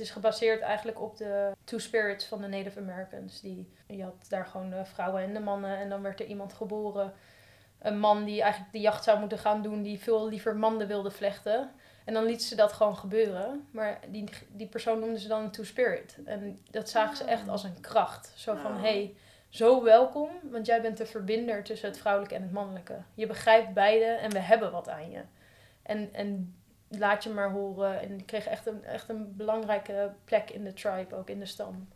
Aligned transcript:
het 0.00 0.08
is 0.08 0.14
gebaseerd 0.14 0.60
eigenlijk 0.60 1.00
op 1.00 1.16
de 1.16 1.52
Two 1.64 1.78
Spirits 1.78 2.24
van 2.24 2.40
de 2.40 2.46
Native 2.46 2.80
Americans. 2.80 3.40
Die, 3.40 3.72
je 3.86 4.02
had 4.02 4.26
daar 4.28 4.46
gewoon 4.46 4.70
de 4.70 4.84
vrouwen 4.84 5.22
en 5.22 5.34
de 5.34 5.40
mannen. 5.40 5.78
En 5.78 5.88
dan 5.88 6.02
werd 6.02 6.20
er 6.20 6.26
iemand 6.26 6.52
geboren. 6.52 7.12
Een 7.78 7.98
man 7.98 8.24
die 8.24 8.42
eigenlijk 8.42 8.72
de 8.72 8.80
jacht 8.80 9.04
zou 9.04 9.18
moeten 9.18 9.38
gaan 9.38 9.62
doen. 9.62 9.82
Die 9.82 9.98
veel 9.98 10.28
liever 10.28 10.56
manden 10.56 10.86
wilde 10.86 11.10
vlechten. 11.10 11.70
En 12.04 12.14
dan 12.14 12.24
liet 12.24 12.42
ze 12.42 12.54
dat 12.54 12.72
gewoon 12.72 12.96
gebeuren. 12.96 13.68
Maar 13.70 14.00
die, 14.08 14.28
die 14.48 14.66
persoon 14.66 14.98
noemden 14.98 15.20
ze 15.20 15.28
dan 15.28 15.42
een 15.42 15.50
Two 15.50 15.64
Spirit. 15.64 16.16
En 16.24 16.58
dat 16.70 16.88
zagen 16.88 17.16
ze 17.16 17.24
echt 17.24 17.48
als 17.48 17.64
een 17.64 17.80
kracht. 17.80 18.32
Zo 18.36 18.54
van, 18.54 18.72
hé, 18.72 18.80
hey, 18.80 19.14
zo 19.48 19.82
welkom. 19.82 20.30
Want 20.42 20.66
jij 20.66 20.80
bent 20.80 20.96
de 20.96 21.06
verbinder 21.06 21.62
tussen 21.62 21.88
het 21.88 21.98
vrouwelijke 21.98 22.34
en 22.34 22.42
het 22.42 22.52
mannelijke. 22.52 23.02
Je 23.14 23.26
begrijpt 23.26 23.74
beide 23.74 24.04
en 24.04 24.30
we 24.30 24.38
hebben 24.38 24.72
wat 24.72 24.88
aan 24.88 25.10
je. 25.10 25.20
En, 25.82 26.08
en 26.12 26.59
laat 26.98 27.24
je 27.24 27.30
maar 27.30 27.50
horen. 27.50 28.00
En 28.00 28.18
ik 28.18 28.26
kreeg 28.26 28.46
echt 28.46 28.66
een, 28.66 28.84
echt 28.84 29.08
een 29.08 29.36
belangrijke 29.36 30.12
plek 30.24 30.50
in 30.50 30.64
de 30.64 30.72
tribe, 30.72 31.14
ook 31.16 31.28
in 31.28 31.38
de 31.38 31.46
stam. 31.46 31.88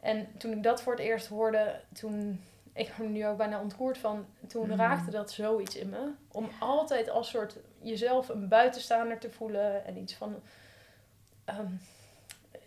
En 0.00 0.28
toen 0.38 0.52
ik 0.52 0.62
dat 0.62 0.82
voor 0.82 0.92
het 0.92 1.02
eerst 1.02 1.26
hoorde, 1.26 1.80
toen, 1.92 2.44
ik 2.72 2.92
ben 2.98 3.12
nu 3.12 3.26
ook 3.26 3.36
bijna 3.36 3.60
ontroerd 3.60 3.98
van, 3.98 4.26
toen 4.48 4.68
Mm. 4.68 4.76
raakte 4.76 5.10
dat 5.10 5.30
zoiets 5.30 5.76
in 5.76 5.88
me. 5.88 6.10
Om 6.32 6.50
altijd 6.60 7.10
als 7.10 7.28
soort 7.28 7.56
jezelf 7.80 8.28
een 8.28 8.48
buitenstaander 8.48 9.18
te 9.18 9.30
voelen 9.30 9.84
en 9.84 9.96
iets 9.96 10.14
van, 10.14 10.42
ehm, 11.44 11.70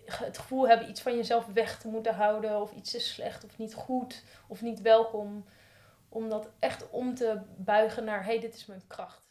het 0.05 0.37
gevoel 0.37 0.67
hebben 0.67 0.89
iets 0.89 1.01
van 1.01 1.15
jezelf 1.15 1.45
weg 1.53 1.79
te 1.79 1.87
moeten 1.87 2.15
houden 2.15 2.61
of 2.61 2.71
iets 2.71 2.95
is 2.95 3.13
slecht 3.13 3.45
of 3.45 3.57
niet 3.57 3.73
goed 3.73 4.23
of 4.47 4.61
niet 4.61 4.81
welkom. 4.81 5.45
Om 6.09 6.29
dat 6.29 6.49
echt 6.59 6.89
om 6.89 7.15
te 7.15 7.39
buigen 7.55 8.03
naar, 8.03 8.19
hé, 8.23 8.31
hey, 8.31 8.39
dit 8.39 8.55
is 8.55 8.65
mijn 8.65 8.81
kracht. 8.87 9.24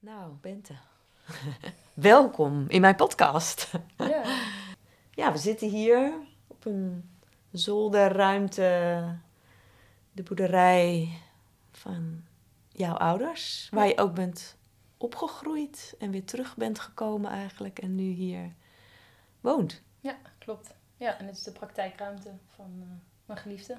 Nou, 0.00 0.32
Bente. 0.40 0.74
Welkom 1.94 2.64
in 2.68 2.80
mijn 2.80 2.96
podcast. 2.96 3.70
Ja. 3.96 4.22
Ja, 5.10 5.32
we 5.32 5.38
zitten 5.38 5.68
hier 5.68 6.12
op 6.46 6.64
een 6.64 7.10
zolderruimte, 7.50 9.18
de 10.12 10.22
boerderij 10.22 11.18
van 11.70 12.24
jouw 12.68 12.94
ouders, 12.94 13.68
waar 13.70 13.86
je 13.86 13.98
ook 13.98 14.14
bent 14.14 14.56
opgegroeid 14.96 15.94
en 15.98 16.10
weer 16.10 16.24
terug 16.24 16.56
bent 16.56 16.78
gekomen 16.78 17.30
eigenlijk 17.30 17.78
en 17.78 17.94
nu 17.94 18.10
hier 18.10 18.54
woont. 19.40 19.82
Ja, 20.00 20.18
klopt. 20.38 20.74
Ja, 20.96 21.18
en 21.18 21.26
dit 21.26 21.36
is 21.36 21.42
de 21.42 21.52
praktijkruimte 21.52 22.32
van 22.46 22.78
eh, 22.80 22.88
mijn 23.24 23.38
geliefde. 23.38 23.76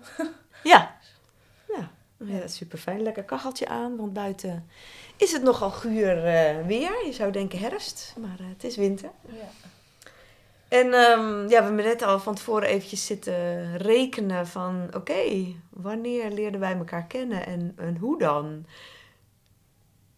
Ja, 0.63 0.97
ja. 1.75 1.91
Ja 2.25 2.47
super 2.47 2.77
fijn. 2.77 3.01
Lekker 3.01 3.23
kacheltje 3.23 3.67
aan, 3.67 3.97
want 3.97 4.13
buiten 4.13 4.69
is 5.17 5.31
het 5.31 5.43
nogal 5.43 5.71
guur 5.71 6.25
eh, 6.25 6.65
weer. 6.65 7.05
Je 7.05 7.13
zou 7.13 7.31
denken 7.31 7.59
herfst, 7.59 8.15
maar 8.17 8.39
eh, 8.39 8.45
het 8.49 8.63
is 8.63 8.75
winter. 8.75 9.09
Ja. 9.25 9.69
En 10.67 10.93
ehm, 10.93 11.41
ja, 11.41 11.47
we 11.47 11.63
hebben 11.65 11.85
net 11.85 12.01
al 12.01 12.19
van 12.19 12.35
tevoren 12.35 12.67
eventjes 12.67 13.05
zitten 13.05 13.77
rekenen 13.77 14.47
van... 14.47 14.87
Oké, 14.95 15.45
wanneer 15.69 16.31
leerden 16.31 16.59
wij 16.59 16.75
elkaar 16.75 17.05
kennen 17.05 17.45
en, 17.45 17.73
en 17.77 17.97
hoe 17.97 18.19
dan? 18.19 18.65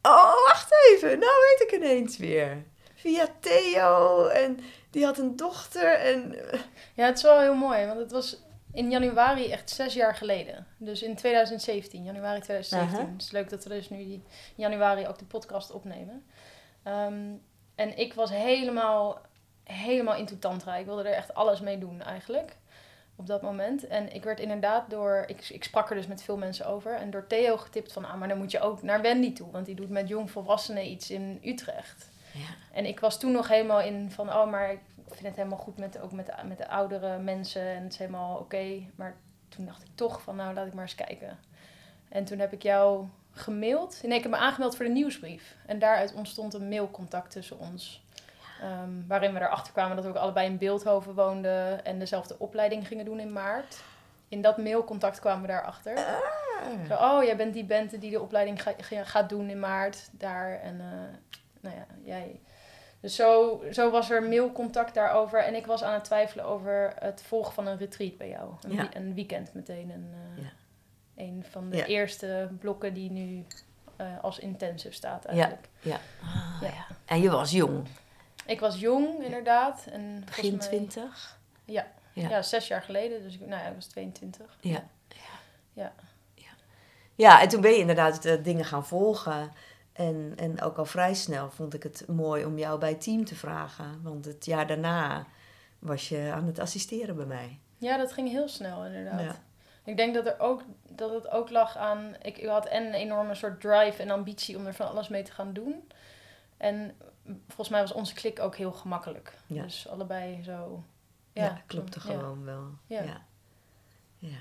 Oh, 0.02 0.34
wacht 0.48 0.74
even. 0.90 1.20
Nou 1.20 1.32
weet 1.50 1.68
ik 1.68 1.76
ineens 1.78 2.18
weer. 2.18 2.64
Via 2.96 3.28
Theo 3.40 4.26
en 4.26 4.60
die 4.90 5.06
had 5.06 5.18
een 5.18 5.36
dochter 5.36 5.94
en... 5.94 6.52
eh, 6.52 6.60
ja, 6.94 7.06
het 7.06 7.18
is 7.18 7.24
wel 7.24 7.40
heel 7.40 7.56
mooi, 7.56 7.86
want 7.86 8.00
het 8.00 8.12
was 8.12 8.42
in 8.74 8.90
januari 8.90 9.52
echt 9.52 9.70
zes 9.70 9.94
jaar 9.94 10.16
geleden. 10.16 10.68
Dus 10.78 11.02
in 11.02 11.16
2017, 11.16 12.04
januari 12.04 12.40
2017. 12.40 13.00
Aha. 13.00 13.12
Het 13.12 13.22
is 13.22 13.32
leuk 13.32 13.50
dat 13.50 13.64
we 13.64 13.70
dus 13.70 13.90
nu 13.90 13.98
die 13.98 14.14
in 14.14 14.24
januari 14.56 15.08
ook 15.08 15.20
de 15.20 15.26
podcast 15.26 15.72
opnemen. 15.72 16.26
Ehm, 16.84 17.34
en 17.76 17.98
ik 17.98 18.14
was 18.14 18.30
helemaal, 18.30 19.22
helemaal 19.64 20.16
into 20.16 20.38
tantra. 20.40 20.76
Ik 20.76 20.86
wilde 20.86 21.04
er 21.04 21.16
echt 21.16 21.34
alles 21.34 21.60
mee 21.60 21.78
doen 21.78 22.02
eigenlijk. 22.02 22.58
Op 23.16 23.28
dat 23.28 23.42
moment. 23.42 23.88
En 23.88 24.14
ik 24.14 24.24
werd 24.24 24.40
inderdaad 24.40 24.90
door... 24.90 25.24
Ik, 25.28 25.50
ik 25.50 25.64
sprak 25.64 25.90
er 25.90 25.96
dus 25.96 26.08
met 26.08 26.24
veel 26.24 26.38
mensen 26.38 26.66
over. 26.66 26.96
En 26.96 27.10
door 27.10 27.28
Theo 27.28 27.58
getipt 27.58 27.94
van... 27.94 28.06
Ah, 28.06 28.20
maar 28.20 28.28
dan 28.28 28.38
moet 28.38 28.52
je 28.52 28.60
ook 28.60 28.82
naar 28.82 29.02
Wendy 29.02 29.34
toe. 29.34 29.52
Want 29.52 29.66
die 29.66 29.76
doet 29.76 29.90
met 29.90 30.08
jongvolwassenen 30.08 30.92
iets 30.92 31.10
in 31.10 31.40
Utrecht. 31.44 32.10
Ja. 32.34 32.56
En 32.72 32.86
ik 32.86 33.00
was 33.00 33.20
toen 33.20 33.32
nog 33.32 33.48
helemaal 33.48 33.82
in 33.82 34.12
van, 34.12 34.30
oh, 34.30 34.50
maar 34.50 34.72
ik 34.72 34.80
vind 35.14 35.28
het 35.28 35.36
helemaal 35.36 35.58
goed 35.58 35.78
met, 35.78 36.00
ook 36.00 36.12
met 36.12 36.26
de, 36.26 36.34
met 36.46 36.58
de 36.58 36.68
oudere 36.68 37.18
mensen 37.18 37.62
en 37.76 37.84
het 37.84 37.92
is 37.92 37.98
helemaal 38.00 38.38
oké. 38.38 38.82
Maar 38.96 39.16
toen 39.50 39.66
dacht 39.66 39.82
ik 39.82 39.90
toch 39.96 40.22
van, 40.22 40.36
nou, 40.36 40.54
laat 40.54 40.68
ik 40.68 40.74
maar 40.74 40.84
eens 40.84 40.96
kijken. 40.96 41.40
En 42.10 42.24
toen 42.26 42.40
heb 42.40 42.54
ik 42.54 42.64
jou 42.64 43.06
gemaild. 43.32 44.00
Nee, 44.04 44.18
ik 44.18 44.24
heb 44.24 44.32
me 44.32 44.38
aangemeld 44.38 44.76
voor 44.76 44.86
de 44.86 44.92
nieuwsbrief. 44.92 45.56
En 45.66 45.80
daaruit 45.80 46.14
ontstond 46.14 46.54
een 46.54 46.70
mailcontact 46.70 47.32
tussen 47.32 47.60
ons. 47.60 48.06
Ehm, 48.62 49.08
waarin 49.08 49.34
we 49.34 49.40
erachter 49.40 49.74
kwamen 49.74 49.96
dat 49.96 50.06
we 50.06 50.12
ook 50.12 50.18
allebei 50.18 50.48
in 50.48 50.58
Beeldhoven 50.58 51.14
woonden 51.16 51.86
en 51.86 52.00
dezelfde 52.00 52.36
opleiding 52.40 52.88
gingen 52.88 53.06
doen 53.06 53.20
in 53.20 53.34
maart. 53.34 53.82
In 54.28 54.42
dat 54.42 54.58
mailcontact 54.58 55.20
kwamen 55.20 55.42
we 55.42 55.48
daarachter. 55.48 55.98
Zo, 56.88 56.94
oh, 56.94 57.24
jij 57.24 57.36
bent 57.38 57.54
die 57.54 57.66
Bente 57.66 57.98
die 57.98 58.12
de 58.12 58.22
opleiding 58.22 58.62
ga- 58.62 58.74
ga- 58.78 59.04
gaat 59.04 59.30
doen 59.30 59.50
in 59.50 59.60
maart 59.60 60.10
daar. 60.12 60.60
En 60.60 60.80
eh, 60.80 60.88
nou 61.62 61.76
ja, 61.76 61.86
jij. 62.04 62.40
Dus 63.02 63.16
zo, 63.16 63.62
zo 63.72 63.92
was 63.92 64.10
er 64.10 64.24
mailcontact 64.24 64.94
daarover. 64.94 65.44
En 65.44 65.56
ik 65.56 65.66
was 65.66 65.84
aan 65.84 65.94
het 65.94 66.04
twijfelen 66.04 66.46
over 66.46 66.94
het 67.00 67.24
volgen 67.28 67.54
van 67.54 67.68
een 67.68 67.78
retreat 67.78 68.18
bij 68.18 68.30
jou. 68.30 68.50
Een, 68.62 68.74
Ja. 68.74 68.90
een 68.96 69.14
weekend 69.14 69.54
meteen. 69.54 69.90
Een, 69.90 70.14
eh, 70.38 70.44
Ja. 70.44 70.50
een 71.24 71.46
van 71.50 71.70
de 71.70 71.78
Ja. 71.78 71.86
eerste 71.86 72.50
blokken 72.60 72.94
die 72.94 73.12
nu 73.12 73.46
eh, 73.96 74.08
als 74.22 74.40
intensive 74.40 74.94
staat 74.94 75.24
Ja. 75.24 75.30
eigenlijk. 75.30 75.68
Ja. 75.80 76.00
Ah, 76.24 76.58
Ja. 76.62 76.68
ja. 76.68 76.86
En 77.06 77.22
je 77.22 77.30
was 77.32 77.52
jong, 77.52 77.88
Ik 78.46 78.60
was 78.60 78.80
jong 78.80 79.24
inderdaad. 79.24 79.86
En 79.92 80.24
begin 80.26 80.56
mij- 80.56 80.68
twintig. 80.68 81.38
Ja. 81.66 81.88
Ja. 82.14 82.30
Ja. 82.30 82.42
zes 82.42 82.68
jaar 82.68 82.82
geleden. 82.82 83.22
Dus 83.24 83.34
ik, 83.34 83.40
nou 83.40 83.62
ja, 83.62 83.68
ik 83.68 83.76
was 83.76 83.86
22. 83.86 84.58
Ja. 84.62 84.84
Ja. 85.74 85.92
Ja, 87.16 87.42
en 87.42 87.48
toen 87.50 87.62
ben 87.62 87.72
je 87.72 87.78
inderdaad 87.78 88.26
eh, 88.26 88.44
dingen 88.44 88.66
gaan 88.66 88.86
volgen. 88.86 89.52
En, 89.94 90.34
en 90.36 90.62
ook 90.62 90.78
al 90.78 90.86
vrij 90.86 91.14
snel 91.14 91.50
vond 91.50 91.74
ik 91.74 91.84
het 91.84 92.08
mooi 92.08 92.46
om 92.46 92.58
jou 92.58 92.80
bij 92.80 92.90
het 92.90 93.02
team 93.02 93.26
te 93.26 93.36
vragen. 93.36 94.02
Want 94.02 94.26
het 94.26 94.46
jaar 94.46 94.68
daarna 94.68 95.26
was 95.80 96.10
je 96.10 96.32
aan 96.34 96.46
het 96.46 96.60
assisteren 96.60 97.16
bij 97.16 97.26
mij. 97.26 97.60
Ja, 97.78 97.98
dat 97.98 98.14
ging 98.14 98.30
heel 98.30 98.48
snel 98.48 98.86
inderdaad. 98.86 99.22
Ja. 99.22 99.36
Ik 99.84 99.98
denk 99.98 100.14
dat, 100.14 100.26
er 100.26 100.40
ook, 100.40 100.64
dat 100.90 101.14
het 101.14 101.30
ook 101.30 101.50
lag 101.50 101.78
aan... 101.78 102.16
Ik, 102.22 102.38
ik 102.38 102.48
had 102.48 102.66
en 102.66 102.86
een 102.86 102.94
enorme 102.94 103.36
soort 103.36 103.62
drive 103.62 104.02
en 104.02 104.10
ambitie 104.10 104.58
om 104.58 104.66
er 104.66 104.74
van 104.74 104.88
alles 104.88 105.08
mee 105.08 105.24
te 105.24 105.32
gaan 105.32 105.54
doen. 105.54 105.92
En 106.58 106.96
volgens 107.48 107.70
mij 107.70 107.82
was 107.82 107.92
onze 107.92 108.14
klik 108.14 108.40
ook 108.40 108.56
heel 108.56 108.72
gemakkelijk. 108.72 109.34
Ja. 109.48 109.64
Dus 109.64 109.88
allebei 109.88 110.44
zo... 110.44 110.84
Ja, 111.34 111.44
Ja, 111.44 111.62
klopte 111.66 112.00
gewoon 112.00 112.46
wel. 112.46 112.64
Ja. 112.86 113.04
Ja. 114.18 114.38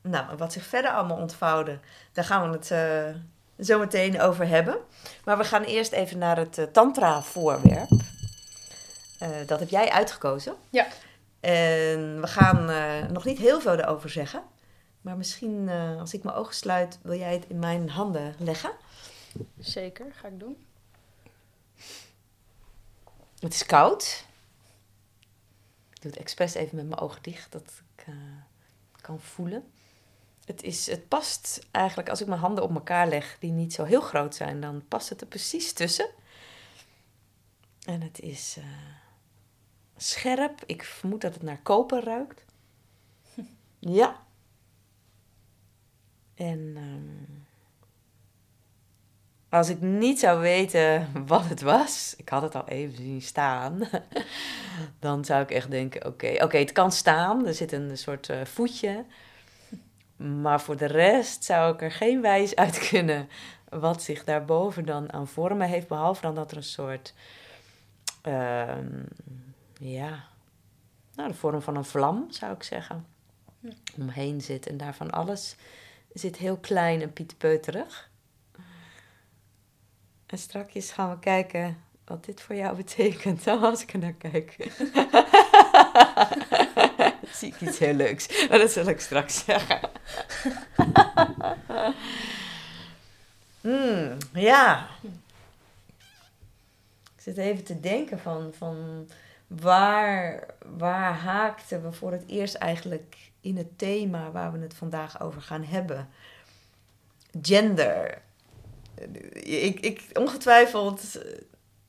Nou, 0.00 0.36
wat 0.36 0.52
zich 0.52 0.64
verder 0.64 0.90
allemaal 0.90 1.16
ontvouwde, 1.16 1.78
daar 2.12 2.24
gaan 2.24 2.50
we 2.50 2.56
het 2.56 2.70
eh, 2.70 3.20
zo 3.58 3.78
meteen 3.78 4.20
over 4.20 4.48
hebben. 4.48 4.76
Maar 5.24 5.38
we 5.38 5.44
gaan 5.44 5.62
eerst 5.62 5.92
even 5.92 6.18
naar 6.18 6.36
het 6.36 6.58
eh, 6.58 6.64
tantra-voorwerp. 6.64 7.90
Eh, 9.18 9.28
dat 9.46 9.60
heb 9.60 9.68
jij 9.68 9.90
uitgekozen. 9.90 10.54
Ja. 10.70 10.86
En 11.40 12.20
we 12.20 12.26
gaan 12.26 12.70
eh, 12.70 13.08
nog 13.08 13.24
niet 13.24 13.38
heel 13.38 13.60
veel 13.60 13.78
erover 13.78 14.10
zeggen. 14.10 14.42
Maar 15.00 15.16
misschien, 15.16 15.68
als 15.98 16.14
ik 16.14 16.22
mijn 16.22 16.36
ogen 16.36 16.54
sluit, 16.54 16.98
wil 17.02 17.18
jij 17.18 17.32
het 17.32 17.44
in 17.48 17.58
mijn 17.58 17.88
handen 17.90 18.34
leggen. 18.38 18.70
Zeker, 19.58 20.06
ga 20.12 20.28
ik 20.28 20.40
doen. 20.40 20.66
Het 23.38 23.54
is 23.54 23.66
koud. 23.66 24.24
Ik 25.90 26.02
doe 26.02 26.10
het 26.10 26.20
expres 26.20 26.54
even 26.54 26.76
met 26.76 26.88
mijn 26.88 27.00
ogen 27.00 27.22
dicht, 27.22 27.52
dat 27.52 27.62
ik 27.96 28.14
kan 29.00 29.20
voelen. 29.20 29.71
Het, 30.52 30.62
is, 30.62 30.86
het 30.86 31.08
past 31.08 31.66
eigenlijk, 31.70 32.08
als 32.08 32.20
ik 32.20 32.26
mijn 32.26 32.40
handen 32.40 32.64
op 32.64 32.74
elkaar 32.74 33.08
leg, 33.08 33.36
die 33.40 33.50
niet 33.50 33.72
zo 33.72 33.84
heel 33.84 34.00
groot 34.00 34.34
zijn, 34.34 34.60
dan 34.60 34.82
past 34.88 35.08
het 35.08 35.20
er 35.20 35.26
precies 35.26 35.72
tussen. 35.72 36.08
En 37.84 38.00
het 38.00 38.20
is 38.20 38.56
eh, 38.58 38.64
scherp. 39.96 40.62
Ik 40.66 40.84
vermoed 40.84 41.20
dat 41.20 41.34
het 41.34 41.42
naar 41.42 41.62
koper 41.62 42.04
ruikt. 42.04 42.44
Ja. 43.78 44.20
En 46.34 46.72
ehm, 46.76 47.40
als 49.48 49.68
ik 49.68 49.80
niet 49.80 50.18
zou 50.18 50.40
weten 50.40 51.26
wat 51.26 51.44
het 51.48 51.60
was, 51.60 52.14
ik 52.16 52.28
had 52.28 52.42
het 52.42 52.54
al 52.54 52.68
even 52.68 52.96
zien 52.96 53.22
staan, 53.22 53.88
dan 54.98 55.24
zou 55.24 55.42
ik 55.42 55.50
echt 55.50 55.70
denken: 55.70 56.06
oké, 56.06 56.44
oké, 56.44 56.58
het 56.58 56.72
kan 56.72 56.92
staan. 56.92 57.46
Er 57.46 57.54
zit 57.54 57.72
een 57.72 57.98
soort 57.98 58.28
eh, 58.28 58.44
voetje. 58.44 59.04
Maar 60.16 60.60
voor 60.60 60.76
de 60.76 60.86
rest 60.86 61.44
zou 61.44 61.74
ik 61.74 61.82
er 61.82 61.92
geen 61.92 62.20
wijs 62.20 62.56
uit 62.64 62.88
kunnen 62.88 63.28
wat 63.68 64.02
zich 64.02 64.24
daarboven 64.24 64.84
dan 64.84 65.12
aan 65.12 65.28
vormen 65.28 65.68
heeft. 65.68 65.88
Behalve 65.88 66.22
dan 66.22 66.34
dat 66.34 66.50
er 66.50 66.56
een 66.56 66.62
soort, 66.62 67.14
ehm, 68.22 69.02
ja, 69.78 70.24
nou, 71.14 71.28
de 71.28 71.34
vorm 71.34 71.62
van 71.62 71.76
een 71.76 71.84
vlam 71.84 72.26
zou 72.30 72.52
ik 72.52 72.62
zeggen, 72.62 73.06
omheen 73.98 74.40
zit. 74.40 74.66
En 74.66 74.76
daarvan 74.76 75.10
alles 75.10 75.56
zit 76.12 76.36
heel 76.36 76.56
klein 76.56 77.02
en 77.02 77.12
pietpeuterig. 77.12 78.10
En 80.26 80.38
strakjes 80.38 80.90
gaan 80.90 81.10
we 81.10 81.18
kijken 81.18 81.82
wat 82.04 82.24
dit 82.24 82.40
voor 82.40 82.54
jou 82.54 82.76
betekent. 82.84 83.46
Als 83.46 83.82
ik 83.82 83.92
er 83.92 83.98
naar 83.98 84.12
kijk. 84.12 84.56
Zie 87.38 87.48
ik 87.48 87.60
iets 87.60 87.78
heel 87.78 87.94
leuks. 87.94 88.48
Maar 88.48 88.58
dat 88.58 88.70
zal 88.70 88.86
ik 88.86 89.00
straks 89.00 89.44
zeggen. 89.44 89.80
Hmm, 93.60 94.16
ja. 94.32 94.88
Ik 97.16 97.22
zit 97.22 97.36
even 97.36 97.64
te 97.64 97.80
denken 97.80 98.18
van, 98.18 98.52
van 98.56 99.08
waar, 99.46 100.46
waar 100.76 101.14
haakten 101.14 101.82
we 101.82 101.92
voor 101.92 102.12
het 102.12 102.24
eerst 102.26 102.54
eigenlijk 102.54 103.16
in 103.40 103.56
het 103.56 103.78
thema 103.78 104.30
waar 104.30 104.52
we 104.52 104.58
het 104.58 104.74
vandaag 104.74 105.20
over 105.20 105.42
gaan 105.42 105.64
hebben. 105.64 106.08
Gender. 107.42 108.22
Ik, 109.32 109.80
ik, 109.80 110.10
ongetwijfeld 110.12 111.18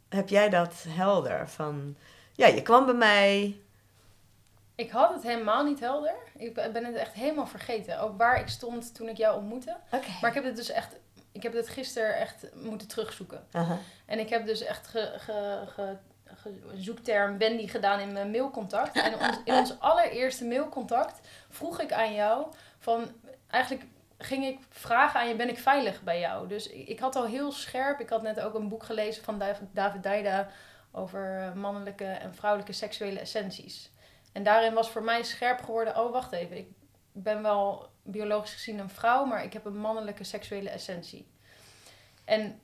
heb 0.09 0.29
jij 0.29 0.49
dat 0.49 0.85
helder. 0.87 1.49
Van, 1.49 1.95
ja, 2.33 2.47
je 2.47 2.61
kwam 2.61 2.85
bij 2.85 2.95
mij. 2.95 3.57
Ik 4.75 4.91
had 4.91 5.13
het 5.13 5.23
helemaal 5.23 5.63
niet 5.63 5.79
helder. 5.79 6.15
Ik 6.37 6.53
ben 6.53 6.85
het 6.85 6.95
echt 6.95 7.13
helemaal 7.13 7.47
vergeten. 7.47 7.99
Ook 7.99 8.17
waar 8.17 8.39
ik 8.39 8.47
stond 8.47 8.95
toen 8.95 9.09
ik 9.09 9.17
jou 9.17 9.37
ontmoette. 9.37 9.77
Okay. 9.85 10.17
Maar 10.21 10.29
ik 10.29 10.35
heb 10.35 10.43
het 10.43 10.55
dus 10.55 10.69
echt... 10.69 10.95
Ik 11.31 11.43
heb 11.43 11.53
het 11.53 11.69
gisteren 11.69 12.17
echt 12.17 12.55
moeten 12.55 12.87
terugzoeken. 12.87 13.47
En 14.05 14.19
ik 14.19 14.29
heb 14.29 14.45
dus 14.45 14.61
echt 14.61 14.87
ge, 14.87 15.13
ge, 15.17 15.63
ge, 15.67 15.97
zoekterm 16.75 17.37
Wendy 17.37 17.67
gedaan 17.67 17.99
in 17.99 18.11
mijn 18.11 18.31
mailcontact. 18.31 19.01
En 19.01 19.13
ons, 19.19 19.37
in 19.43 19.53
ons 19.53 19.79
allereerste 19.89 20.45
mailcontact 20.45 21.27
vroeg 21.49 21.79
ik 21.81 21.91
aan 21.91 22.13
jou 22.13 22.47
van... 22.79 23.11
Eigenlijk 23.47 23.85
ging 24.17 24.45
ik 24.45 24.59
vragen 24.69 25.19
aan 25.19 25.27
je, 25.27 25.35
ben 25.35 25.49
ik 25.49 25.57
veilig 25.57 26.01
bij 26.01 26.19
jou? 26.19 26.47
Dus 26.47 26.67
ik, 26.67 26.99
had 26.99 27.15
al 27.15 27.25
heel 27.25 27.51
scherp... 27.51 27.99
Ik 27.99 28.09
had 28.09 28.21
net 28.21 28.39
ook 28.39 28.53
een 28.53 28.69
boek 28.69 28.83
gelezen 28.83 29.23
van 29.23 29.39
Dav- 29.39 29.59
David 29.71 30.03
Daida... 30.03 30.47
over 30.91 31.39
eh, 31.39 31.53
mannelijke 31.53 32.05
en 32.05 32.35
vrouwelijke 32.35 32.73
seksuele 32.73 33.19
essenties. 33.19 33.91
En 34.33 34.43
daarin 34.43 34.73
was 34.73 34.89
voor 34.89 35.03
mij 35.03 35.23
scherp 35.23 35.63
geworden... 35.63 35.97
Oh, 35.99 36.11
wacht 36.11 36.31
even. 36.31 36.57
Ik 36.57 36.67
ben 37.11 37.41
wel 37.41 37.89
biologisch 38.03 38.53
gezien 38.53 38.79
een 38.79 38.89
vrouw... 38.89 39.25
maar 39.25 39.43
ik 39.43 39.53
heb 39.53 39.65
een 39.65 39.77
mannelijke 39.77 40.23
seksuele 40.23 40.69
essentie. 40.69 41.27
En 42.25 42.61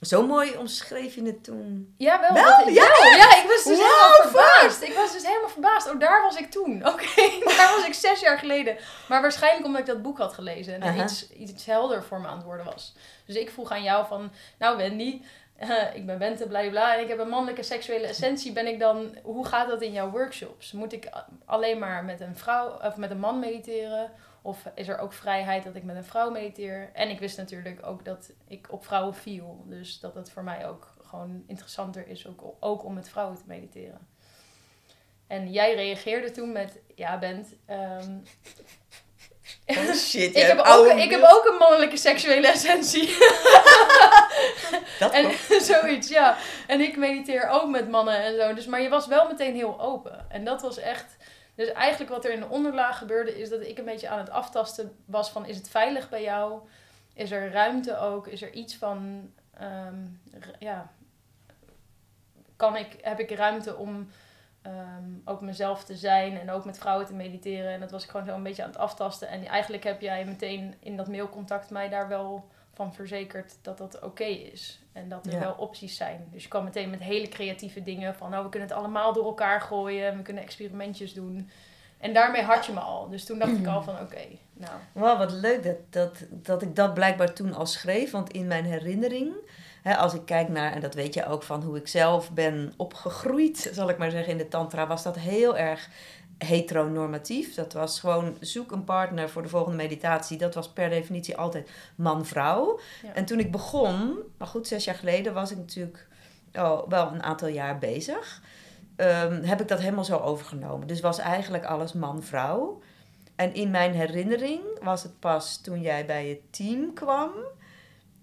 Zo 0.00 0.26
mooi 0.26 0.56
omschreef 0.56 1.14
je 1.14 1.22
het 1.22 1.44
toen. 1.44 1.94
ja, 1.98 2.20
wel. 2.20 2.32
Wel? 2.32 2.64
dat- 2.64 2.74
Ja, 2.74 2.88
wel, 2.88 3.16
ja, 3.16 3.36
ik 3.42 3.44
was 3.48 3.64
dus 3.64 3.78
Wow, 3.78 3.86
helemaal 3.86 4.30
verbaasd. 4.30 4.82
Ik 4.82 4.94
was 4.94 5.12
dus 5.12 5.26
helemaal 5.26 5.48
verbaasd. 5.48 5.90
Oh, 5.90 6.00
daar 6.00 6.22
was 6.22 6.36
ik 6.36 6.50
toen. 6.50 6.86
Oké, 6.92 7.14
daar 7.56 7.72
was 7.76 7.86
ik 7.86 7.94
zes 7.94 8.20
jaar 8.20 8.38
geleden. 8.38 8.76
Maar 9.08 9.20
waarschijnlijk 9.22 9.64
omdat 9.66 9.80
ik 9.80 9.86
dat 9.86 10.02
boek 10.02 10.18
had 10.18 10.32
gelezen. 10.34 10.74
En 10.74 10.82
er 10.82 10.88
Aha. 10.88 11.02
iets, 11.04 11.30
iets 11.30 11.66
helder 11.66 12.04
voor 12.04 12.20
me 12.20 12.26
aan 12.26 12.36
het 12.36 12.44
worden 12.46 12.64
was. 12.66 12.94
Dus 13.26 13.36
ik 13.36 13.50
vroeg 13.50 13.70
aan 13.70 13.82
jou 13.82 14.06
van... 14.06 14.32
Nou 14.58 14.76
Wendy, 14.76 15.22
ik 15.98 16.06
ben 16.06 16.18
Bente, 16.18 16.46
bla. 16.46 16.96
En 16.96 17.02
ik 17.02 17.08
heb 17.08 17.18
een 17.18 17.28
mannelijke 17.28 17.62
seksuele 17.62 18.06
essentie. 18.06 18.52
Ben 18.52 18.66
ik 18.66 18.78
dan... 18.78 19.16
Hoe 19.22 19.46
gaat 19.46 19.68
dat 19.68 19.82
in 19.82 19.92
jouw 19.92 20.10
workshops? 20.10 20.72
Moet 20.72 20.92
ik 20.92 21.10
alleen 21.44 21.78
maar 21.78 22.04
met 22.04 22.20
een 22.20 22.36
vrouw... 22.36 22.78
Of 22.82 22.96
met 22.96 23.10
een 23.10 23.18
man 23.18 23.38
mediteren? 23.38 24.10
Of 24.42 24.70
is 24.74 24.88
er 24.88 24.98
ook 24.98 25.12
vrijheid 25.12 25.64
dat 25.64 25.74
ik 25.74 25.84
met 25.84 25.96
een 25.96 26.04
vrouw 26.04 26.30
mediteer? 26.30 26.90
En 26.92 27.10
ik 27.10 27.18
wist 27.18 27.36
natuurlijk 27.36 27.86
ook 27.86 28.04
dat 28.04 28.32
ik 28.46 28.66
op 28.70 28.84
vrouwen 28.84 29.14
viel. 29.14 29.64
Dus 29.66 30.00
dat 30.00 30.14
het 30.14 30.30
voor 30.30 30.44
mij 30.44 30.68
ook 30.68 30.94
gewoon 31.02 31.44
interessanter 31.46 32.08
is, 32.08 32.26
ook, 32.26 32.54
ook 32.60 32.84
om 32.84 32.94
met 32.94 33.08
vrouwen 33.08 33.36
te 33.36 33.44
mediteren. 33.46 34.08
En 35.26 35.50
jij 35.50 35.74
reageerde 35.74 36.30
toen 36.30 36.52
met, 36.52 36.80
ja 36.94 37.18
Bent, 37.18 37.54
ehm, 37.66 38.18
Oh 39.66 39.94
shit, 40.08 40.36
ik, 40.36 40.42
heb 40.42 40.58
ook, 40.58 40.86
ik 40.86 41.10
heb 41.10 41.22
ook 41.22 41.44
een 41.44 41.58
mannelijke 41.58 41.96
seksuele 41.96 42.48
essentie. 42.48 43.08
Dat 44.98 45.12
en 45.12 45.30
zoiets, 45.72 46.08
ja. 46.08 46.36
En 46.66 46.80
ik 46.80 46.96
mediteer 46.96 47.48
ook 47.48 47.68
met 47.68 47.88
mannen 47.88 48.22
en 48.22 48.36
zo. 48.36 48.54
Dus, 48.54 48.66
maar 48.66 48.80
je 48.80 48.88
was 48.88 49.06
wel 49.06 49.26
meteen 49.28 49.54
heel 49.54 49.80
open. 49.80 50.26
En 50.30 50.44
dat 50.44 50.62
was 50.62 50.78
echt... 50.78 51.16
Dus 51.54 51.72
eigenlijk 51.72 52.10
wat 52.10 52.24
er 52.24 52.32
in 52.32 52.40
de 52.40 52.48
onderlaag 52.48 52.98
gebeurde... 52.98 53.40
is 53.40 53.48
dat 53.48 53.60
ik 53.60 53.78
een 53.78 53.84
beetje 53.84 54.08
aan 54.08 54.18
het 54.18 54.30
aftasten 54.30 54.96
was 55.04 55.30
van... 55.30 55.46
is 55.46 55.56
het 55.56 55.68
veilig 55.68 56.08
bij 56.08 56.22
jou? 56.22 56.60
Is 57.14 57.30
er 57.30 57.52
ruimte 57.52 57.98
ook? 57.98 58.26
Is 58.26 58.42
er 58.42 58.52
iets 58.52 58.76
van... 58.76 59.30
ehm, 59.58 59.98
ja... 60.58 60.90
Kan 62.56 62.76
ik, 62.76 62.96
heb 63.02 63.20
ik 63.20 63.30
ruimte 63.30 63.76
om 63.76 64.10
ehm, 64.62 65.04
ook 65.24 65.40
mezelf 65.40 65.84
te 65.84 65.96
zijn... 65.96 66.38
en 66.38 66.50
ook 66.50 66.64
met 66.64 66.78
vrouwen 66.78 67.06
te 67.06 67.14
mediteren? 67.14 67.72
En 67.72 67.80
dat 67.80 67.90
was 67.90 68.04
ik 68.04 68.10
gewoon 68.10 68.26
zo 68.26 68.34
een 68.34 68.42
beetje 68.42 68.62
aan 68.62 68.68
het 68.70 68.78
aftasten. 68.78 69.28
En 69.28 69.46
eigenlijk 69.46 69.84
heb 69.84 70.00
jij 70.00 70.24
meteen 70.24 70.74
in 70.80 70.96
dat 70.96 71.08
mailcontact 71.08 71.70
mij 71.70 71.88
daar 71.88 72.08
wel 72.08 72.48
van 72.74 72.94
verzekerd 72.94 73.56
dat 73.62 73.78
dat 73.78 74.00
oké 74.02 74.24
is. 74.24 74.80
En 74.92 75.08
dat 75.08 75.26
er 75.26 75.32
Ja. 75.32 75.38
wel 75.38 75.52
opties 75.58 75.96
zijn. 75.96 76.28
Dus 76.32 76.42
je 76.42 76.48
kwam 76.48 76.64
meteen 76.64 76.90
met 76.90 77.00
hele 77.00 77.28
creatieve 77.28 77.82
dingen 77.82 78.14
van, 78.14 78.30
nou, 78.30 78.44
we 78.44 78.50
kunnen 78.50 78.68
het 78.68 78.76
allemaal 78.78 79.12
door 79.12 79.24
elkaar 79.24 79.60
gooien. 79.60 80.06
En 80.06 80.16
we 80.16 80.22
kunnen 80.22 80.42
experimentjes 80.42 81.12
doen. 81.14 81.50
En 81.98 82.12
daarmee 82.12 82.42
had 82.42 82.66
je 82.66 82.72
me 82.72 82.80
al. 82.80 83.08
Dus 83.08 83.24
toen 83.24 83.38
dacht 83.38 83.56
ik 83.58 83.66
al 83.66 83.82
van, 83.82 84.00
oké, 84.00 84.22
nou. 84.52 84.72
Wauw, 84.92 85.18
wat 85.18 85.32
leuk 85.32 85.62
dat, 85.62 85.76
dat, 85.90 86.24
dat 86.30 86.62
ik 86.62 86.76
dat 86.76 86.94
blijkbaar 86.94 87.32
toen 87.32 87.54
al 87.54 87.66
schreef. 87.66 88.10
Want 88.10 88.32
in 88.32 88.46
mijn 88.46 88.64
herinnering, 88.64 89.32
hè, 89.82 89.96
als 89.96 90.14
ik 90.14 90.24
kijk 90.24 90.48
naar, 90.48 90.72
en 90.72 90.80
dat 90.80 90.94
weet 90.94 91.14
je 91.14 91.26
ook 91.26 91.42
van 91.42 91.62
hoe 91.62 91.76
ik 91.76 91.88
zelf 91.88 92.30
ben 92.30 92.72
opgegroeid, 92.76 93.70
zal 93.72 93.88
ik 93.88 93.98
maar 93.98 94.10
zeggen, 94.10 94.32
in 94.32 94.38
de 94.38 94.48
Tantra, 94.48 94.86
was 94.86 95.02
dat 95.02 95.16
heel 95.16 95.56
erg 95.56 95.88
heteronormatief. 96.44 97.54
Dat 97.54 97.72
was 97.72 98.00
gewoon 98.00 98.36
zoek 98.40 98.72
een 98.72 98.84
partner 98.84 99.30
voor 99.30 99.42
de 99.42 99.48
volgende 99.48 99.76
meditatie. 99.76 100.38
Dat 100.38 100.54
was 100.54 100.68
per 100.68 100.88
definitie 100.88 101.36
altijd 101.36 101.70
man-vrouw. 101.94 102.80
Ja. 103.02 103.14
En 103.14 103.24
toen 103.24 103.38
ik 103.38 103.50
begon, 103.50 104.18
maar 104.38 104.48
goed, 104.48 104.66
zes 104.66 104.84
jaar 104.84 104.94
geleden 104.94 105.34
was 105.34 105.50
ik 105.50 105.56
natuurlijk 105.56 106.08
oh, 106.52 106.88
wel 106.88 107.12
een 107.12 107.22
aantal 107.22 107.48
jaar 107.48 107.78
bezig. 107.78 108.42
ehm, 108.96 109.42
heb 109.42 109.60
ik 109.60 109.68
dat 109.68 109.80
helemaal 109.80 110.04
zo 110.04 110.16
overgenomen. 110.16 110.86
Dus 110.86 111.00
was 111.00 111.18
eigenlijk 111.18 111.64
alles 111.64 111.92
man-vrouw. 111.92 112.80
En 113.36 113.54
in 113.54 113.70
mijn 113.70 113.92
herinnering 113.92 114.60
was 114.82 115.02
het 115.02 115.18
pas 115.18 115.60
toen 115.60 115.80
jij 115.80 116.06
bij 116.06 116.28
het 116.28 116.52
team 116.52 116.94
kwam 116.94 117.30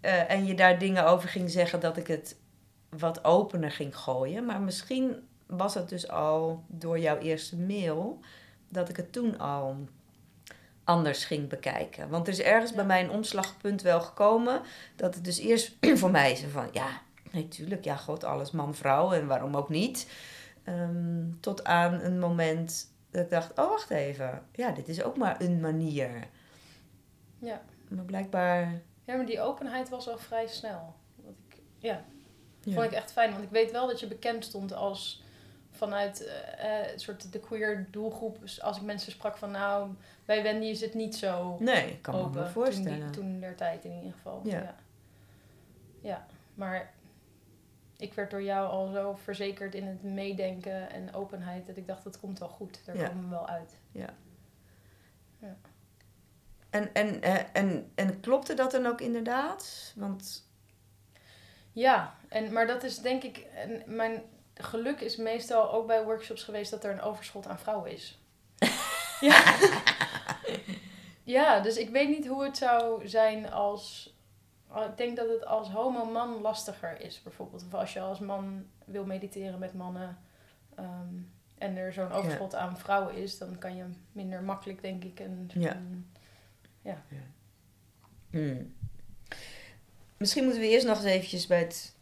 eh, 0.07 0.31
en 0.31 0.45
je 0.45 0.55
daar 0.55 0.79
dingen 0.79 1.05
over 1.05 1.29
ging 1.29 1.51
zeggen 1.51 1.79
dat 1.79 1.97
ik 1.97 2.07
het 2.07 2.35
wat 2.89 3.23
opener 3.23 3.71
ging 3.71 3.97
gooien. 3.97 4.45
Maar 4.45 4.61
misschien 4.61 5.27
was 5.45 5.73
het 5.73 5.89
dus 5.89 6.09
al 6.09 6.63
door 6.67 6.99
jouw 6.99 7.17
eerste 7.17 7.57
mail 7.57 8.19
dat 8.69 8.89
ik 8.89 8.95
het 8.97 9.11
toen 9.11 9.39
al 9.39 9.77
anders 10.83 11.25
ging 11.25 11.49
bekijken. 11.49 12.09
Want 12.09 12.27
er 12.27 12.33
is 12.33 12.41
ergens 12.41 12.69
Ja. 12.69 12.75
bij 12.75 12.85
mij 12.85 13.03
een 13.03 13.09
omslagpunt 13.09 13.81
wel 13.81 14.01
gekomen 14.01 14.61
dat 14.95 15.15
het 15.15 15.23
dus 15.23 15.37
eerst 15.39 15.75
voor 16.01 16.11
mij 16.11 16.31
is 16.31 16.43
van 16.51 16.67
ja, 16.71 17.01
natuurlijk, 17.31 17.83
ja, 17.83 17.95
god, 17.95 18.23
alles 18.23 18.51
man-vrouw 18.51 19.13
en 19.13 19.27
waarom 19.27 19.55
ook 19.55 19.69
niet. 19.69 20.11
Ehm, 20.63 21.23
tot 21.39 21.63
aan 21.63 21.93
een 21.93 22.19
moment 22.19 22.91
dat 23.11 23.23
ik 23.23 23.29
dacht, 23.29 23.59
oh 23.59 23.69
wacht 23.69 23.89
even, 23.89 24.43
ja, 24.51 24.71
dit 24.71 24.87
is 24.87 25.03
ook 25.03 25.17
maar 25.17 25.41
een 25.41 25.59
manier. 25.59 26.27
Ja. 27.39 27.61
Maar 27.87 28.05
blijkbaar. 28.05 28.81
Ja, 29.07 29.15
maar 29.15 29.25
die 29.25 29.41
openheid 29.41 29.89
was 29.89 30.09
al 30.09 30.17
vrij 30.17 30.47
snel. 30.47 30.93
Ik, 31.27 31.57
ja, 31.77 32.03
Ja. 32.61 32.73
vond 32.73 32.85
ik 32.85 32.91
echt 32.91 33.11
fijn. 33.11 33.31
Want 33.31 33.43
ik 33.43 33.49
weet 33.49 33.71
wel 33.71 33.87
dat 33.87 33.99
je 33.99 34.07
bekend 34.07 34.45
stond 34.45 34.73
als 34.73 35.23
vanuit 35.71 36.25
eh, 36.25 36.91
een 36.93 36.99
soort 36.99 37.31
de 37.31 37.39
queer 37.39 37.87
doelgroep. 37.91 38.39
Dus 38.39 38.61
als 38.61 38.77
ik 38.77 38.83
mensen 38.83 39.11
sprak 39.11 39.37
van, 39.37 39.51
nou, 39.51 39.89
bij 40.25 40.43
Wendy 40.43 40.65
is 40.65 40.81
het 40.81 40.93
niet 40.93 41.15
zo 41.15 41.57
Nee, 41.59 41.91
ik 41.91 42.01
kan 42.01 42.13
me 42.15 42.19
open. 42.21 42.33
wel 42.33 42.43
Toen, 42.43 42.51
voorstellen. 42.53 42.99
die, 42.99 43.09
toen 43.09 43.39
der 43.39 43.55
tijd 43.55 43.85
in 43.85 43.91
ieder 43.95 44.11
geval. 44.11 44.41
Ja. 44.43 44.59
Ja. 44.61 44.75
ja. 46.01 46.25
maar 46.53 46.93
ik 47.97 48.13
werd 48.13 48.31
door 48.31 48.43
jou 48.43 48.69
al 48.69 48.87
zo 48.91 49.13
verzekerd 49.15 49.75
in 49.75 49.87
het 49.87 50.03
meedenken 50.03 50.89
en 50.89 51.13
openheid 51.13 51.65
dat 51.65 51.77
ik 51.77 51.87
dacht, 51.87 52.03
dat 52.03 52.19
komt 52.19 52.39
wel 52.39 52.49
goed. 52.49 52.85
Daar 52.85 52.97
Ja. 52.97 53.07
komen 53.07 53.23
we 53.23 53.29
wel 53.29 53.47
uit. 53.47 53.77
En, 56.77 56.93
en, 56.93 57.21
eh, 57.21 57.43
en, 57.53 57.91
en 57.95 58.19
klopte 58.19 58.53
dat 58.53 58.71
dan 58.71 58.85
ook 58.85 59.01
inderdaad? 59.01 59.93
Want 59.95 60.49
Ja, 61.71 62.15
en, 62.29 62.53
maar 62.53 62.67
dat 62.67 62.83
is 62.83 62.97
denk 62.99 63.23
ik, 63.23 63.45
mijn 63.85 64.21
geluk 64.53 64.99
is 65.01 65.15
meestal 65.15 65.71
ook 65.71 65.87
bij 65.87 66.03
workshops 66.03 66.43
geweest 66.43 66.71
dat 66.71 66.83
er 66.83 66.91
een 66.91 67.01
overschot 67.01 67.47
aan 67.47 67.59
vrouwen 67.59 67.91
is. 67.91 68.19
ja. 69.19 69.55
ja, 71.23 71.59
dus 71.59 71.77
ik 71.77 71.89
weet 71.89 72.09
niet 72.09 72.27
hoe 72.27 72.43
het 72.43 72.57
zou 72.57 73.07
zijn 73.07 73.51
als. 73.51 74.13
oh, 74.71 74.83
Ik 74.85 74.97
denk 74.97 75.17
dat 75.17 75.29
het 75.29 75.45
als 75.45 75.69
homo-man 75.69 76.41
lastiger 76.41 77.01
is, 77.01 77.21
bijvoorbeeld. 77.23 77.65
Of 77.65 77.73
als 77.73 77.93
je 77.93 77.99
als 77.99 78.19
man 78.19 78.65
wil 78.85 79.05
mediteren 79.05 79.59
met 79.59 79.73
mannen 79.73 80.17
ehm, 80.75 81.15
en 81.57 81.77
er 81.77 81.93
zo'n 81.93 82.11
overschot 82.11 82.55
aan 82.55 82.77
vrouwen 82.77 83.13
is, 83.15 83.37
dan 83.37 83.57
kan 83.57 83.75
je 83.75 83.83
minder 84.11 84.41
makkelijk, 84.43 84.81
denk 84.81 85.03
ik, 85.03 85.19
een. 85.19 85.51
Ja. 85.53 85.75
een- 85.75 86.11
Hmm. 88.29 88.75
Misschien 90.17 90.43
moeten 90.43 90.61
we 90.61 90.67
eerst 90.67 90.85
nog 90.85 90.97
eens 90.97 91.05
eventjes 91.05 91.47
bij 91.47 91.59
het, 91.59 91.93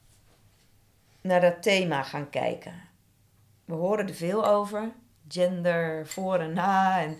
naar 1.21 1.41
dat 1.41 1.61
thema 1.61 2.03
gaan 2.03 2.29
kijken. 2.29 2.73
We 3.65 3.73
horen 3.73 4.07
er 4.07 4.13
veel 4.13 4.47
over. 4.47 4.91
Gender, 5.27 6.07
voor 6.07 6.39
en 6.39 6.53
na. 6.53 7.01
En 7.01 7.17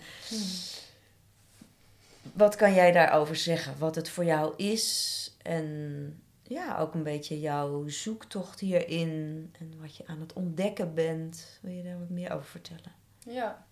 wat 2.32 2.56
kan 2.56 2.74
jij 2.74 2.92
daarover 2.92 3.36
zeggen? 3.36 3.78
Wat 3.78 3.94
het 3.94 4.08
voor 4.08 4.24
jou 4.24 4.54
is 4.56 5.36
en 5.42 6.22
ja, 6.42 6.78
ook 6.78 6.94
een 6.94 7.02
beetje 7.02 7.40
jouw 7.40 7.88
zoektocht 7.88 8.60
hierin 8.60 9.50
en 9.58 9.80
wat 9.80 9.96
je 9.96 10.06
aan 10.06 10.20
het 10.20 10.32
ontdekken 10.32 10.94
bent. 10.94 11.58
Wil 11.62 11.72
je 11.72 11.82
daar 11.82 11.98
wat 11.98 12.08
meer 12.08 12.32
over 12.32 12.46
vertellen? 12.46 12.92
Ja. 13.18 13.64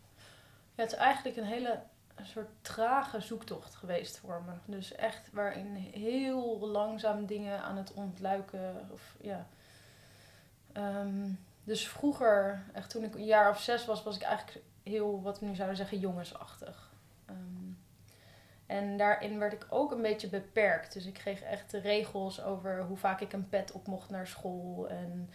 ja 0.74 0.82
het 0.82 0.92
is 0.92 0.98
eigenlijk 0.98 1.36
een 1.36 1.44
hele 1.44 1.82
een 2.14 2.26
soort 2.26 2.48
trage 2.60 3.20
zoektocht 3.20 3.74
geweest 3.74 4.18
voor 4.18 4.42
me. 4.46 4.72
Dus 4.72 4.94
echt 4.94 5.30
waarin 5.32 5.74
heel 5.76 6.58
langzaam 6.60 7.26
dingen 7.26 7.62
aan 7.62 7.76
het 7.76 7.92
ontluiken. 7.92 8.88
Of, 8.92 9.16
ja. 9.20 9.46
Ehm, 10.72 11.28
dus 11.64 11.88
vroeger, 11.88 12.64
echt 12.72 12.90
toen 12.90 13.04
ik 13.04 13.14
een 13.14 13.24
jaar 13.24 13.50
of 13.50 13.60
zes 13.60 13.84
was, 13.84 14.02
was 14.02 14.16
ik 14.16 14.22
eigenlijk 14.22 14.64
heel, 14.82 15.22
wat 15.22 15.40
we 15.40 15.46
nu 15.46 15.54
zouden 15.54 15.76
zeggen, 15.76 15.98
jongensachtig. 15.98 16.92
Um, 17.30 17.78
en 18.66 18.96
daarin 18.96 19.38
werd 19.38 19.52
ik 19.52 19.66
ook 19.68 19.92
een 19.92 20.02
beetje 20.02 20.28
beperkt. 20.28 20.92
Dus 20.92 21.06
ik 21.06 21.14
kreeg 21.14 21.42
echt 21.42 21.72
regels 21.72 22.42
over 22.42 22.82
hoe 22.82 22.96
vaak 22.96 23.20
ik 23.20 23.32
een 23.32 23.48
pet 23.48 23.72
op 23.72 23.86
mocht 23.86 24.10
naar 24.10 24.26
school. 24.26 24.88
En 24.88 25.30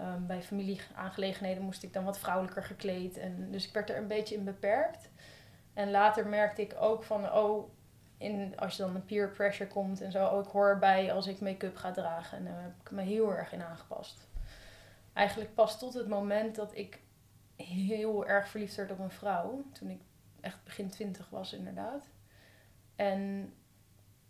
um, 0.00 0.26
bij 0.26 0.42
familieaangelegenheden 0.42 1.62
moest 1.62 1.82
ik 1.82 1.92
dan 1.92 2.04
wat 2.04 2.18
vrouwelijker 2.18 2.64
gekleed. 2.64 3.18
En, 3.18 3.50
dus 3.50 3.66
ik 3.66 3.72
werd 3.72 3.90
er 3.90 3.96
een 3.96 4.06
beetje 4.06 4.34
in 4.34 4.44
beperkt. 4.44 5.08
En 5.74 5.90
later 5.90 6.26
merkte 6.26 6.62
ik 6.62 6.74
ook 6.80 7.02
van, 7.02 7.32
oh, 7.32 7.70
in, 8.18 8.56
als 8.56 8.76
je 8.76 8.82
dan 8.82 8.94
een 8.94 9.04
peer 9.04 9.30
pressure 9.30 9.70
komt 9.70 10.00
en 10.00 10.10
zo, 10.10 10.26
oh, 10.26 10.44
ik 10.44 10.50
hoor 10.50 10.68
erbij 10.68 11.12
als 11.12 11.26
ik 11.26 11.40
make-up 11.40 11.76
ga 11.76 11.90
dragen. 11.90 12.38
En 12.38 12.44
daar 12.44 12.62
heb 12.62 12.72
ik 12.80 12.90
me 12.90 13.02
heel 13.02 13.30
erg 13.30 13.52
in 13.52 13.62
aangepast. 13.62 14.28
Eigenlijk 15.12 15.54
pas 15.54 15.78
tot 15.78 15.94
het 15.94 16.08
moment 16.08 16.54
dat 16.54 16.76
ik 16.76 17.00
heel 17.56 18.26
erg 18.26 18.48
verliefd 18.48 18.74
werd 18.74 18.90
op 18.90 18.98
een 18.98 19.10
vrouw. 19.10 19.64
Toen 19.72 19.90
ik 19.90 20.00
echt 20.40 20.64
begin 20.64 20.90
twintig 20.90 21.30
was, 21.30 21.52
inderdaad. 21.52 22.10
En 22.96 23.52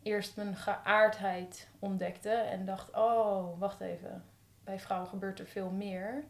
eerst 0.02 0.36
mijn 0.36 0.56
geaardheid 0.56 1.68
ontdekte 1.78 2.30
en 2.30 2.64
dacht: 2.64 2.94
oh, 2.94 3.58
wacht 3.58 3.80
even. 3.80 4.24
Bij 4.64 4.80
vrouwen 4.80 5.08
gebeurt 5.08 5.38
er 5.38 5.46
veel 5.46 5.70
meer. 5.70 6.24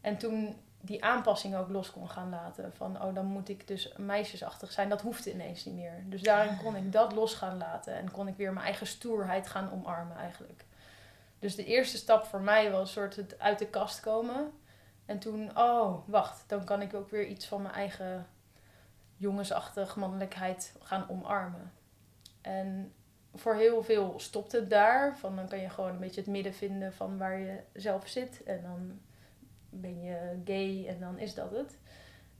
En 0.00 0.18
toen 0.18 0.56
die 0.80 1.04
aanpassing 1.04 1.56
ook 1.56 1.68
los 1.68 1.90
kon 1.90 2.08
gaan 2.08 2.30
laten. 2.30 2.72
Van, 2.72 3.02
oh, 3.02 3.14
dan 3.14 3.26
moet 3.26 3.48
ik 3.48 3.66
dus 3.66 3.92
meisjesachtig 3.96 4.72
zijn. 4.72 4.88
Dat 4.88 5.00
hoefde 5.00 5.32
ineens 5.32 5.64
niet 5.64 5.74
meer. 5.74 6.02
Dus 6.04 6.22
daarin 6.22 6.56
kon 6.62 6.76
ik 6.76 6.92
dat 6.92 7.12
los 7.12 7.34
gaan 7.34 7.56
laten. 7.56 7.94
En 7.94 8.10
kon 8.10 8.28
ik 8.28 8.36
weer 8.36 8.52
mijn 8.52 8.66
eigen 8.66 8.86
stoerheid 8.86 9.46
gaan 9.46 9.72
omarmen 9.72 10.16
eigenlijk. 10.16 10.64
Dus 11.38 11.54
de 11.54 11.64
eerste 11.64 11.96
stap 11.96 12.24
voor 12.24 12.40
mij 12.40 12.70
was 12.70 12.92
soort 12.92 13.16
het 13.16 13.38
uit 13.38 13.58
de 13.58 13.66
kast 13.66 14.00
komen. 14.00 14.52
En 15.06 15.18
toen, 15.18 15.58
oh, 15.58 15.98
wacht, 16.06 16.44
dan 16.46 16.64
kan 16.64 16.82
ik 16.82 16.94
ook 16.94 17.10
weer 17.10 17.26
iets 17.26 17.46
van 17.46 17.62
mijn 17.62 17.74
eigen 17.74 18.26
jongensachtig 19.16 19.96
mannelijkheid 19.96 20.74
gaan 20.82 21.08
omarmen. 21.08 21.72
En 22.40 22.92
voor 23.34 23.54
heel 23.54 23.82
veel 23.82 24.14
stopt 24.16 24.52
het 24.52 24.70
daar. 24.70 25.18
Van 25.18 25.36
dan 25.36 25.48
kan 25.48 25.58
je 25.58 25.70
gewoon 25.70 25.90
een 25.90 25.98
beetje 25.98 26.20
het 26.20 26.30
midden 26.30 26.54
vinden 26.54 26.92
van 26.92 27.18
waar 27.18 27.38
je 27.38 27.60
zelf 27.72 28.08
zit. 28.08 28.42
En 28.42 28.62
dan 28.62 29.00
ben 29.70 30.02
je 30.02 30.40
gay 30.44 30.86
en 30.86 31.00
dan 31.00 31.18
is 31.18 31.34
dat 31.34 31.50
het. 31.50 31.78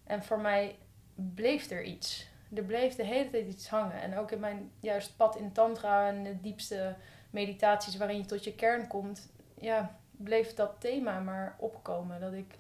En 0.04 0.22
voor 0.22 0.40
mij 0.40 0.78
bleef 1.14 1.70
er 1.70 1.84
iets. 1.84 2.28
Er 2.54 2.64
bleef 2.64 2.94
de 2.94 3.04
hele 3.04 3.30
tijd 3.30 3.46
iets 3.46 3.68
hangen. 3.68 4.00
En 4.00 4.16
ook 4.16 4.30
in 4.30 4.40
mijn 4.40 4.70
juist 4.80 5.16
pad 5.16 5.36
in 5.36 5.52
tantra 5.52 6.08
en 6.08 6.24
de 6.24 6.40
diepste 6.40 6.96
meditaties 7.30 7.96
waarin 7.96 8.16
je 8.16 8.24
tot 8.24 8.44
je 8.44 8.54
kern 8.54 8.86
komt, 8.86 9.32
ja, 9.54 9.98
bleef 10.10 10.54
dat 10.54 10.80
thema 10.80 11.20
maar 11.20 11.56
opkomen. 11.58 12.20
Dat 12.20 12.32
ik 12.32 12.58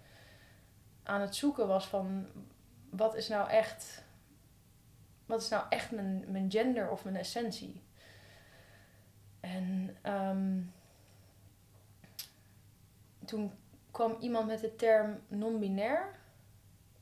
aan 1.02 1.20
het 1.20 1.36
zoeken 1.36 1.66
was 1.66 1.86
van 1.86 2.26
wat 2.90 3.14
is 3.14 3.28
nou 3.28 3.48
echt, 3.48 4.04
wat 5.26 5.42
is 5.42 5.48
nou 5.48 5.64
echt 5.68 5.90
mijn, 5.90 6.24
mijn 6.28 6.50
gender 6.50 6.90
of 6.90 7.04
mijn 7.04 7.16
essentie? 7.16 7.82
En 9.40 9.96
um, 10.02 10.72
toen 13.24 13.52
kwam 13.98 14.16
iemand 14.20 14.46
met 14.46 14.60
de 14.60 14.76
term 14.76 15.20
non-binair. 15.28 16.08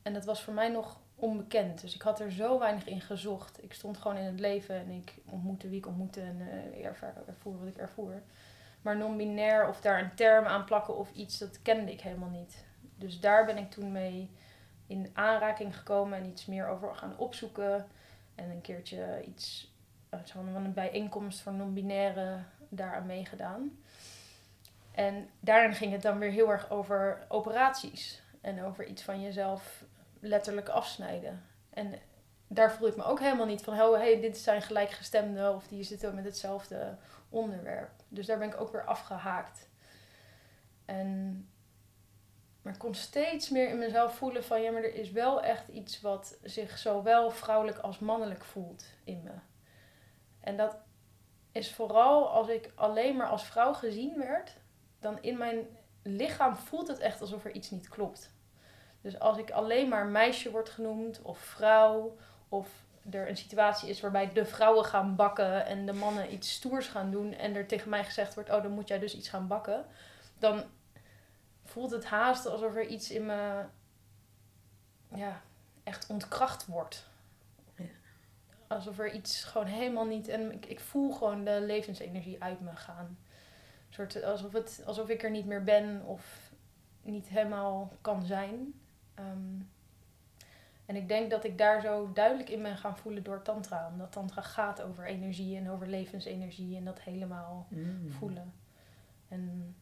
En 0.01 0.13
dat 0.13 0.25
was 0.25 0.43
voor 0.43 0.53
mij 0.53 0.69
nog 0.69 0.99
onbekend. 1.15 1.81
Dus 1.81 1.95
ik 1.95 2.01
had 2.01 2.19
er 2.19 2.31
zo 2.31 2.59
weinig 2.59 2.85
in 2.85 3.01
gezocht. 3.01 3.63
Ik 3.63 3.73
stond 3.73 3.97
gewoon 3.97 4.17
in 4.17 4.25
het 4.25 4.39
leven 4.39 4.75
en 4.75 4.89
ik 4.89 5.13
ontmoette 5.31 5.69
wie 5.69 5.77
ik 5.77 5.87
ontmoette 5.87 6.21
en 6.21 6.39
uh, 6.39 6.85
ervoer 7.27 7.59
wat 7.59 7.67
ik 7.67 7.77
ervoer. 7.77 8.21
Maar 8.81 8.97
non-binair 8.97 9.67
of 9.67 9.81
daar 9.81 9.99
een 9.99 10.15
term 10.15 10.45
aan 10.45 10.65
plakken 10.65 10.97
of 10.97 11.11
iets, 11.11 11.37
dat 11.37 11.61
kende 11.61 11.91
ik 11.91 12.01
helemaal 12.01 12.29
niet. 12.29 12.65
Dus 12.95 13.19
daar 13.19 13.45
ben 13.45 13.57
ik 13.57 13.71
toen 13.71 13.91
mee 13.91 14.29
in 14.87 15.09
aanraking 15.13 15.77
gekomen 15.77 16.17
en 16.17 16.25
iets 16.25 16.45
meer 16.45 16.67
over 16.67 16.95
gaan 16.95 17.17
opzoeken. 17.17 17.87
En 18.35 18.49
een 18.49 18.61
keertje 18.61 19.23
iets 19.25 19.75
van 20.23 20.55
een 20.55 20.73
bijeenkomst 20.73 21.41
voor 21.41 21.53
non-binaire 21.53 22.37
daaraan 22.69 23.05
meegedaan. 23.05 23.77
En 24.97 25.29
daarin 25.39 25.73
ging 25.73 25.91
het 25.91 26.01
dan 26.01 26.19
weer 26.19 26.31
heel 26.31 26.51
erg 26.51 26.69
over 26.69 27.25
operaties. 27.27 28.21
En 28.41 28.63
over 28.63 28.85
iets 28.85 29.03
van 29.03 29.21
jezelf 29.21 29.83
letterlijk 30.19 30.69
afsnijden. 30.69 31.45
En 31.69 31.93
daar 32.47 32.71
voelde 32.71 32.87
ik 32.87 32.97
me 32.97 33.03
ook 33.03 33.19
helemaal 33.19 33.45
niet 33.45 33.63
van, 33.63 33.81
oh, 33.81 33.97
hey, 33.97 34.21
dit 34.21 34.37
zijn 34.37 34.61
gelijkgestemden 34.61 35.55
of 35.55 35.67
die 35.67 35.83
zitten 35.83 36.15
met 36.15 36.25
hetzelfde 36.25 36.97
onderwerp. 37.29 37.89
Dus 38.07 38.25
daar 38.25 38.37
ben 38.37 38.47
ik 38.47 38.61
ook 38.61 38.71
weer 38.71 38.85
afgehaakt. 38.85 39.69
En, 40.85 41.49
maar 42.61 42.73
ik 42.73 42.79
kon 42.79 42.95
steeds 42.95 43.49
meer 43.49 43.69
in 43.69 43.77
mezelf 43.77 44.15
voelen 44.15 44.43
van, 44.43 44.61
ja, 44.61 44.71
maar 44.71 44.83
er 44.83 44.95
is 44.95 45.11
wel 45.11 45.43
echt 45.43 45.67
iets 45.67 46.01
wat 46.01 46.37
zich 46.43 46.77
zowel 46.77 47.31
vrouwelijk 47.31 47.77
als 47.77 47.99
mannelijk 47.99 48.43
voelt 48.43 48.85
in 49.03 49.21
me. 49.23 49.33
En 50.39 50.57
dat 50.57 50.77
is 51.51 51.73
vooral 51.73 52.29
als 52.29 52.47
ik 52.47 52.71
alleen 52.75 53.15
maar 53.15 53.27
als 53.27 53.45
vrouw 53.45 53.73
gezien 53.73 54.17
werd, 54.17 54.53
dan 54.99 55.21
in 55.21 55.37
mijn 55.37 55.67
lichaam 56.03 56.55
voelt 56.55 56.87
het 56.87 56.99
echt 56.99 57.21
alsof 57.21 57.45
er 57.45 57.51
iets 57.51 57.69
niet 57.69 57.89
klopt. 57.89 58.31
Dus 59.01 59.19
als 59.19 59.37
ik 59.37 59.51
alleen 59.51 59.89
maar 59.89 60.05
meisje 60.05 60.51
word 60.51 60.69
genoemd 60.69 61.21
of 61.21 61.39
vrouw 61.39 62.17
of 62.49 62.69
er 63.09 63.29
een 63.29 63.37
situatie 63.37 63.89
is 63.89 64.01
waarbij 64.01 64.33
de 64.33 64.45
vrouwen 64.45 64.85
gaan 64.85 65.15
bakken 65.15 65.65
en 65.65 65.85
de 65.85 65.93
mannen 65.93 66.33
iets 66.33 66.51
stoers 66.51 66.87
gaan 66.87 67.11
doen 67.11 67.33
en 67.33 67.55
er 67.55 67.67
tegen 67.67 67.89
mij 67.89 68.03
gezegd 68.03 68.33
wordt, 68.33 68.49
oh 68.49 68.63
dan 68.63 68.71
moet 68.71 68.87
jij 68.87 68.99
dus 68.99 69.15
iets 69.15 69.29
gaan 69.29 69.47
bakken, 69.47 69.85
dan 70.39 70.63
voelt 71.63 71.91
het 71.91 72.05
haast 72.05 72.45
alsof 72.45 72.75
er 72.75 72.85
iets 72.85 73.11
in 73.11 73.25
me 73.25 73.65
ja, 75.15 75.41
echt 75.83 76.07
ontkracht 76.09 76.65
wordt. 76.65 77.05
Alsof 78.67 78.99
er 78.99 79.11
iets 79.11 79.43
gewoon 79.43 79.67
helemaal 79.67 80.05
niet. 80.05 80.27
En 80.27 80.51
ik, 80.51 80.65
ik 80.65 80.79
voel 80.79 81.11
gewoon 81.11 81.43
de 81.43 81.61
levensenergie 81.61 82.43
uit 82.43 82.61
me 82.61 82.75
gaan 82.75 83.17
soort 83.89 84.23
alsof, 84.23 84.53
het, 84.53 84.83
alsof 84.85 85.09
ik 85.09 85.23
er 85.23 85.31
niet 85.31 85.45
meer 85.45 85.63
ben 85.63 86.03
of 86.05 86.51
niet 87.01 87.27
helemaal 87.27 87.91
kan 88.01 88.25
zijn. 88.25 88.73
Ehm, 89.13 89.61
en 90.85 90.95
ik 90.95 91.07
denk 91.07 91.29
dat 91.29 91.43
ik 91.43 91.57
daar 91.57 91.81
zo 91.81 92.11
duidelijk 92.13 92.49
in 92.49 92.61
ben 92.61 92.77
gaan 92.77 92.97
voelen 92.97 93.23
door 93.23 93.41
Tantra. 93.41 93.87
Omdat 93.91 94.11
Tantra 94.11 94.41
gaat 94.41 94.81
over 94.81 95.05
energie 95.05 95.57
en 95.57 95.69
over 95.69 95.87
levensenergie 95.87 96.77
en 96.77 96.85
dat 96.85 96.99
helemaal 96.99 97.67
mm. 97.69 98.11
voelen. 98.11 98.53
En 99.27 99.75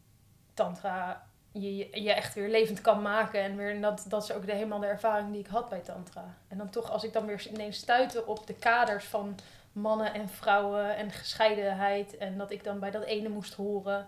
Tantra 0.54 1.26
je, 1.62 2.02
je 2.04 2.14
echt 2.14 2.34
weer 2.34 2.50
levend 2.50 2.82
kan 2.82 3.02
maken. 3.02 3.42
En 3.42 3.56
weer, 3.56 3.82
dat, 3.82 4.06
dat 4.08 4.24
is 4.24 4.32
ook 4.32 4.46
de, 4.46 4.52
helemaal 4.52 4.80
de 4.80 4.86
ervaring 4.86 5.32
die 5.32 5.40
ik 5.40 5.48
had 5.48 5.70
bij 5.70 5.80
Tantra. 5.80 6.38
En 6.48 6.58
dan 6.58 6.70
toch, 6.70 6.92
als 6.92 7.04
ik 7.04 7.14
dan 7.14 7.26
weer 7.26 7.48
ineens 7.48 7.78
stuitte 7.78 8.26
op 8.26 8.48
de 8.48 8.54
kaders 8.54 9.06
van 9.06 9.36
mannen 9.76 10.14
en 10.14 10.30
vrouwen 10.30 10.96
en 10.96 11.12
gescheidenheid. 11.12 12.18
En 12.18 12.38
dat 12.38 12.52
ik 12.52 12.64
dan 12.64 12.80
bij 12.80 12.92
dat 12.92 13.04
ene 13.04 13.30
moest 13.30 13.54
horen. 13.54 14.08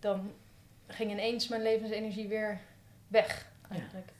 Dan 0.00 0.32
ging 0.86 1.10
ineens 1.10 1.48
mijn 1.48 1.62
levensenergie 1.62 2.28
weer 2.28 2.60
weg, 3.08 3.46
eigenlijk. 3.70 4.12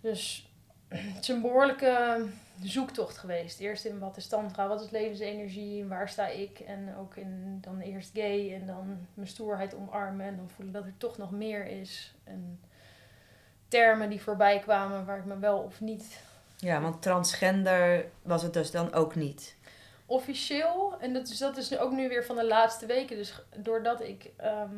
Dus 0.00 0.50
het 0.88 1.18
is 1.20 1.28
een 1.28 1.40
behoorlijke 1.40 2.26
zoektocht 2.62 3.18
geweest. 3.18 3.60
Eerst 3.60 3.84
in 3.84 3.98
wat 3.98 4.16
is 4.16 4.26
tantra, 4.26 4.68
wat 4.68 4.80
is 4.80 4.90
levensenergie, 4.90 5.84
waar 5.84 6.08
sta 6.08 6.26
ik? 6.26 6.60
En 6.60 6.96
ook 6.96 7.16
in 7.16 7.58
dan 7.60 7.80
eerst 7.80 8.10
gay 8.14 8.54
en 8.54 8.66
dan 8.66 9.06
mijn 9.14 9.28
stoerheid 9.28 9.74
omarmen. 9.74 10.26
En 10.26 10.36
dan 10.36 10.48
voelen 10.48 10.72
dat 10.72 10.84
er 10.84 10.96
toch 10.96 11.18
nog 11.18 11.30
meer 11.30 11.66
is. 11.66 12.14
En 12.24 12.60
termen 13.68 14.10
die 14.10 14.22
voorbij 14.22 14.58
kwamen 14.58 15.04
waar 15.04 15.18
ik 15.18 15.24
me 15.24 15.38
wel 15.38 15.58
of 15.58 15.80
niet 15.80 16.20
ja, 16.62 16.80
want 16.80 17.02
transgender 17.02 18.10
was 18.22 18.42
het 18.42 18.52
dus 18.52 18.70
dan 18.70 18.92
ook 18.92 19.14
niet. 19.14 19.56
Officieel, 20.06 20.94
en 21.00 21.12
dat 21.12 21.28
is, 21.28 21.38
dat 21.38 21.56
is 21.56 21.78
ook 21.78 21.92
nu 21.92 22.08
weer 22.08 22.24
van 22.24 22.36
de 22.36 22.46
laatste 22.46 22.86
weken. 22.86 23.16
Dus 23.16 23.42
doordat 23.56 24.00
ik 24.00 24.30
ehm, 24.36 24.76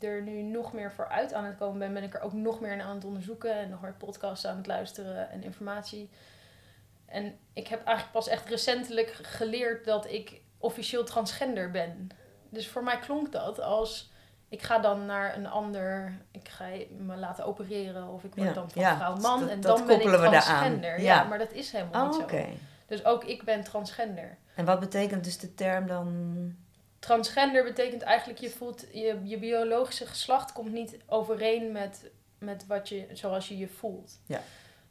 er 0.00 0.22
nu 0.22 0.42
nog 0.42 0.72
meer 0.72 0.92
voor 0.92 1.08
uit 1.08 1.32
aan 1.32 1.44
het 1.44 1.56
komen 1.56 1.78
ben, 1.78 1.92
ben 1.94 2.02
ik 2.02 2.14
er 2.14 2.20
ook 2.20 2.32
nog 2.32 2.60
meer 2.60 2.82
aan 2.82 2.94
het 2.94 3.04
onderzoeken 3.04 3.54
en 3.54 3.68
nog 3.68 3.80
meer 3.80 3.94
podcasts 3.94 4.46
aan 4.46 4.56
het 4.56 4.66
luisteren 4.66 5.30
en 5.30 5.42
informatie. 5.42 6.10
En 7.06 7.38
ik 7.52 7.68
heb 7.68 7.84
eigenlijk 7.84 8.16
pas 8.16 8.28
echt 8.28 8.48
recentelijk 8.48 9.10
geleerd 9.10 9.84
dat 9.84 10.10
ik 10.10 10.40
officieel 10.58 11.04
transgender 11.04 11.70
ben. 11.70 12.08
Dus 12.48 12.68
voor 12.68 12.82
mij 12.82 12.98
klonk 12.98 13.32
dat 13.32 13.60
als 13.60 14.10
ik 14.56 14.62
ga 14.62 14.78
dan 14.78 15.06
naar 15.06 15.36
een 15.36 15.46
ander, 15.46 16.12
ik 16.30 16.48
ga 16.48 16.64
me 16.98 17.16
laten 17.16 17.44
opereren 17.44 18.08
of 18.08 18.24
ik 18.24 18.34
word 18.34 18.54
dan 18.54 18.70
van 18.70 18.96
vrouw 18.96 19.16
man 19.16 19.48
en 19.48 19.60
dan 19.60 19.86
ben 19.86 20.00
ik 20.00 20.08
transgender. 20.08 21.00
Ja. 21.00 21.24
maar 21.24 21.38
dat 21.38 21.52
is 21.52 21.72
helemaal 21.72 22.06
niet 22.06 22.22
oh, 22.22 22.30
zo. 22.30 22.46
Dus 22.86 23.04
ook 23.04 23.24
ik 23.24 23.42
ben 23.42 23.64
transgender. 23.64 24.36
En 24.54 24.64
wat 24.64 24.80
betekent 24.80 25.24
dus 25.24 25.38
de 25.38 25.54
term 25.54 25.86
dan 25.86 26.54
transgender 26.98 27.64
betekent 27.64 28.02
eigenlijk 28.02 28.40
je 28.40 28.50
voelt 28.50 28.86
je, 28.92 29.20
je 29.22 29.38
biologische 29.38 30.06
geslacht 30.06 30.52
komt 30.52 30.72
niet 30.72 30.96
overeen 31.06 31.72
met, 31.72 32.10
met 32.38 32.66
wat 32.66 32.88
je, 32.88 33.06
zoals 33.12 33.48
je 33.48 33.58
je 33.58 33.68
voelt. 33.68 34.20
Ja. 34.26 34.40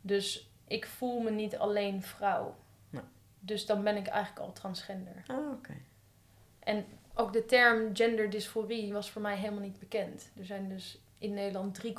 Dus 0.01 0.49
ik 0.67 0.85
voel 0.85 1.19
me 1.19 1.31
niet 1.31 1.57
alleen 1.57 2.03
vrouw. 2.03 2.55
Dus 3.39 3.65
dan 3.65 3.83
ben 3.83 3.95
ik 3.95 4.07
eigenlijk 4.07 4.45
al 4.45 4.53
transgender. 4.53 5.23
Oh, 5.27 5.51
oké. 5.51 5.73
En 6.59 6.85
ook 7.15 7.33
de 7.33 7.45
term 7.45 7.89
genderdysforie 7.95 8.93
was 8.93 9.11
voor 9.11 9.21
mij 9.21 9.35
helemaal 9.35 9.61
niet 9.61 9.79
bekend. 9.79 10.29
Er 10.39 10.45
zijn 10.45 10.69
dus 10.69 10.99
in 11.17 11.33
Nederland 11.33 11.79
3,9% 11.85 11.91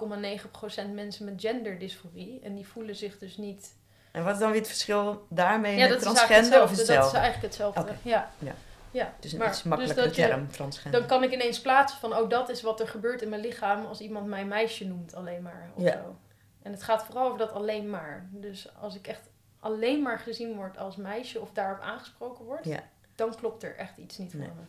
mensen 0.94 1.25
met 1.25 1.35
genderdysforie. 1.37 2.40
En 2.42 2.54
die 2.54 2.66
voelen 2.66 2.96
zich 2.96 3.18
dus 3.18 3.37
niet... 3.37 3.75
En 4.12 4.25
wat 4.25 4.35
is 4.35 4.40
dan 4.40 4.50
weer 4.50 4.58
het 4.61 4.68
verschil 4.68 5.26
daarmee 5.28 5.76
Ja, 5.76 5.88
met 5.88 6.00
transgender 6.00 6.62
of 6.62 6.68
hetzelfde. 6.70 6.94
Dat 6.94 7.06
is 7.06 7.12
eigenlijk 7.12 7.42
hetzelfde. 7.42 7.92
Ja. 8.02 8.30
Ja. 8.38 8.54
ja. 8.90 9.14
Dus 9.20 9.32
een 9.32 9.38
Maar- 9.38 9.49
iets 9.82 9.94
dus 9.94 10.04
je- 10.04 10.11
term, 10.11 10.50
transgender. 10.50 11.00
Dan 11.00 11.08
kan 11.08 11.23
ik 11.23 11.32
ineens 11.32 11.61
plaatsen 11.61 11.99
van, 12.00 12.16
oh, 12.16 12.28
dat 12.28 12.49
is 12.49 12.62
wat 12.62 12.80
er 12.80 12.88
gebeurt 12.88 13.23
in 13.23 13.28
mijn 13.28 13.40
lichaam 13.40 13.85
als 13.87 14.00
iemand 14.00 14.26
mij 14.26 14.44
meisje 14.44 14.87
noemt 14.87 15.14
alleen 15.14 15.42
maar. 15.42 15.70
Of 15.75 15.82
Ja. 15.82 15.92
zo. 15.92 16.16
En 16.62 16.73
het 16.73 16.82
gaat 16.82 17.04
vooral 17.04 17.26
over 17.26 17.38
dat 17.38 17.52
alleen 17.52 17.90
maar. 17.90 18.28
Dus 18.32 18.68
als 18.80 18.94
ik 18.94 19.06
echt 19.06 19.28
alleen 19.61 20.02
maar 20.02 20.18
gezien 20.18 20.54
word 20.54 20.78
als 20.78 20.96
meisje 20.96 21.40
of 21.40 21.50
daarop 21.52 21.80
aangesproken 21.82 22.44
word, 22.44 22.64
Ja. 22.64 22.80
dan 23.14 23.35
klopt 23.37 23.62
er 23.62 23.76
echt 23.76 23.96
iets 23.96 24.18
niet 24.18 24.35
Nee. 24.35 24.46
voor 24.46 24.56
me. 24.56 24.62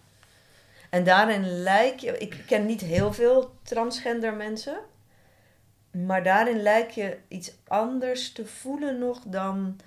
En 0.89 1.03
daarin 1.03 1.61
lijk 1.61 1.99
je, 1.99 2.17
ik 2.17 2.43
ken 2.45 2.65
niet 2.65 2.81
heel 2.81 3.13
veel 3.13 3.51
transgender 3.63 4.33
mensen, 4.33 4.77
maar 5.91 6.23
daarin 6.23 6.61
lijk 6.61 6.89
je 6.89 7.17
iets 7.27 7.51
anders 7.67 8.31
te 8.31 8.45
voelen 8.45 8.99
nog 8.99 9.19
dan 9.25 9.79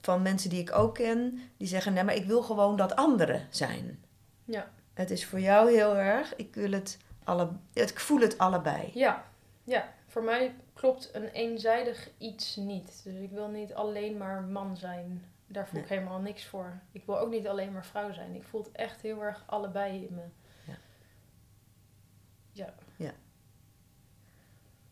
van 0.00 0.22
mensen 0.22 0.50
die 0.50 0.60
ik 0.60 0.74
ook 0.74 0.94
ken, 0.94 1.40
die 1.56 1.68
zeggen, 1.68 1.92
nee, 1.92 2.04
maar 2.04 2.14
ik 2.14 2.26
wil 2.26 2.42
gewoon 2.42 2.76
dat 2.76 2.96
anderen 2.96 3.46
zijn. 3.50 4.04
Ja. 4.44 4.70
Het 4.94 5.10
is 5.10 5.26
voor 5.26 5.40
jou 5.40 5.72
heel 5.72 5.96
erg, 5.96 6.36
ik 6.36 6.54
wil 6.54 6.72
het 6.72 6.98
alle, 7.24 7.48
ik 7.72 8.00
voel 8.00 8.20
het 8.20 8.38
allebei. 8.38 8.90
Ja, 8.94 9.24
ja. 9.64 9.92
Voor 10.06 10.22
mij 10.22 10.54
klopt 10.74 11.10
een 11.12 11.28
eenzijdig 11.28 12.10
iets 12.18 12.56
niet. 12.56 13.00
Dus 13.04 13.14
ik 13.14 13.30
wil 13.30 13.48
niet 13.48 13.74
alleen 13.74 14.16
maar 14.16 14.42
man 14.42 14.76
zijn. 14.76 15.24
Daar 15.54 15.68
voel 15.68 15.80
ik 15.80 15.88
helemaal 15.88 16.20
niks 16.20 16.44
voor. 16.44 16.80
Ik 16.92 17.02
wil 17.06 17.18
ook 17.18 17.30
niet 17.30 17.46
alleen 17.46 17.72
maar 17.72 17.86
vrouw 17.86 18.12
zijn. 18.12 18.34
Ik 18.34 18.42
voel 18.42 18.62
het 18.62 18.72
echt 18.72 19.00
heel 19.00 19.22
erg 19.22 19.42
allebei 19.46 20.04
in 20.04 20.14
me. 20.14 20.22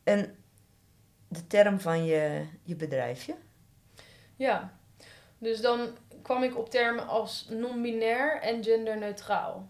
En 0.05 0.37
de 1.29 1.47
term 1.47 1.81
van 1.81 2.05
je, 2.05 2.47
je 2.63 2.77
bedrijfje? 2.77 3.35
Ja, 4.37 4.73
dus 5.39 5.61
dan 5.61 5.89
kwam 6.23 6.43
ik 6.43 6.59
op 6.59 6.71
termen 6.71 7.07
als 7.07 7.47
non-binair 7.51 8.41
en 8.41 8.65
genderneutraal. 8.65 9.69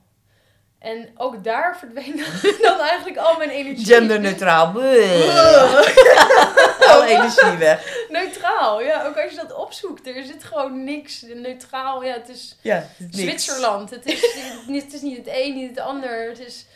En 0.78 1.10
ook 1.16 1.44
daar 1.44 1.76
verdween 1.78 2.16
dan 2.62 2.80
eigenlijk 2.80 3.16
al 3.16 3.38
mijn 3.38 3.50
energie. 3.50 3.86
Genderneutraal. 3.86 4.72
Alle 6.92 7.06
energie 7.16 7.56
weg. 7.58 8.06
Neutraal, 8.08 8.82
ja. 8.82 9.06
Ook 9.06 9.16
als 9.18 9.30
je 9.30 9.36
dat 9.36 9.54
opzoekt. 9.54 10.06
Er 10.06 10.24
zit 10.24 10.44
gewoon 10.44 10.84
niks. 10.84 11.22
Neutraal, 11.22 12.04
ja. 12.04 12.12
Het 12.12 12.28
is 12.28 12.58
Ja, 12.62 12.74
het 12.76 12.88
is 12.98 12.98
niks. 13.06 13.18
Zwitserland. 13.18 13.90
Het 13.90 14.06
is, 14.06 14.36
niet- 14.66 14.82
het 14.82 14.92
is 14.92 15.00
niet 15.00 15.16
het 15.16 15.28
een, 15.30 15.54
niet 15.54 15.68
het 15.68 15.78
ander. 15.78 16.28
Het 16.28 16.38
is, 16.40 16.66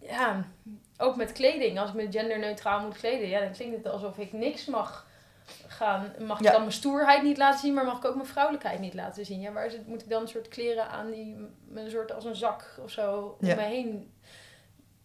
ja, 0.00 0.44
ook 0.98 1.16
met 1.16 1.32
kleding. 1.32 1.78
Als 1.78 1.88
ik 1.88 1.94
me 1.96 2.06
genderneutraal 2.10 2.80
moet 2.80 2.96
kleden, 2.98 3.28
ja, 3.28 3.40
dan 3.40 3.52
klinkt 3.52 3.76
het 3.84 3.92
alsof 3.92 4.18
ik 4.18 4.32
niks 4.32 4.64
mag 4.64 5.06
gaan. 5.66 6.12
Mag 6.18 6.38
ik 6.38 6.44
Ja. 6.44 6.50
dan 6.50 6.60
mijn 6.60 6.72
stoerheid 6.72 7.22
niet 7.22 7.36
laten 7.38 7.60
zien, 7.60 7.74
maar 7.74 7.84
mag 7.84 7.96
ik 7.96 8.04
ook 8.04 8.14
mijn 8.14 8.26
vrouwelijkheid 8.26 8.80
niet 8.80 8.94
laten 8.94 9.24
zien? 9.24 9.40
Ja, 9.40 9.52
waar 9.52 9.70
zit, 9.70 9.86
moet 9.86 10.02
ik 10.02 10.08
dan 10.08 10.22
een 10.22 10.28
soort 10.28 10.48
kleren 10.48 10.88
aan 10.88 11.10
die 11.10 11.36
een 11.74 11.90
soort 11.90 12.12
als 12.12 12.24
een 12.24 12.36
zak 12.36 12.64
of 12.84 12.90
zo 12.90 13.36
om 13.40 13.46
Ja. 13.48 13.54
me 13.54 13.62
heen... 13.62 14.12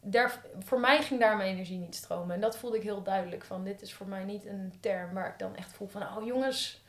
Daar, 0.01 0.41
voor 0.59 0.79
mij 0.79 1.01
ging 1.01 1.19
daar 1.19 1.37
mijn 1.37 1.53
energie 1.53 1.77
niet 1.77 1.95
stromen. 1.95 2.35
En 2.35 2.41
dat 2.41 2.57
voelde 2.57 2.77
ik 2.77 2.83
heel 2.83 3.03
duidelijk. 3.03 3.43
Van 3.43 3.63
dit 3.63 3.81
is 3.81 3.93
voor 3.93 4.07
mij 4.07 4.23
niet 4.23 4.45
een 4.45 4.73
term 4.79 5.13
waar 5.13 5.27
ik 5.27 5.39
dan 5.39 5.55
echt 5.55 5.71
voel 5.73 5.87
van... 5.87 6.01
Oh 6.17 6.25
jongens, 6.25 6.81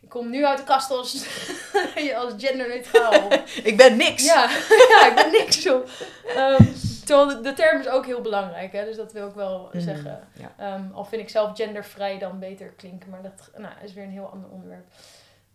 ik 0.00 0.08
kom 0.08 0.30
nu 0.30 0.46
uit 0.46 0.58
de 0.58 0.64
kast 0.64 0.90
als, 0.90 1.26
als 2.16 2.32
genderneutraal. 2.36 3.32
Ik 3.70 3.76
ben 3.76 3.96
niks. 3.96 4.24
Ja, 4.24 4.50
ja, 4.92 5.08
ik 5.08 5.14
ben 5.14 5.30
niks 5.30 5.68
op. 5.70 5.88
Ehm, 6.36 6.64
terwijl 7.04 7.26
de, 7.28 7.40
de 7.40 7.52
term 7.52 7.80
is 7.80 7.88
ook 7.88 8.06
heel 8.06 8.20
belangrijk, 8.20 8.72
hè, 8.72 8.84
dus 8.84 8.96
dat 8.96 9.12
wil 9.12 9.28
ik 9.28 9.34
wel 9.34 9.70
Mm, 9.72 9.80
zeggen. 9.80 10.28
ja. 10.32 10.52
Ehm, 10.58 10.92
al 10.92 11.04
vind 11.04 11.22
ik 11.22 11.28
zelf 11.28 11.56
gendervrij 11.56 12.18
dan 12.18 12.38
beter 12.38 12.68
klinken, 12.68 13.10
maar 13.10 13.22
dat 13.22 13.50
nou, 13.56 13.74
is 13.82 13.92
weer 13.92 14.04
een 14.04 14.10
heel 14.10 14.28
ander 14.28 14.50
onderwerp. 14.50 14.86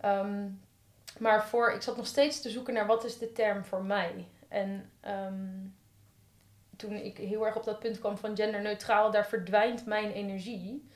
Ehm, 0.01 0.45
maar 1.17 1.47
voor, 1.47 1.71
ik 1.71 1.81
zat 1.81 1.97
nog 1.97 2.07
steeds 2.07 2.41
te 2.41 2.49
zoeken 2.49 2.73
naar 2.73 2.85
wat 2.85 3.03
is 3.05 3.17
de 3.17 3.31
term 3.31 3.65
voor 3.65 3.83
mij. 3.83 4.27
En 4.47 4.91
toen 6.77 6.91
ik 6.93 7.17
heel 7.17 7.45
erg 7.45 7.55
op 7.55 7.63
dat 7.63 7.79
punt 7.79 7.99
kwam 7.99 8.17
van 8.17 8.35
genderneutraal, 8.35 9.11
daar 9.11 9.27
verdwijnt 9.27 9.85
mijn 9.85 10.11
energie. 10.11 10.89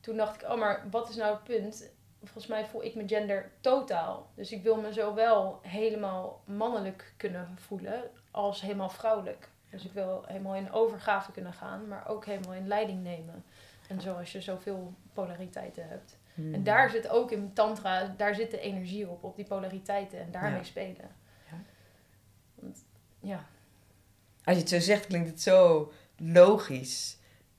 Toen 0.00 0.16
dacht 0.16 0.42
ik, 0.42 0.50
oh, 0.50 0.58
maar 0.58 0.86
wat 0.90 1.08
is 1.08 1.16
nou 1.16 1.34
het 1.34 1.44
punt? 1.44 1.90
Volgens 2.22 2.46
mij 2.46 2.66
voel 2.66 2.84
ik 2.84 2.94
mijn 2.94 3.08
gender 3.08 3.50
totaal. 3.60 4.30
Dus 4.34 4.52
ik 4.52 4.62
wil 4.62 4.76
me 4.76 4.92
zowel 4.92 5.58
helemaal 5.62 6.42
mannelijk 6.44 7.14
kunnen 7.16 7.56
voelen 7.58 8.02
als 8.30 8.60
helemaal 8.60 8.88
vrouwelijk. 8.90 9.48
Dus 9.70 9.84
ik 9.84 9.92
wil 9.92 10.24
helemaal 10.26 10.54
in 10.54 10.72
overgave 10.72 11.32
kunnen 11.32 11.52
gaan, 11.52 11.88
maar 11.88 12.08
ook 12.08 12.24
helemaal 12.24 12.54
in 12.54 12.68
leiding 12.68 13.02
nemen. 13.02 13.44
En 13.88 14.00
zoals 14.00 14.32
je 14.32 14.40
zoveel 14.40 14.92
polariteiten 15.12 15.88
hebt. 15.88 16.18
Hmm. 16.34 16.54
En 16.54 16.62
daar 16.62 16.90
zit 16.90 17.08
ook 17.08 17.30
in 17.30 17.52
tantra, 17.52 18.14
daar 18.16 18.34
zit 18.34 18.50
de 18.50 18.60
energie 18.60 19.08
op, 19.08 19.24
op 19.24 19.36
die 19.36 19.44
polariteiten 19.44 20.18
en 20.20 20.30
daarmee 20.30 20.58
Ja. 20.58 20.62
spelen. 20.64 21.10
Ja. 21.50 21.56
Want, 22.54 22.84
ja. 23.20 23.44
Als 24.44 24.54
je 24.56 24.60
het 24.60 24.70
zo 24.70 24.80
zegt, 24.80 25.06
klinkt 25.06 25.28
het 25.28 25.42
zo 25.42 25.92
logisch. 26.16 27.16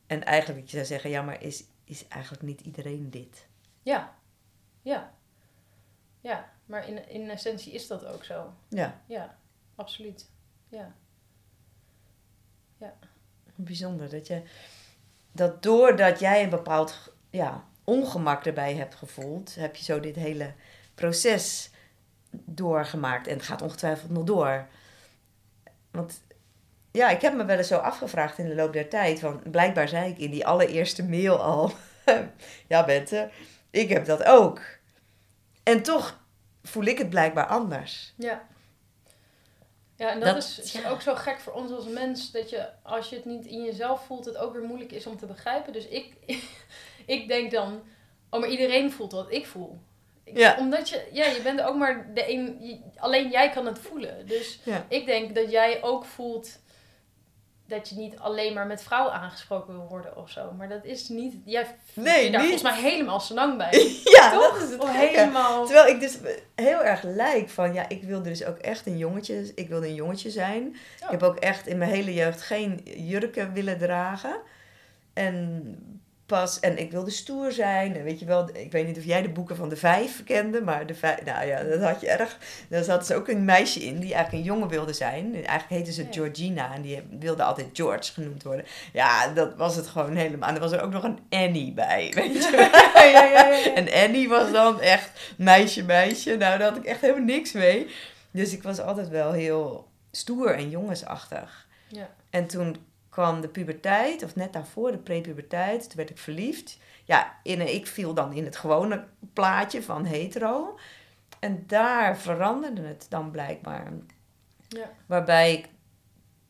En 0.08 0.24
eigenlijk 0.24 0.60
dat 0.60 0.70
je 0.70 0.76
zou 0.78 0.88
zeggen, 0.88 1.10
ja, 1.10 1.22
maar 1.22 1.42
is, 1.42 1.64
is 1.84 2.08
eigenlijk 2.08 2.44
niet 2.44 2.62
iedereen 2.62 3.10
dit? 3.10 3.48
Ja. 3.82 4.16
Ja. 4.82 5.14
Ja. 6.22 6.52
Maar 6.66 6.88
in, 6.88 7.10
in 7.10 7.30
essentie 7.30 7.74
is 7.74 7.88
dat 7.88 8.06
ook 8.06 8.24
zo. 8.24 8.54
Ja, 8.70 9.02
Ja. 9.08 9.38
Absoluut. 9.76 10.30
Ja. 10.70 10.94
bijzonder. 13.56 14.10
Dat, 14.10 14.28
je, 14.28 14.42
dat 15.32 15.64
doordat 15.64 16.20
jij 16.20 16.44
een 16.44 16.50
bepaald 16.50 17.14
ja, 17.30 17.64
ongemak 17.84 18.46
erbij 18.46 18.76
hebt 18.76 18.96
gevoeld, 18.96 19.56
heb 19.56 19.76
je 19.76 19.84
zo 19.84 20.00
dit 20.00 20.16
hele 20.16 20.54
proces 20.96 21.72
doorgemaakt. 22.32 23.28
En 23.28 23.34
het 23.34 23.46
gaat 23.46 23.62
ongetwijfeld 23.62 24.12
nog 24.12 24.24
door. 24.24 24.68
Want 25.92 26.22
ja, 26.94 27.10
ik 27.10 27.22
heb 27.22 27.34
me 27.34 27.46
wel 27.46 27.58
eens 27.58 27.68
zo 27.68 27.78
afgevraagd 27.78 28.38
in 28.38 28.48
de 28.48 28.56
loop 28.56 28.74
der 28.74 28.90
tijd. 28.90 29.20
Van, 29.20 29.42
blijkbaar 29.52 29.88
zei 29.88 30.10
ik 30.12 30.18
in 30.18 30.32
die 30.32 30.46
allereerste 30.48 31.04
mail 31.04 31.38
al: 31.42 31.72
Ja, 32.68 32.86
Bente, 32.86 33.30
ik 33.70 33.90
heb 33.90 34.06
dat 34.06 34.24
ook. 34.24 34.62
En 35.64 35.84
toch 35.84 36.20
voel 36.64 36.84
ik 36.84 36.98
het 36.98 37.10
blijkbaar 37.10 37.46
anders. 37.48 38.14
Ja. 38.18 38.46
Ja, 39.96 40.10
en 40.12 40.20
dat, 40.20 40.34
Dat- 40.34 40.60
is 40.64 40.72
ja. 40.72 40.90
ook 40.90 41.02
zo 41.02 41.16
gek 41.16 41.40
voor 41.40 41.54
ons 41.54 41.72
als 41.72 41.88
mens. 41.88 42.32
Dat 42.32 42.50
je, 42.50 42.68
als 42.84 43.10
je 43.10 43.16
het 43.16 43.26
niet 43.26 43.46
in 43.46 43.64
jezelf 43.64 44.06
voelt, 44.06 44.26
het 44.26 44.38
ook 44.38 44.54
weer 44.54 44.62
moeilijk 44.64 44.92
is 44.92 45.08
om 45.08 45.18
te 45.18 45.26
begrijpen. 45.26 45.74
Dus 45.74 45.88
ik, 45.88 46.14
ik 47.06 47.28
denk 47.28 47.52
dan, 47.52 47.82
oh, 48.30 48.40
maar 48.40 48.50
iedereen 48.50 48.92
voelt 48.92 49.12
wat 49.12 49.32
ik 49.32 49.46
voel. 49.46 49.80
Ik- 50.24 50.38
Ja. 50.38 50.56
Omdat 50.60 50.90
je, 50.90 51.08
ja, 51.12 51.26
je 51.26 51.42
bent 51.42 51.62
ook 51.62 51.76
maar 51.76 52.14
de 52.14 52.32
een, 52.32 52.82
alleen 52.96 53.30
jij 53.30 53.50
kan 53.50 53.66
het 53.66 53.80
voelen. 53.80 54.28
Dus 54.28 54.60
Ja. 54.64 54.86
ik 54.90 55.06
denk 55.06 55.36
dat 55.36 55.52
jij 55.52 55.84
ook 55.84 56.06
voelt 56.06 56.60
dat 57.66 57.90
je 57.90 57.96
niet 57.96 58.18
alleen 58.20 58.54
maar 58.54 58.68
met 58.68 58.84
vrouwen 58.84 59.14
aangesproken 59.14 59.74
wil 59.74 59.88
worden 59.90 60.18
of 60.18 60.30
zo. 60.30 60.52
Maar 60.58 60.70
dat 60.70 60.84
is 60.86 61.10
niet, 61.10 61.36
jij 61.46 61.68
Nee, 61.94 62.26
je 62.26 62.32
daar 62.32 62.42
niet. 62.42 62.50
volgens 62.52 62.82
mij 62.82 62.92
helemaal 62.92 63.20
senang 63.20 63.58
bij. 63.58 63.72
Ja, 64.04 64.32
Toch? 64.32 64.54
dat 64.54 64.64
is 64.64 64.70
het 64.70 64.88
helemaal... 64.90 65.66
Terwijl 65.66 65.88
ik 65.96 66.00
dus 66.00 66.18
heel 66.56 66.84
erg 66.84 67.04
lijk 67.04 67.50
van, 67.50 67.74
ja, 67.74 67.90
ik 67.90 68.04
wilde 68.04 68.30
dus 68.30 68.46
ook 68.46 68.58
echt 68.58 68.86
een 68.86 68.98
jongetje, 68.98 69.52
ik 69.56 69.70
wilde 69.70 69.88
een 69.88 69.94
jongetje 69.96 70.30
zijn. 70.30 70.64
Oh. 70.64 71.04
Ik 71.04 71.08
heb 71.10 71.24
ook 71.24 71.38
echt 71.38 71.68
in 71.68 71.78
mijn 71.78 71.92
hele 71.92 72.14
jeugd 72.14 72.42
geen 72.42 72.82
jurken 72.98 73.54
willen 73.54 73.78
dragen. 73.78 74.36
En 75.14 75.93
pas, 76.26 76.60
en 76.60 76.78
ik 76.78 76.92
wilde 76.92 77.12
stoer 77.12 77.52
zijn. 77.52 77.96
En 77.96 78.04
weet 78.04 78.20
je 78.20 78.26
wel, 78.26 78.50
ik 78.54 78.72
weet 78.72 78.88
niet 78.88 78.98
of 78.98 79.04
jij 79.04 79.22
de 79.22 79.30
boeken 79.30 79.56
van 79.56 79.70
de 79.70 79.76
vijf 79.76 80.24
kende, 80.24 80.62
maar 80.62 80.86
de 80.86 80.96
vijf, 80.96 81.24
nou 81.26 81.48
ja, 81.48 81.64
dat 81.64 81.82
had 81.82 82.02
je 82.02 82.08
erg. 82.08 82.38
Daar 82.70 82.84
zat 82.84 83.00
dus 83.08 83.18
ook 83.18 83.28
een 83.28 83.46
meisje 83.46 83.80
in 83.80 84.00
die 84.00 84.14
eigenlijk 84.14 84.32
een 84.32 84.54
jongen 84.54 84.68
wilde 84.68 84.94
zijn. 84.94 85.34
Eigenlijk 85.34 85.70
heette 85.70 85.92
ze. 85.92 86.08
Georgina 86.12 86.74
en 86.74 86.82
die 86.82 87.02
wilde 87.20 87.44
altijd 87.44 87.68
George 87.74 88.14
genoemd 88.14 88.44
worden. 88.44 88.66
Ja, 88.94 89.28
dat 89.28 89.56
was 89.56 89.76
het 89.76 89.88
gewoon 89.88 90.16
helemaal. 90.16 90.50
En 90.50 90.56
er 90.56 90.62
was 90.62 90.72
er 90.72 90.82
ook 90.82 90.92
nog 90.92 91.04
een 91.04 91.20
Annie 91.30 91.74
bij, 91.74 92.12
weet 92.16 92.34
je 92.34 92.52
wel. 92.52 92.60
ja, 93.10 93.24
ja, 93.24 93.24
ja, 93.24 93.48
ja. 93.48 93.74
En 93.74 94.04
Annie 94.06 94.30
was 94.30 94.52
dan 94.52 94.82
echt 94.82 95.34
meisje, 95.38 95.84
meisje. 95.84 96.30
Nou, 96.30 96.58
daar 96.58 96.70
had 96.70 96.78
ik 96.78 96.86
echt 96.86 97.02
helemaal 97.02 97.24
niks 97.24 97.52
mee. 97.52 97.88
Dus 98.32 98.54
ik 98.54 98.64
was 98.64 98.80
altijd 98.80 99.10
wel 99.10 99.32
heel 99.32 99.88
stoer 100.12 100.56
en 100.56 100.70
jongensachtig. 100.70 101.68
Ja. 101.88 102.10
En 102.30 102.48
toen 102.48 102.78
kwam 103.14 103.42
de 103.42 103.48
puberteit, 103.48 104.24
of 104.24 104.36
net 104.36 104.54
daarvoor 104.54 104.92
de 104.92 104.98
prepuberteit. 104.98 105.82
Toen 105.82 105.98
werd 105.98 106.10
ik 106.10 106.18
verliefd. 106.18 106.78
Ja, 107.04 107.40
in, 107.44 107.74
ik 107.74 107.88
viel 107.88 108.14
dan 108.14 108.34
in 108.34 108.46
het 108.46 108.56
gewone 108.56 109.06
plaatje 109.34 109.84
van 109.84 110.06
hetero. 110.06 110.80
En 111.40 111.64
daar 111.68 112.18
veranderde 112.18 112.82
het 112.82 113.06
dan 113.10 113.32
blijkbaar. 113.32 113.92
Ja. 114.68 114.90
Waarbij 115.06 115.54
ik 115.54 115.70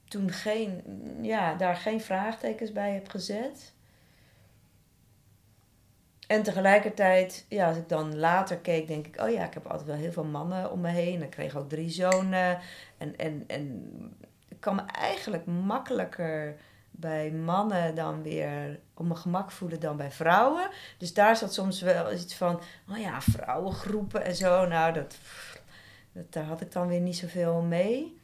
toen 0.07 0.31
geen, 0.31 0.83
ja, 1.21 1.55
daar 1.55 1.75
geen 1.75 2.01
vraagtekens 2.01 2.71
bij 2.71 2.93
heb 2.93 3.09
gezet. 3.09 3.73
En 6.27 6.43
tegelijkertijd, 6.43 7.45
ja, 7.49 7.67
als 7.67 7.77
ik 7.77 7.89
dan 7.89 8.17
later 8.17 8.57
keek, 8.57 8.87
denk 8.87 9.07
ik, 9.07 9.21
oh 9.21 9.29
ja, 9.29 9.45
ik 9.45 9.53
heb 9.53 9.67
altijd 9.67 9.87
wel 9.87 9.97
heel 9.97 10.11
veel 10.11 10.23
mannen 10.23 10.71
om 10.71 10.81
me 10.81 10.89
heen. 10.89 11.21
Ik 11.21 11.29
kreeg 11.29 11.55
ook 11.55 11.69
drie 11.69 11.89
zonen. 11.89 12.59
En, 12.97 13.17
en, 13.17 13.43
en 13.47 13.91
kan 14.63 14.75
me 14.75 14.81
eigenlijk 14.81 15.45
makkelijker 15.45 16.55
bij 16.91 17.31
mannen 17.31 17.95
dan 17.95 18.21
weer 18.21 18.79
op 18.93 19.05
mijn 19.05 19.17
gemak 19.17 19.51
voelen 19.51 19.79
dan 19.79 19.97
bij 19.97 20.11
vrouwen. 20.11 20.69
Dus 20.97 21.13
daar 21.13 21.37
zat 21.37 21.53
soms 21.53 21.81
wel 21.81 22.13
iets 22.13 22.35
van, 22.35 22.61
oh 22.89 22.97
ja, 22.97 23.21
vrouwengroepen 23.21 24.25
en 24.25 24.35
zo. 24.35 24.65
Nou, 24.65 24.93
dat, 24.93 25.17
dat, 26.11 26.33
daar 26.33 26.43
had 26.43 26.61
ik 26.61 26.71
dan 26.71 26.87
weer 26.87 26.99
niet 26.99 27.17
zoveel 27.17 27.61
mee. 27.61 28.21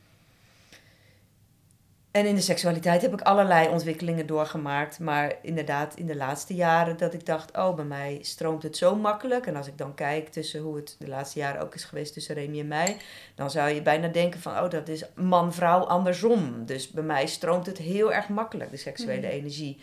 En 2.11 2.25
in 2.25 2.35
de 2.35 2.41
seksualiteit 2.41 3.01
heb 3.01 3.13
ik 3.13 3.21
allerlei 3.21 3.67
ontwikkelingen 3.67 4.25
doorgemaakt. 4.27 4.99
Maar 4.99 5.33
inderdaad, 5.41 5.95
in 5.95 6.05
de 6.05 6.15
laatste 6.15 6.53
jaren 6.55 6.97
dat 6.97 7.13
ik 7.13 7.25
dacht, 7.25 7.57
oh, 7.57 7.75
bij 7.75 7.85
mij 7.85 8.19
stroomt 8.21 8.63
het 8.63 8.77
zo 8.77 8.95
makkelijk. 8.95 9.45
En 9.47 9.55
als 9.55 9.67
ik 9.67 9.77
dan 9.77 9.95
kijk 9.95 10.29
tussen 10.29 10.61
hoe 10.61 10.75
het 10.75 10.95
de 10.99 11.07
laatste 11.07 11.39
jaren 11.39 11.61
ook 11.61 11.75
is 11.75 11.83
geweest 11.83 12.13
tussen 12.13 12.35
Remy 12.35 12.59
en 12.59 12.67
mij, 12.67 12.97
dan 13.35 13.51
zou 13.51 13.69
je 13.69 13.81
bijna 13.81 14.07
denken 14.07 14.39
van, 14.39 14.57
oh, 14.57 14.69
dat 14.69 14.87
is 14.87 15.03
man-vrouw 15.15 15.79
andersom. 15.83 16.65
Dus 16.65 16.89
bij 16.89 17.03
mij 17.03 17.27
stroomt 17.27 17.65
het 17.65 17.77
heel 17.77 18.13
erg 18.13 18.29
makkelijk, 18.29 18.71
de 18.71 18.77
seksuele 18.77 19.27
Mhm. 19.27 19.35
energie. 19.35 19.81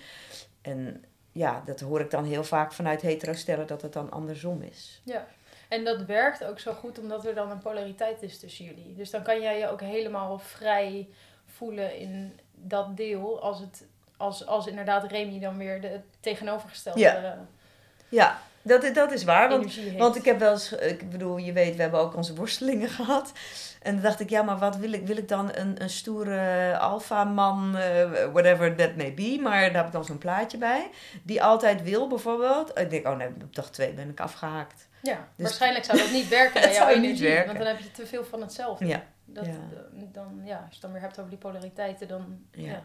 En 0.62 1.05
ja, 1.33 1.62
dat 1.67 1.81
hoor 1.81 2.01
ik 2.01 2.11
dan 2.11 2.25
heel 2.25 2.45
vaak 2.45 2.73
vanuit 2.73 3.03
hetero 3.03 3.33
stellen 3.33 3.67
dat 3.67 3.83
het 3.83 3.93
dan 3.93 4.11
andersom 4.11 4.62
is. 4.62 5.01
Ja, 5.05 5.27
en 5.69 5.85
dat 5.85 6.05
werkt 6.05 6.45
ook 6.45 6.59
zo 6.59 6.73
goed 6.73 6.99
omdat 6.99 7.27
er 7.27 7.35
dan 7.35 7.51
een 7.51 7.59
polariteit 7.59 8.23
is 8.23 8.39
tussen 8.39 8.65
jullie. 8.65 8.95
Dus 8.97 9.11
dan 9.11 9.23
kan 9.23 9.41
jij 9.41 9.59
je 9.59 9.69
ook 9.71 9.81
helemaal 9.81 10.39
vrij 10.39 11.09
voelen 11.57 11.97
in 11.99 12.38
dat 12.55 12.97
deel 12.97 13.42
als 13.42 13.61
het 13.61 13.85
als, 14.16 14.47
als 14.47 14.66
inderdaad 14.66 15.11
Remy 15.11 15.40
dan 15.40 15.59
weer 15.59 15.81
de 15.81 16.01
tegenovergestelde 16.21 17.01
Ja. 17.01 17.14
eh, 17.25 17.31
Ja, 18.09 18.38
dat, 18.62 18.95
dat 18.95 19.12
is 19.12 19.25
waar. 19.25 19.49
Want. 19.49 19.75
Want 19.99 20.16
ik 20.16 20.25
heb 20.25 20.38
wel 20.38 20.53
eens, 20.53 20.73
ik 20.73 21.11
bedoel, 21.11 21.37
je 21.37 21.53
weet, 21.53 21.77
we 21.77 21.83
hebben 21.83 22.01
ook 22.01 22.16
onze 22.16 22.35
worstelingen 22.35 22.88
gehad. 22.99 23.33
En 23.83 23.92
dan 23.95 24.03
dacht 24.03 24.21
ik, 24.21 24.31
ja, 24.31 24.42
maar 24.42 24.59
wat 24.59 24.77
wil 24.77 24.92
ik? 24.92 25.07
Wil 25.07 25.16
ik 25.16 25.29
dan 25.29 25.51
een, 25.55 25.83
een 25.83 25.90
stoere 25.90 26.79
alfa-man, 26.79 27.77
eh, 27.77 28.05
whatever 28.33 28.77
that 28.77 28.97
may 28.97 29.14
be. 29.14 29.38
Maar 29.42 29.61
daar 29.61 29.75
heb 29.77 29.87
ik 29.87 29.92
dan 29.92 30.05
zo'n 30.05 30.19
plaatje 30.19 30.59
bij. 30.59 30.90
Die 31.23 31.42
altijd 31.42 31.83
wil, 31.83 32.09
bijvoorbeeld. 32.09 32.79
Ik 32.79 32.90
denk, 32.90 33.07
oh 33.07 33.16
nee, 33.16 33.29
op 33.29 33.55
dag 33.55 33.71
twee 33.71 33.92
ben 33.92 34.09
ik 34.11 34.21
afgehaakt. 34.21 34.88
Ja, 35.03 35.29
Dus- 35.37 35.47
waarschijnlijk 35.47 35.85
zou 35.85 35.99
dat 35.99 36.11
niet 36.11 36.29
werken 36.38 36.61
bij 36.61 36.73
jouw 36.75 36.87
niet 36.88 36.97
energie. 36.97 37.29
werken. 37.29 37.47
Want 37.47 37.59
dan 37.59 37.66
heb 37.66 37.79
je 37.79 37.90
te 37.90 38.07
veel 38.07 38.25
van 38.25 38.40
hetzelfde. 38.40 38.87
Ja. 38.87 39.03
Dat, 39.37 39.46
Ja. 39.46 39.53
Dan, 40.12 40.40
ja, 40.44 40.57
als 40.57 40.66
je 40.66 40.72
het 40.72 40.81
dan 40.81 40.92
weer 40.92 41.01
hebt 41.01 41.18
over 41.18 41.31
die 41.31 41.38
polariteiten, 41.38 42.09
dan... 42.09 42.46
Ja. 42.51 42.66
Ja. 42.66 42.83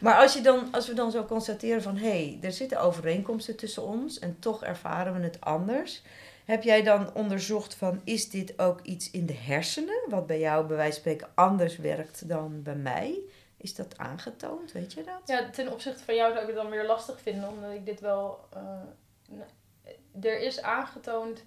Maar 0.00 0.14
als, 0.16 0.34
je 0.34 0.40
dan, 0.40 0.72
als 0.72 0.88
we 0.88 0.94
dan 0.94 1.10
zo 1.10 1.24
constateren 1.24 1.82
van, 1.82 1.96
hé, 1.96 2.08
hey, 2.08 2.38
er 2.42 2.52
zitten 2.52 2.80
overeenkomsten 2.80 3.56
tussen 3.56 3.82
ons. 3.82 4.18
En 4.18 4.38
toch 4.38 4.64
ervaren 4.64 5.14
we 5.14 5.20
het 5.20 5.40
anders. 5.40 6.02
Heb 6.44 6.62
jij 6.62 6.82
dan 6.82 7.14
onderzocht 7.14 7.74
van, 7.74 8.00
is 8.04 8.30
dit 8.30 8.58
ook 8.58 8.80
iets 8.82 9.10
in 9.10 9.26
de 9.26 9.34
hersenen? 9.34 10.00
Wat 10.08 10.26
bij 10.26 10.38
jou, 10.38 10.66
bij 10.66 10.76
wijze 10.76 10.92
van 10.92 11.00
spreken, 11.00 11.28
anders 11.34 11.76
werkt 11.76 12.28
dan 12.28 12.62
bij 12.62 12.74
mij? 12.76 13.18
Is 13.56 13.74
dat 13.74 13.98
aangetoond? 13.98 14.72
Weet 14.72 14.92
je 14.92 15.04
dat? 15.04 15.20
Ja, 15.24 15.50
ten 15.50 15.72
opzichte 15.72 16.04
van 16.04 16.14
jou 16.14 16.30
zou 16.30 16.42
ik 16.42 16.46
het 16.54 16.56
dan 16.62 16.70
weer 16.70 16.86
lastig 16.86 17.20
vinden, 17.20 17.48
omdat 17.48 17.72
ik 17.72 17.86
dit 17.86 18.00
wel. 18.00 18.48
eh, 18.52 20.24
er 20.24 20.40
is 20.40 20.62
aangetoond 20.62 21.44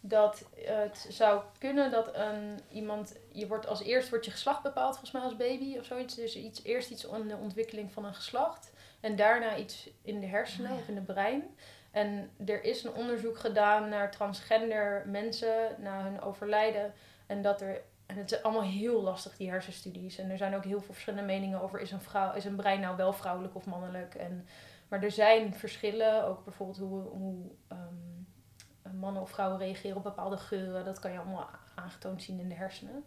dat 0.00 0.44
het 0.54 1.06
zou 1.08 1.42
kunnen 1.58 1.90
dat 1.90 2.16
een, 2.16 2.60
iemand. 2.72 3.16
Je 3.32 3.46
wordt 3.46 3.66
als 3.66 3.82
eerst 3.82 4.08
wordt 4.08 4.24
je 4.24 4.30
geslacht 4.30 4.62
bepaald, 4.62 4.90
volgens 4.90 5.10
mij 5.10 5.22
als 5.22 5.36
baby 5.36 5.78
of 5.78 5.84
zoiets. 5.84 6.14
Dus 6.14 6.36
iets, 6.36 6.64
eerst 6.64 6.90
iets 6.90 7.04
in 7.04 7.28
de 7.28 7.36
ontwikkeling 7.36 7.92
van 7.92 8.04
een 8.04 8.14
geslacht. 8.14 8.72
En 9.00 9.16
daarna 9.16 9.56
iets 9.56 9.90
in 10.02 10.20
de 10.20 10.26
hersenen 10.26 10.70
Ah, 10.70 10.76
of 10.76 10.88
in 10.88 10.96
het 10.96 11.06
brein. 11.06 11.42
En 11.90 12.30
er 12.46 12.64
is 12.64 12.84
een 12.84 12.94
onderzoek 12.94 13.38
gedaan 13.38 13.88
naar 13.88 14.10
transgender 14.10 15.02
mensen 15.06 15.76
na 15.78 16.02
hun 16.02 16.20
overlijden. 16.20 16.92
En 17.26 17.42
dat 17.42 17.60
er. 17.60 17.82
En 18.06 18.16
het 18.16 18.32
is 18.32 18.42
allemaal 18.42 18.62
heel 18.62 19.02
lastig, 19.02 19.36
die 19.36 19.50
hersenstudies. 19.50 20.18
En 20.18 20.30
er 20.30 20.38
zijn 20.38 20.54
ook 20.54 20.64
heel 20.64 20.80
veel 20.80 20.92
verschillende 20.92 21.26
meningen 21.26 21.60
over: 21.60 21.80
is 21.80 21.90
een, 21.90 22.00
vrouw, 22.00 22.34
is 22.34 22.44
een 22.44 22.56
brein 22.56 22.80
nou 22.80 22.96
wel 22.96 23.12
vrouwelijk 23.12 23.54
of 23.54 23.66
mannelijk? 23.66 24.14
En, 24.14 24.46
maar 24.88 25.02
er 25.02 25.10
zijn 25.10 25.54
verschillen, 25.54 26.24
ook 26.24 26.44
bijvoorbeeld 26.44 26.78
hoe, 26.78 27.02
hoe 27.02 27.50
ehm, 27.68 28.19
mannen 29.00 29.22
of 29.22 29.30
vrouwen 29.30 29.58
reageren 29.58 29.96
op 29.96 30.02
bepaalde 30.02 30.36
geuren. 30.36 30.84
Dat 30.84 30.98
kan 30.98 31.12
je 31.12 31.18
allemaal 31.18 31.50
aangetoond 31.74 32.22
zien 32.22 32.40
in 32.40 32.48
de 32.48 32.54
hersenen. 32.54 33.04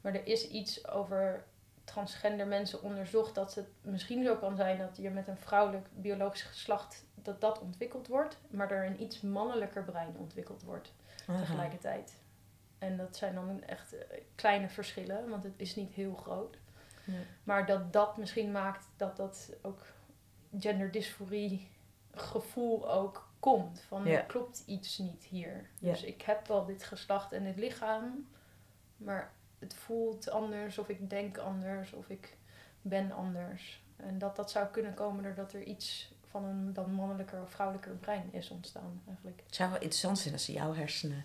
Maar 0.00 0.14
er 0.14 0.26
is 0.26 0.48
iets 0.48 0.88
over 0.88 1.44
transgender 1.84 2.46
mensen 2.46 2.82
onderzocht 2.82 3.34
dat 3.34 3.54
het 3.54 3.68
misschien 3.80 4.24
zo 4.24 4.36
kan 4.36 4.56
zijn 4.56 4.78
dat 4.78 4.96
je 4.96 5.10
met 5.10 5.28
een 5.28 5.36
vrouwelijk 5.36 5.86
biologisch 5.94 6.42
geslacht 6.42 7.04
dat 7.14 7.40
dat 7.40 7.60
ontwikkeld 7.60 8.06
wordt, 8.06 8.38
maar 8.50 8.70
er 8.70 8.86
een 8.86 9.02
iets 9.02 9.20
mannelijker 9.20 9.84
brein 9.84 10.16
ontwikkeld 10.18 10.62
wordt 10.62 10.92
Aha. 11.26 11.38
tegelijkertijd. 11.38 12.20
En 12.78 12.96
dat 12.96 13.16
zijn 13.16 13.34
dan 13.34 13.62
echt 13.62 13.96
eh, 13.96 14.20
kleine 14.34 14.68
verschillen, 14.68 15.28
want 15.28 15.42
het 15.42 15.52
is 15.56 15.76
niet 15.76 15.92
heel 15.92 16.14
groot. 16.14 16.58
Maar 17.44 17.66
dat 17.66 17.92
dat 17.92 18.16
misschien 18.16 18.52
maakt 18.52 18.88
dat 18.96 19.16
dat 19.16 19.56
ook 19.62 19.82
genderdysforie 20.58 21.70
gevoel 22.14 22.90
ook 22.92 23.28
komt. 23.52 23.80
Van 23.88 24.04
Ja. 24.04 24.16
er 24.16 24.24
klopt 24.24 24.62
iets 24.66 24.98
niet 24.98 25.24
hier. 25.24 25.68
Ja. 25.78 25.90
Dus 25.90 26.02
ik 26.02 26.22
heb 26.22 26.46
wel 26.46 26.64
dit 26.64 26.84
geslacht 26.84 27.32
en 27.32 27.44
dit 27.44 27.56
lichaam, 27.56 28.28
maar 28.96 29.32
het 29.58 29.74
voelt 29.74 30.30
anders 30.30 30.78
of 30.78 30.88
ik 30.88 31.10
denk 31.10 31.38
anders 31.38 31.92
of 31.92 32.08
ik 32.08 32.36
ben 32.82 33.12
anders. 33.12 33.82
En 33.96 34.18
dat 34.18 34.36
dat 34.36 34.50
zou 34.50 34.66
kunnen 34.66 34.94
komen 34.94 35.22
doordat 35.22 35.52
er 35.52 35.62
iets 35.62 36.12
van 36.30 36.44
een 36.44 36.72
dan 36.72 36.90
mannelijker 36.92 37.42
of 37.42 37.50
vrouwelijker 37.50 37.94
brein 37.94 38.28
is 38.32 38.50
ontstaan 38.50 39.02
eigenlijk. 39.06 39.42
Het 39.46 39.54
zou 39.54 39.70
wel 39.70 39.80
interessant 39.80 40.18
zijn 40.18 40.34
als 40.34 40.46
jouw 40.46 40.74
hersenen 40.74 41.24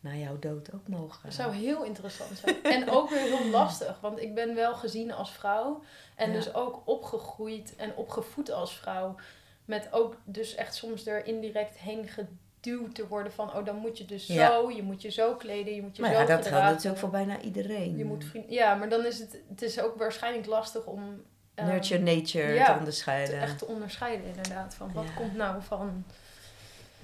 na 0.00 0.14
jouw 0.14 0.38
dood 0.38 0.72
ook 0.74 0.88
mogen. 0.88 1.22
Dat 1.22 1.34
zou 1.34 1.54
heel 1.54 1.84
interessant 1.84 2.38
zijn. 2.38 2.62
En 2.62 2.90
ook 2.90 3.10
weer 3.10 3.20
heel 3.20 3.50
lastig, 3.60 4.00
want 4.00 4.20
ik 4.20 4.34
ben 4.34 4.54
wel 4.54 4.74
gezien 4.74 5.12
als 5.12 5.32
vrouw. 5.32 5.82
En 6.14 6.28
Ja. 6.28 6.34
dus 6.34 6.54
ook 6.54 6.82
opgegroeid 6.84 7.76
en 7.76 7.96
opgevoed 7.96 8.50
als 8.50 8.76
vrouw. 8.78 9.16
Met 9.64 9.88
ook 9.90 10.16
dus 10.24 10.54
echt 10.54 10.74
soms 10.74 11.06
er 11.06 11.26
indirect 11.26 11.78
heen 11.78 12.08
geduwd 12.08 12.94
te 12.94 13.06
worden 13.08 13.32
van... 13.32 13.54
oh, 13.56 13.64
dan 13.64 13.76
moet 13.76 13.98
je 13.98 14.04
dus 14.04 14.26
Ja. 14.26 14.50
zo, 14.50 14.70
je 14.70 14.82
moet 14.82 15.02
je 15.02 15.10
zo 15.10 15.34
kleden, 15.34 15.74
je 15.74 15.82
moet 15.82 15.96
je 15.96 16.02
maar 16.02 16.10
zo 16.10 16.16
ja, 16.16 16.22
dat 16.24 16.30
geldt 16.32 16.46
gedragen. 16.46 16.72
natuurlijk 16.72 17.00
voor 17.00 17.10
bijna 17.10 17.40
iedereen. 17.40 17.96
Je 17.96 18.04
moet 18.04 18.24
vriend... 18.24 18.50
Ja, 18.50 18.74
maar 18.74 18.88
dan 18.88 19.04
is 19.06 19.18
het, 19.18 19.36
het 19.48 19.62
is 19.62 19.80
ook 19.80 19.96
waarschijnlijk 19.98 20.46
lastig 20.46 20.86
om... 20.86 21.22
ehm, 21.54 21.66
Nurture, 21.68 22.02
nature 22.02 22.52
ja, 22.54 22.72
te 22.72 22.78
onderscheiden. 22.78 23.34
te 23.34 23.40
echt 23.40 23.58
te 23.58 23.66
onderscheiden 23.66 24.26
inderdaad. 24.26 24.74
Van 24.74 24.92
wat 24.92 25.04
Ja. 25.04 25.10
komt 25.14 25.34
nou 25.34 25.62
van... 25.62 26.04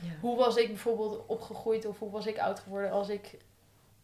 Ja. 0.03 0.09
Hoe 0.20 0.37
was 0.37 0.57
ik 0.57 0.66
bijvoorbeeld 0.66 1.27
opgegroeid 1.27 1.87
of 1.87 1.99
hoe 1.99 2.11
was 2.11 2.27
ik 2.27 2.38
oud 2.38 2.61
geworden 2.61 2.90
als 2.90 3.09
ik 3.09 3.38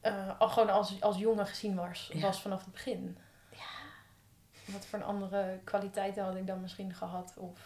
eh, 0.01 0.41
al 0.41 0.49
gewoon 0.49 0.71
als, 0.71 1.01
als 1.01 1.17
jongen 1.19 1.47
gezien 1.47 1.75
was, 1.75 2.11
was 2.15 2.41
vanaf 2.43 2.65
het 2.65 2.73
begin? 2.73 3.19
Wat 4.67 4.87
voor 4.87 4.99
een 4.99 5.05
andere 5.05 5.59
kwaliteiten 5.65 6.25
had 6.25 6.37
ik 6.37 6.47
dan 6.47 6.61
misschien 6.61 6.95
gehad 6.95 7.35
of 7.37 7.59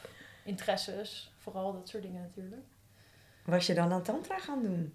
interesses, 0.44 1.32
vooral 1.38 1.72
dat 1.72 1.88
soort 1.88 2.02
dingen 2.02 2.20
natuurlijk. 2.20 2.62
Was 3.44 3.66
je 3.66 3.74
dan 3.74 3.92
aan 3.92 4.02
tantra 4.02 4.38
gaan 4.38 4.62
doen? 4.62 4.94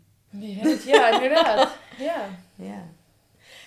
Ja, 0.86 1.10
inderdaad. 1.14 1.78
Ja. 1.98 2.30
Ja. 2.56 2.84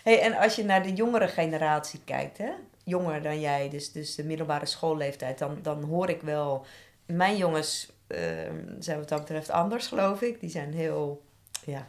Hey, 0.02 0.20
en 0.20 0.34
als 0.34 0.56
je 0.56 0.64
naar 0.64 0.82
de 0.82 0.92
jongere 0.92 1.28
generatie 1.28 2.00
kijkt, 2.04 2.38
hè? 2.38 2.50
jonger 2.88 3.22
dan 3.22 3.40
jij, 3.40 3.68
dus, 3.68 3.92
dus 3.92 4.14
de 4.14 4.24
middelbare 4.24 4.66
schoolleeftijd, 4.66 5.38
dan, 5.38 5.58
dan 5.62 5.82
hoor 5.82 6.08
ik 6.08 6.22
wel. 6.22 6.66
Mijn 7.06 7.36
jongens 7.36 7.92
ehm, 8.06 8.80
zijn 8.80 8.98
wat 8.98 9.08
dat 9.08 9.18
betreft 9.18 9.50
anders, 9.50 9.86
geloof 9.86 10.22
ik. 10.22 10.40
Die 10.40 10.50
zijn 10.50 10.72
heel, 10.72 11.24
ja, 11.64 11.86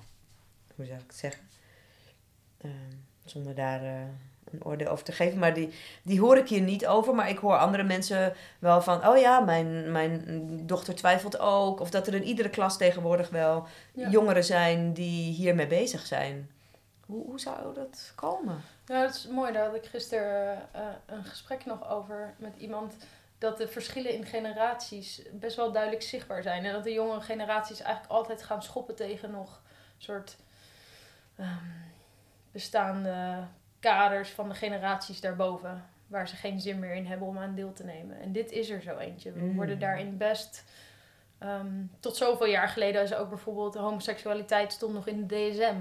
hoe 0.75 0.86
zou 0.86 0.97
ik 0.97 1.08
het 1.08 1.15
zeggen? 1.15 1.47
Ehm, 2.62 2.95
zonder 3.25 3.56
daar 3.56 3.84
eh, 3.84 4.02
een 4.52 4.66
oordeel 4.66 4.88
over 4.88 5.06
te 5.06 5.12
geven. 5.12 5.40
Maar 5.40 5.54
die, 5.54 5.74
die 6.04 6.20
hoor 6.20 6.38
ik 6.38 6.48
hier 6.50 6.62
niet 6.62 6.88
over. 6.88 7.16
Maar 7.16 7.30
ik 7.30 7.38
hoor 7.38 7.58
andere 7.58 7.84
mensen 7.84 8.34
wel 8.60 8.82
van: 8.82 9.08
oh 9.08 9.18
ja, 9.18 9.40
mijn, 9.40 9.92
mijn 9.92 10.24
dochter 10.66 10.96
twijfelt 10.96 11.40
ook. 11.40 11.80
Of 11.80 11.90
dat 11.90 12.08
er 12.08 12.14
in 12.14 12.24
iedere 12.24 12.50
klas 12.50 12.78
tegenwoordig 12.78 13.30
wel 13.30 13.68
Ja. 13.94 14.10
jongeren 14.10 14.44
zijn 14.44 14.94
die 14.94 15.34
hiermee 15.34 15.68
bezig 15.68 16.06
zijn. 16.06 16.50
Hoe, 17.06 17.26
hoe 17.26 17.40
zou 17.40 17.74
dat 17.74 18.12
komen? 18.16 18.62
Nou, 18.86 19.06
dat 19.06 19.16
is 19.16 19.28
mooi. 19.28 19.54
Daar 19.54 19.66
had 19.66 19.76
ik 19.76 19.86
gisteren 19.86 20.62
eh, 20.72 20.82
een 21.06 21.24
gesprek 21.24 21.66
nog 21.66 21.90
over 21.90 22.34
met 22.38 22.54
iemand. 22.58 22.94
Dat 23.38 23.58
de 23.58 23.68
verschillen 23.68 24.14
in 24.14 24.26
generaties 24.26 25.22
best 25.32 25.56
wel 25.56 25.72
duidelijk 25.72 26.04
zichtbaar 26.04 26.44
zijn. 26.44 26.66
En 26.66 26.74
dat 26.74 26.84
de 26.84 26.94
jongere 26.94 27.22
generaties 27.22 27.80
eigenlijk 27.82 28.14
altijd 28.14 28.44
gaan 28.44 28.64
schoppen 28.64 28.96
tegen 28.96 29.32
nog 29.32 29.62
soort 29.98 30.36
ehm, 31.36 31.48
bestaande 32.52 33.38
kaders 33.80 34.30
van 34.30 34.50
de 34.50 34.56
generaties 34.56 35.22
daarboven. 35.22 35.84
Waar 36.08 36.28
ze 36.28 36.36
geen 36.36 36.60
zin 36.62 36.80
meer 36.80 36.94
in 36.96 37.06
hebben 37.06 37.28
om 37.28 37.38
aan 37.38 37.56
deel 37.56 37.74
te 37.74 37.84
nemen. 37.86 38.20
En 38.20 38.32
dit 38.32 38.52
is 38.52 38.70
er 38.70 38.82
zo 38.82 38.98
eentje. 38.98 39.32
We 39.32 39.39
Mm. 39.39 39.56
worden 39.56 39.80
daarin 39.80 40.18
best. 40.18 40.63
ehm, 41.38 41.84
tot 42.00 42.15
zoveel 42.15 42.48
jaar 42.48 42.70
geleden 42.70 43.02
is 43.04 43.13
ook 43.13 43.30
bijvoorbeeld 43.30 43.76
homoseksualiteit 43.76 44.72
stond 44.74 44.94
nog 44.94 45.08
in 45.08 45.28
de 45.28 45.36
DSM. 45.52 45.78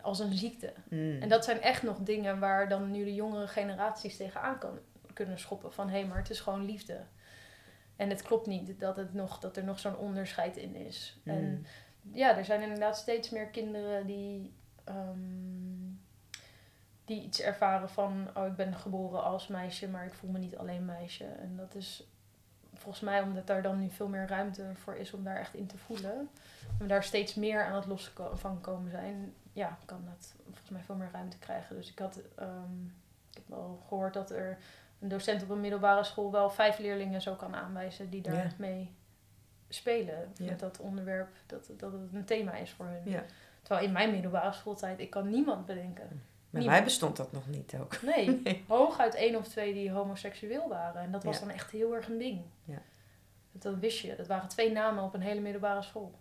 als 0.00 0.18
een 0.18 0.32
ziekte. 0.32 0.72
Mm. 0.88 1.20
En 1.20 1.28
dat 1.28 1.44
zijn 1.44 1.60
echt 1.60 1.82
nog 1.82 1.98
dingen 1.98 2.38
waar 2.38 2.68
dan 2.68 2.90
nu 2.90 3.04
de 3.04 3.14
jongere 3.14 3.46
generaties 3.46 4.16
tegenaan 4.16 4.58
kan, 4.58 4.78
kunnen 5.12 5.38
schoppen. 5.38 5.72
Van 5.72 5.88
hé, 5.88 5.98
hey, 5.98 6.06
maar 6.08 6.18
het 6.18 6.30
is 6.30 6.40
gewoon 6.40 6.64
liefde. 6.64 7.00
En 7.96 8.08
het 8.08 8.22
klopt 8.22 8.46
niet 8.46 8.80
dat, 8.80 8.96
het 8.96 9.14
nog, 9.14 9.38
dat 9.38 9.56
er 9.56 9.64
nog 9.64 9.78
zo'n 9.78 9.96
onderscheid 9.96 10.56
in 10.56 10.74
is. 10.76 11.20
Mm. 11.24 11.32
En 11.34 11.66
ja, 12.12 12.36
er 12.36 12.44
zijn 12.44 12.62
inderdaad 12.62 12.96
steeds 12.96 13.30
meer 13.30 13.46
kinderen 13.46 14.06
die, 14.06 14.52
ehm, 14.84 15.91
die 17.14 17.22
iets 17.22 17.40
ervaren 17.40 17.88
van... 17.88 18.28
Oh, 18.34 18.46
ik 18.46 18.56
ben 18.56 18.74
geboren 18.74 19.22
als 19.22 19.46
meisje, 19.46 19.88
maar 19.88 20.06
ik 20.06 20.14
voel 20.14 20.30
me 20.30 20.38
niet 20.38 20.56
alleen 20.56 20.84
meisje. 20.84 21.24
En 21.24 21.56
dat 21.56 21.74
is 21.74 22.06
volgens 22.74 23.02
mij 23.02 23.22
omdat 23.22 23.46
daar 23.46 23.62
dan 23.62 23.80
nu 23.80 23.90
veel 23.90 24.08
meer 24.08 24.26
ruimte 24.26 24.70
voor 24.74 24.94
is 24.94 25.12
om 25.12 25.24
daar 25.24 25.36
echt 25.36 25.54
in 25.54 25.66
te 25.66 25.78
voelen. 25.78 26.30
En 26.68 26.78
we 26.78 26.86
daar 26.86 27.04
steeds 27.04 27.34
meer 27.34 27.64
aan 27.64 27.74
het 27.74 27.86
los 27.86 28.12
van 28.32 28.60
komen 28.60 28.90
zijn. 28.90 29.34
Ja, 29.52 29.78
kan 29.84 30.04
dat 30.04 30.34
volgens 30.44 30.70
mij 30.70 30.82
veel 30.82 30.94
meer 30.94 31.10
ruimte 31.12 31.38
krijgen. 31.38 31.76
Dus 31.76 31.90
ik 31.90 31.98
had... 31.98 32.20
ehm, 32.36 32.84
ik 33.30 33.42
heb 33.46 33.58
al 33.58 33.82
gehoord 33.88 34.14
dat 34.14 34.30
er 34.30 34.58
een 34.98 35.08
docent 35.08 35.42
op 35.42 35.50
een 35.50 35.60
middelbare 35.60 36.04
school 36.04 36.30
wel 36.32 36.50
vijf 36.50 36.78
leerlingen 36.78 37.22
zo 37.22 37.34
kan 37.34 37.54
aanwijzen 37.54 38.10
die 38.10 38.22
daar 38.22 38.54
mee 38.58 38.94
spelen. 39.68 40.32
Met 40.38 40.60
dat 40.60 40.78
onderwerp, 40.80 41.28
dat, 41.46 41.70
dat 41.76 41.92
het 41.92 42.00
een 42.12 42.24
thema 42.24 42.54
is 42.54 42.70
voor 42.70 42.86
hun. 42.86 43.22
Terwijl 43.62 43.86
in 43.86 43.92
mijn 43.92 44.10
middelbare 44.10 44.52
schooltijd, 44.52 45.00
ik 45.00 45.10
kan 45.10 45.30
niemand 45.30 45.66
bedenken. 45.66 46.22
Bij 46.52 46.60
niemand. 46.60 46.78
mij 46.80 46.84
bestond 46.84 47.16
dat 47.16 47.32
nog 47.32 47.46
niet 47.48 47.74
ook. 47.80 48.02
Nee, 48.02 48.40
Nee. 48.44 48.64
hooguit 48.68 49.14
één 49.14 49.36
of 49.36 49.48
twee 49.48 49.72
die 49.72 49.90
homoseksueel 49.90 50.68
waren. 50.68 51.02
En 51.02 51.12
dat 51.12 51.24
was 51.24 51.34
Ja. 51.38 51.40
dan 51.44 51.50
echt 51.54 51.70
heel 51.70 51.94
erg 51.94 52.08
een 52.08 52.18
ding. 52.18 52.40
Ja. 52.64 52.82
Dat, 53.52 53.62
dat 53.62 53.78
wist 53.78 53.98
je. 53.98 54.16
Dat 54.16 54.26
waren 54.26 54.48
twee 54.48 54.72
namen 54.72 55.04
op 55.04 55.14
een 55.14 55.20
hele 55.20 55.40
middelbare 55.40 55.82
school. 55.82 56.12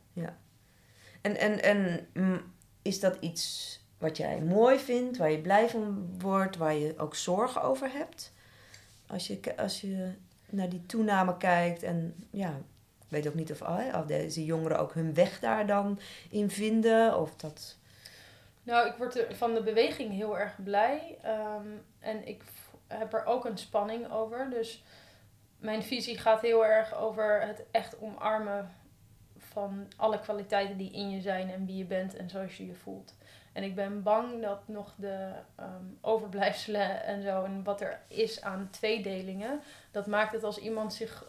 En, 1.21 1.37
en, 1.37 1.63
en 1.63 2.07
mm, 2.13 2.41
is 2.81 2.99
dat 2.99 3.17
iets 3.19 3.79
wat 3.97 4.17
jij 4.17 4.41
mooi 4.41 4.79
vindt, 4.79 5.17
waar 5.17 5.31
je 5.31 5.39
blij 5.39 5.69
van 5.69 6.09
wordt, 6.19 6.57
waar 6.57 6.73
je 6.73 6.93
ook 6.97 7.15
zorgen 7.15 7.61
over 7.61 7.91
hebt? 7.91 8.33
Als 9.07 9.27
je, 9.27 9.57
als 9.57 9.81
je 9.81 10.11
naar 10.49 10.69
die 10.69 10.85
toename 10.85 11.37
kijkt 11.37 11.83
en 11.83 12.15
ja, 12.29 12.49
ik 13.01 13.07
weet 13.07 13.27
ook 13.27 13.33
niet 13.33 13.51
of, 13.51 13.61
of 13.95 14.05
deze 14.05 14.45
jongeren 14.45 14.79
ook 14.79 14.93
hun 14.93 15.13
weg 15.13 15.39
daar 15.39 15.67
dan 15.67 15.99
in 16.29 16.49
vinden 16.49 17.17
of 17.19 17.35
dat... 17.35 17.77
Nou, 18.71 18.87
ik 18.87 18.95
word 18.95 19.25
van 19.29 19.53
de 19.53 19.63
beweging 19.63 20.11
heel 20.11 20.39
erg 20.39 20.63
blij. 20.63 21.17
ehm, 21.21 21.67
en 21.99 22.27
ik 22.27 22.43
heb 22.87 23.13
er 23.13 23.25
ook 23.25 23.45
een 23.45 23.57
spanning 23.57 24.11
over. 24.11 24.49
Dus 24.49 24.83
mijn 25.57 25.83
visie 25.83 26.17
gaat 26.17 26.41
heel 26.41 26.65
erg 26.65 26.95
over 26.95 27.41
het 27.41 27.63
echt 27.71 27.99
omarmen 27.99 28.71
van 29.37 29.87
alle 29.97 30.19
kwaliteiten 30.19 30.77
die 30.77 30.91
in 30.91 31.09
je 31.09 31.21
zijn 31.21 31.51
en 31.51 31.65
wie 31.65 31.77
je 31.77 31.85
bent 31.85 32.15
en 32.15 32.29
zoals 32.29 32.57
je 32.57 32.65
je 32.65 32.75
voelt. 32.75 33.15
En 33.53 33.63
ik 33.63 33.75
ben 33.75 34.03
bang 34.03 34.41
dat 34.41 34.67
nog 34.67 34.93
de 34.95 35.31
ehm, 35.55 35.85
overblijfselen 36.01 37.03
en 37.03 37.21
zo 37.21 37.43
en 37.43 37.63
wat 37.63 37.81
er 37.81 38.01
is 38.07 38.41
aan 38.41 38.69
tweedelingen, 38.69 39.61
dat 39.91 40.07
maakt 40.07 40.31
het 40.31 40.43
als 40.43 40.57
iemand 40.57 40.93
zich 40.93 41.25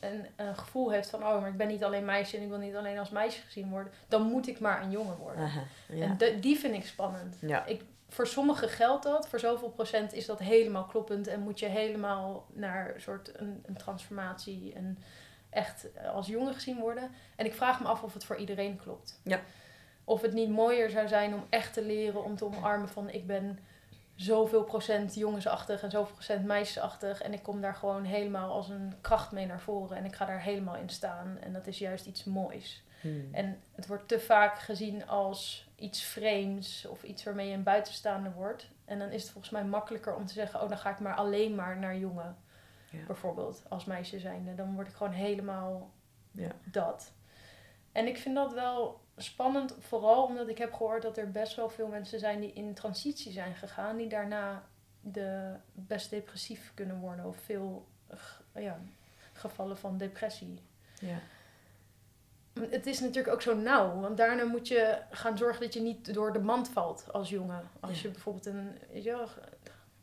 een, 0.00 0.26
een 0.36 0.56
gevoel 0.56 0.90
heeft 0.90 1.10
van, 1.10 1.22
oh, 1.22 1.40
maar 1.40 1.48
ik 1.50 1.56
ben 1.56 1.68
niet 1.68 1.84
alleen 1.84 2.04
meisje 2.04 2.36
en 2.36 2.42
ik 2.42 2.48
wil 2.48 2.58
niet 2.58 2.74
alleen 2.76 2.98
als 2.98 3.10
meisje 3.10 3.40
gezien 3.40 3.70
worden, 3.70 3.92
dan 4.08 4.22
moet 4.22 4.48
ik 4.48 4.60
maar 4.60 4.82
een 4.82 4.90
jongen 4.90 5.16
worden. 5.16 5.42
Aha, 5.44 5.62
ja. 5.88 6.04
En 6.04 6.16
de- 6.18 6.38
die 6.40 6.58
vind 6.58 6.74
ik 6.74 6.86
spannend. 6.86 7.36
ja. 7.40 7.64
Ik, 7.66 7.82
voor 8.08 8.26
sommigen 8.26 8.68
geldt 8.68 9.02
dat, 9.04 9.28
voor 9.28 9.38
zoveel 9.38 9.68
procent 9.70 10.12
is 10.12 10.26
dat 10.26 10.38
helemaal 10.38 10.84
kloppend 10.84 11.26
en 11.26 11.40
moet 11.40 11.58
je 11.58 11.66
helemaal 11.66 12.46
naar 12.52 12.94
een 12.94 13.00
soort 13.00 13.40
een, 13.40 13.62
een 13.66 13.76
transformatie 13.76 14.72
en 14.74 14.98
echt 15.50 15.92
eh, 15.92 16.10
als 16.14 16.26
jongen 16.26 16.54
gezien 16.54 16.78
worden. 16.78 17.10
En 17.36 17.46
ik 17.46 17.54
vraag 17.54 17.80
me 17.80 17.86
af 17.86 18.02
of 18.02 18.14
het 18.14 18.24
voor 18.24 18.36
iedereen 18.36 18.76
klopt. 18.76 19.20
Ja. 19.24 19.40
Of 20.04 20.22
het 20.22 20.32
niet 20.32 20.48
mooier 20.50 20.90
zou 20.90 21.08
zijn 21.08 21.34
om 21.34 21.44
echt 21.48 21.72
te 21.72 21.82
leren 21.84 22.24
om 22.24 22.36
te 22.36 22.44
omarmen 22.44 22.88
van 22.88 23.10
ik 23.10 23.26
ben 23.26 23.58
zoveel 24.18 24.64
procent 24.64 25.14
jongensachtig 25.14 25.82
en 25.82 25.90
zoveel 25.90 26.14
procent 26.14 26.44
meisjesachtig 26.44 27.22
en 27.22 27.32
ik 27.32 27.42
kom 27.42 27.60
daar 27.60 27.74
gewoon 27.74 28.04
helemaal 28.04 28.52
als 28.52 28.68
een 28.68 28.94
kracht 29.00 29.32
mee 29.32 29.46
naar 29.46 29.60
voren 29.60 29.96
en 29.96 30.04
ik 30.04 30.14
ga 30.14 30.24
daar 30.24 30.40
helemaal 30.40 30.76
in 30.76 30.88
staan 30.88 31.38
en 31.40 31.52
dat 31.52 31.66
is 31.66 31.78
juist 31.78 32.06
iets 32.06 32.24
moois. 32.24 32.82
Hmm. 33.00 33.28
En 33.32 33.60
het 33.74 33.86
wordt 33.86 34.08
te 34.08 34.20
vaak 34.20 34.58
gezien 34.58 35.08
als 35.08 35.68
iets 35.76 36.02
vreemds 36.02 36.86
of 36.86 37.02
iets 37.02 37.24
waarmee 37.24 37.48
je 37.48 37.54
een 37.54 37.62
buitenstaander 37.62 38.32
wordt. 38.32 38.70
En 38.84 38.98
dan 38.98 39.10
is 39.10 39.22
het 39.22 39.30
volgens 39.30 39.52
mij 39.52 39.64
makkelijker 39.64 40.14
om 40.14 40.26
te 40.26 40.32
zeggen, 40.32 40.62
oh 40.62 40.68
dan 40.68 40.78
ga 40.78 40.90
ik 40.90 40.98
maar 40.98 41.14
alleen 41.14 41.54
maar 41.54 41.78
naar 41.78 41.96
jongen. 41.96 42.36
Ja. 42.90 43.04
Bijvoorbeeld, 43.06 43.62
als 43.68 43.84
meisje 43.84 44.18
zijnde. 44.18 44.54
Dan 44.54 44.74
word 44.74 44.88
ik 44.88 44.94
gewoon 44.94 45.12
helemaal 45.12 45.90
Ja. 46.30 46.50
dat. 46.64 47.12
En 47.92 48.06
ik 48.06 48.18
vind 48.18 48.34
dat 48.34 48.52
wel 48.52 49.00
spannend, 49.22 49.74
vooral 49.78 50.24
omdat 50.24 50.48
ik 50.48 50.58
heb 50.58 50.72
gehoord 50.72 51.02
dat 51.02 51.16
er 51.18 51.30
best 51.30 51.56
wel 51.56 51.68
veel 51.70 51.86
mensen 51.86 52.18
zijn 52.18 52.40
die 52.40 52.52
in 52.52 52.74
transitie 52.74 53.32
zijn 53.32 53.54
gegaan, 53.54 53.96
die 53.96 54.08
daarna 54.08 54.62
de 55.00 55.54
best 55.72 56.10
depressief 56.10 56.72
kunnen 56.74 56.98
worden 56.98 57.24
of 57.24 57.36
veel 57.36 57.86
ja, 58.54 58.78
gevallen 59.32 59.78
van 59.78 59.98
depressie. 59.98 60.60
ja. 61.00 61.18
Het 62.70 62.86
is 62.86 63.00
natuurlijk 63.00 63.34
ook 63.34 63.42
zo 63.42 63.56
nauw, 63.56 64.00
want 64.00 64.16
daarna 64.16 64.44
moet 64.44 64.68
je 64.68 64.98
gaan 65.10 65.38
zorgen 65.38 65.60
dat 65.60 65.74
je 65.74 65.80
niet 65.80 66.14
door 66.14 66.32
de 66.32 66.38
mand 66.38 66.68
valt 66.68 67.12
als 67.12 67.28
jongen. 67.28 67.68
Als 67.80 67.96
Ja. 67.96 68.02
je 68.02 68.08
bijvoorbeeld 68.12 68.46
een, 68.46 68.78
je 68.92 69.02
wel, 69.10 69.28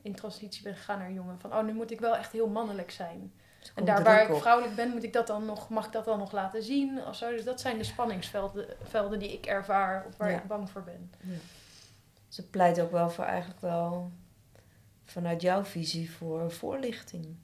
in 0.02 0.16
transitie 0.16 0.64
bent 0.64 0.78
gegaan 0.78 1.00
naar 1.00 1.12
jongen. 1.12 1.40
Van, 1.40 1.54
oh, 1.54 1.64
nu 1.64 1.74
moet 1.74 1.92
ik 1.92 2.00
wel 2.00 2.16
echt 2.16 2.32
heel 2.32 2.48
mannelijk 2.48 2.92
zijn. 2.92 3.34
En 3.76 3.86
daar 3.86 4.04
waar 4.04 4.30
ik 4.30 4.36
vrouwelijk 4.36 4.76
ben, 4.76 4.90
moet 4.90 5.04
ik 5.04 5.14
dat 5.14 5.28
dan 5.28 5.46
nog, 5.46 5.70
mag 5.70 5.86
ik 5.86 5.92
dat 5.92 6.06
dan 6.06 6.20
nog 6.20 6.32
laten 6.32 6.64
zien? 6.64 7.06
Of 7.08 7.16
zo. 7.16 7.30
Dus 7.30 7.44
dat 7.44 7.62
zijn 7.62 7.78
de 7.78 7.84
spanningsvelden 7.84 8.66
velden 8.84 9.20
die 9.20 9.34
ik 9.34 9.46
ervaar 9.46 10.06
of 10.08 10.18
waar 10.18 10.32
Ja. 10.32 10.38
ik 10.38 10.48
bang 10.48 10.70
voor 10.70 10.84
ben. 10.84 11.12
Ze 12.28 12.48
pleit 12.50 12.80
ook 12.80 12.92
wel 12.92 13.10
voor 13.10 13.24
eigenlijk 13.26 13.62
wel 13.62 14.12
vanuit 15.06 15.42
jouw 15.42 15.64
visie 15.64 16.12
voor 16.12 16.52
voorlichting. 16.52 17.36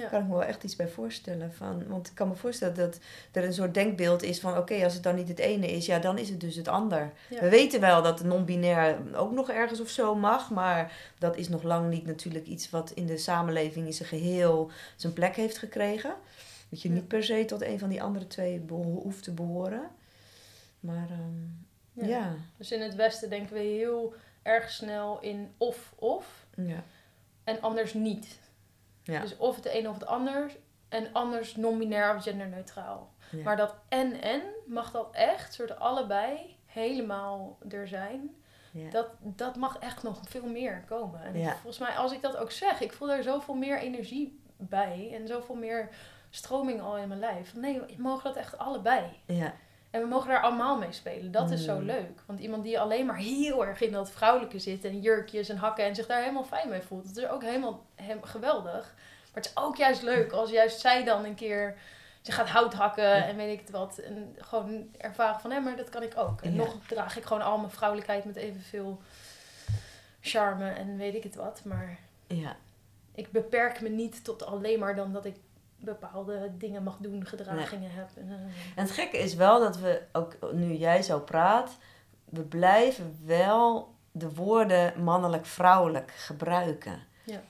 Ja. 0.00 0.08
Daar 0.10 0.10
kan 0.10 0.20
ik 0.22 0.26
me 0.28 0.38
wel 0.38 0.48
echt 0.48 0.64
iets 0.64 0.76
bij 0.76 0.88
voorstellen. 0.88 1.52
Van, 1.52 1.86
want 1.88 2.08
ik 2.08 2.14
kan 2.14 2.28
me 2.28 2.34
voorstellen 2.34 2.74
dat 2.74 2.98
er 3.32 3.44
een 3.44 3.52
soort 3.52 3.74
denkbeeld 3.74 4.22
is 4.22 4.40
van... 4.40 4.56
oké, 4.56 4.84
als 4.84 4.94
het 4.94 5.02
dan 5.02 5.14
niet 5.14 5.28
het 5.28 5.38
ene 5.38 5.66
is, 5.72 5.86
ja, 5.86 5.98
dan 5.98 6.18
is 6.18 6.28
het 6.28 6.40
dus 6.40 6.56
het 6.56 6.68
ander. 6.68 7.12
Ja. 7.30 7.40
We 7.40 7.48
weten 7.48 7.80
wel 7.80 8.02
dat 8.02 8.24
non-binair 8.24 8.98
ook 9.14 9.32
nog 9.32 9.50
ergens 9.50 9.80
of 9.80 9.88
zo 9.88 10.14
mag... 10.14 10.50
maar 10.50 10.92
dat 11.18 11.36
is 11.36 11.48
nog 11.48 11.62
lang 11.62 11.90
niet 11.90 12.06
natuurlijk 12.06 12.46
iets 12.46 12.70
wat 12.70 12.90
in 12.90 13.06
de 13.06 13.16
samenleving 13.18 13.86
in 13.86 13.92
zijn 13.92 14.08
geheel 14.08 14.70
zijn 14.96 15.12
plek 15.12 15.36
heeft 15.36 15.58
gekregen. 15.58 16.14
Dat 16.68 16.82
je 16.82 16.88
Ja. 16.88 16.94
niet 16.94 17.08
per 17.08 17.24
se 17.24 17.44
tot 17.44 17.62
een 17.62 17.78
van 17.78 17.88
die 17.88 18.02
andere 18.02 18.26
twee 18.26 18.62
hoeft 18.68 19.22
te 19.22 19.32
behoren. 19.32 19.90
Maar 20.80 21.08
ehm, 21.10 21.44
Ja. 21.92 22.06
ja. 22.06 22.34
Dus 22.56 22.72
in 22.72 22.80
het 22.80 22.94
Westen 22.94 23.30
denken 23.30 23.54
we 23.54 23.60
heel 23.60 24.14
erg 24.42 24.70
snel 24.70 25.20
in 25.20 25.50
of-of 25.56 26.46
ja. 26.56 26.82
en 27.44 27.60
anders 27.60 27.94
niet. 27.94 28.38
Ja. 29.02 29.20
Dus 29.20 29.36
of 29.36 29.56
het 29.56 29.74
een 29.74 29.88
of 29.88 29.94
het 29.94 30.06
ander 30.06 30.56
en 30.88 31.08
anders 31.12 31.56
non-binair 31.56 32.16
of 32.16 32.22
genderneutraal. 32.22 33.12
Ja. 33.30 33.42
Maar 33.42 33.56
dat 33.56 33.74
en-en, 33.88 34.42
mag 34.66 34.90
dat 34.90 35.08
echt, 35.12 35.54
soort 35.54 35.78
allebei, 35.78 36.56
helemaal 36.66 37.58
er 37.68 37.88
zijn. 37.88 38.34
Ja. 38.72 38.90
Dat, 38.90 39.06
dat 39.20 39.56
mag 39.56 39.78
echt 39.78 40.02
nog 40.02 40.20
veel 40.28 40.46
meer 40.46 40.84
komen. 40.88 41.22
En 41.22 41.38
Ja. 41.38 41.50
volgens 41.52 41.78
mij, 41.78 41.90
als 41.96 42.12
ik 42.12 42.22
dat 42.22 42.36
ook 42.36 42.50
zeg, 42.50 42.80
ik 42.80 42.92
voel 42.92 43.08
daar 43.08 43.22
zoveel 43.22 43.54
meer 43.54 43.78
energie 43.78 44.40
bij. 44.56 45.10
En 45.12 45.26
zoveel 45.26 45.54
meer 45.54 45.88
stroming 46.30 46.80
al 46.80 46.96
in 46.98 47.08
mijn 47.08 47.20
lijf. 47.20 47.54
Nee, 47.54 47.80
we 47.80 47.94
mogen 47.96 48.24
dat 48.24 48.36
echt 48.36 48.58
allebei. 48.58 49.04
ja. 49.26 49.54
En 49.90 50.00
we 50.00 50.06
mogen 50.06 50.28
daar 50.28 50.42
allemaal 50.42 50.78
mee 50.78 50.92
spelen. 50.92 51.30
Dat 51.32 51.50
is 51.50 51.64
zo 51.64 51.78
Mm. 51.78 51.84
leuk. 51.84 52.20
Want 52.26 52.40
iemand 52.40 52.62
die 52.62 52.80
alleen 52.80 53.06
maar 53.06 53.16
heel 53.16 53.66
erg 53.66 53.80
in 53.80 53.92
dat 53.92 54.10
vrouwelijke 54.10 54.58
zit. 54.58 54.84
En 54.84 55.00
jurkjes 55.00 55.48
en 55.48 55.56
hakken. 55.56 55.84
En 55.84 55.94
zich 55.94 56.06
daar 56.06 56.20
helemaal 56.20 56.44
fijn 56.44 56.68
mee 56.68 56.80
voelt. 56.80 57.06
Dat 57.14 57.24
is 57.24 57.30
ook 57.30 57.42
helemaal 57.42 57.86
hem, 57.94 58.22
geweldig. 58.22 58.94
Maar 59.32 59.42
het 59.42 59.46
is 59.46 59.56
ook 59.62 59.76
juist 59.76 60.02
leuk 60.02 60.32
als 60.32 60.50
juist 60.50 60.80
zij 60.80 61.04
dan 61.04 61.24
een 61.24 61.34
keer... 61.34 61.76
Ze 62.20 62.32
gaat 62.32 62.48
hout 62.48 62.74
hakken 62.74 63.04
Ja. 63.04 63.24
en 63.26 63.36
weet 63.36 63.52
ik 63.52 63.60
het 63.60 63.70
wat. 63.70 63.98
En 63.98 64.36
gewoon 64.38 64.88
ervaren 64.98 65.40
van, 65.40 65.50
hé, 65.50 65.60
maar 65.60 65.76
dat 65.76 65.88
kan 65.88 66.02
ik 66.02 66.12
ook. 66.16 66.40
En 66.42 66.50
Ja. 66.54 66.56
nog 66.56 66.76
draag 66.86 67.16
ik 67.16 67.24
gewoon 67.24 67.42
al 67.42 67.58
mijn 67.58 67.70
vrouwelijkheid 67.70 68.24
met 68.24 68.36
evenveel 68.36 69.00
charme 70.20 70.70
en 70.70 70.96
weet 70.96 71.14
ik 71.14 71.22
het 71.22 71.34
wat. 71.34 71.60
Maar 71.64 71.98
ja. 72.26 72.56
ik 73.14 73.30
beperk 73.30 73.80
me 73.80 73.88
niet 73.88 74.24
tot 74.24 74.46
alleen 74.46 74.78
maar 74.78 74.94
dan 74.96 75.12
dat 75.12 75.24
ik 75.24 75.36
bepaalde 75.80 76.52
dingen 76.58 76.82
mag 76.82 76.96
doen, 77.00 77.26
gedragingen 77.26 77.90
heb. 77.90 78.08
En, 78.16 78.28
eh, 78.28 78.38
En 78.76 78.82
het 78.84 78.90
gekke 78.90 79.18
is 79.18 79.34
wel 79.34 79.60
dat 79.60 79.78
we, 79.78 80.02
ook 80.12 80.52
nu 80.52 80.74
jij 80.74 81.02
zo 81.02 81.20
praat, 81.20 81.76
we 82.24 82.42
blijven 82.42 83.18
wel 83.24 83.94
de 84.12 84.34
woorden 84.34 85.02
mannelijk-vrouwelijk 85.02 86.12
gebruiken. 86.16 87.02
Ja. 87.24 87.40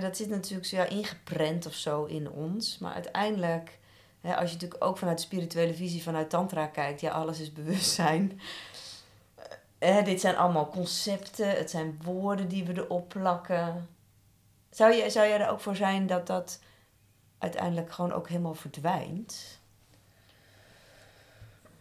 Dat 0.00 0.16
zit 0.16 0.28
natuurlijk 0.28 0.68
zo 0.68 0.76
ja, 0.76 0.84
ingeprent 0.84 1.66
of 1.66 1.74
zo 1.74 2.04
in 2.04 2.30
ons. 2.30 2.78
Maar 2.78 2.92
uiteindelijk, 2.92 3.78
als 4.22 4.50
je 4.50 4.54
natuurlijk 4.54 4.84
ook 4.84 4.98
vanuit 4.98 5.16
de 5.16 5.24
spirituele 5.24 5.74
visie, 5.74 6.02
vanuit 6.02 6.30
Tantra 6.30 6.66
kijkt, 6.66 7.00
ja, 7.00 7.10
alles 7.10 7.40
is 7.40 7.52
bewustzijn. 7.52 8.40
Eh, 9.78 10.04
dit 10.04 10.20
zijn 10.20 10.36
allemaal 10.36 10.68
concepten, 10.68 11.50
het 11.50 11.70
zijn 11.70 12.00
woorden 12.02 12.48
die 12.48 12.64
we 12.64 12.72
erop 12.76 13.08
plakken. 13.08 13.88
Zou, 14.70 14.92
je, 14.92 15.10
zou 15.10 15.28
jij 15.28 15.40
er 15.40 15.48
ook 15.48 15.60
voor 15.60 15.76
zijn 15.76 16.06
dat 16.06 16.26
dat 16.26 16.60
uiteindelijk 17.42 17.92
gewoon 17.92 18.12
ook 18.12 18.28
helemaal 18.28 18.54
verdwijnt? 18.54 19.60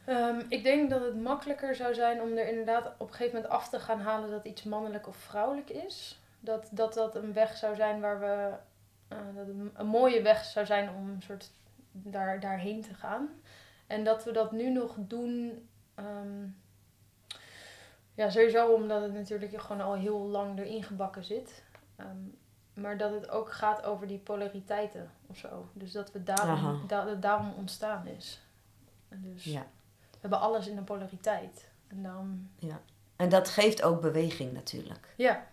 Ehm, 0.06 0.40
ik 0.50 0.64
denk 0.64 0.90
dat 0.90 1.02
het 1.02 1.22
makkelijker 1.22 1.76
zou 1.76 1.94
zijn 1.94 2.22
om 2.22 2.38
er 2.38 2.48
inderdaad 2.48 2.86
op 2.98 3.08
een 3.08 3.14
gegeven 3.14 3.36
moment 3.36 3.54
af 3.54 3.70
te 3.70 3.80
gaan 3.80 4.00
halen 4.00 4.32
dat 4.32 4.46
iets 4.46 4.64
mannelijk 4.64 5.08
of 5.08 5.16
vrouwelijk 5.16 5.70
is. 5.70 6.20
Dat 6.40 6.70
dat, 6.72 6.94
dat 6.94 7.16
een 7.16 7.34
weg 7.34 7.58
zou 7.58 7.76
zijn 7.76 8.02
waar 8.02 8.20
we. 8.20 8.54
eh, 9.08 9.18
dat 9.36 9.48
een 9.74 9.88
mooie 9.88 10.22
weg 10.22 10.46
zou 10.46 10.66
zijn 10.66 10.90
om 10.90 11.10
een 11.10 11.22
soort 11.22 11.52
daar, 11.92 12.40
daarheen 12.40 12.82
te 12.82 12.94
gaan. 12.94 13.30
En 13.88 14.04
dat 14.04 14.24
we 14.24 14.32
dat 14.32 14.52
nu 14.52 14.70
nog 14.70 14.96
doen. 15.00 15.68
ehm, 15.96 16.48
ja, 18.14 18.30
sowieso 18.30 18.68
omdat 18.74 19.02
het 19.02 19.14
natuurlijk 19.14 19.62
gewoon 19.62 19.82
al 19.82 19.94
heel 19.96 20.20
lang 20.20 20.60
erin 20.60 20.84
gebakken 20.84 21.24
zit. 21.24 21.64
Ehm, 21.96 22.28
maar 22.74 22.98
dat 22.98 23.12
het 23.14 23.30
ook 23.30 23.52
gaat 23.52 23.84
over 23.84 24.08
die 24.08 24.18
polariteiten 24.18 25.12
of 25.28 25.38
zo. 25.38 25.70
Dus 25.74 25.92
dat 25.92 26.12
we 26.12 26.24
daarom, 26.24 26.88
da- 26.88 26.98
dat 27.02 27.10
het 27.10 27.22
daarom 27.22 27.54
ontstaan 27.58 28.08
is. 28.08 28.42
En 29.10 29.22
dus 29.22 29.44
Ja. 29.44 29.66
we 30.12 30.18
hebben 30.22 30.40
alles 30.40 30.68
in 30.68 30.78
een 30.78 30.84
polariteit. 30.84 31.70
En 31.88 32.04
dan, 32.04 32.50
En 33.16 33.30
dat 33.30 33.50
geeft 33.50 33.82
ook 33.84 34.02
beweging 34.02 34.54
natuurlijk. 34.54 35.14
ja, 35.18 35.48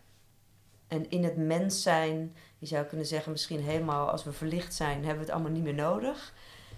En 0.89 1.11
in 1.11 1.25
het 1.25 1.37
mens 1.37 1.83
zijn, 1.83 2.37
je 2.59 2.67
zou 2.67 2.85
kunnen 2.87 3.07
zeggen, 3.07 3.33
misschien 3.33 3.61
helemaal 3.63 4.11
als 4.11 4.25
we 4.25 4.33
verlicht 4.33 4.75
zijn, 4.75 4.97
hebben 4.97 5.15
we 5.15 5.21
het 5.21 5.31
allemaal 5.31 5.51
niet 5.53 5.63
meer 5.63 5.75
nodig. 5.75 6.35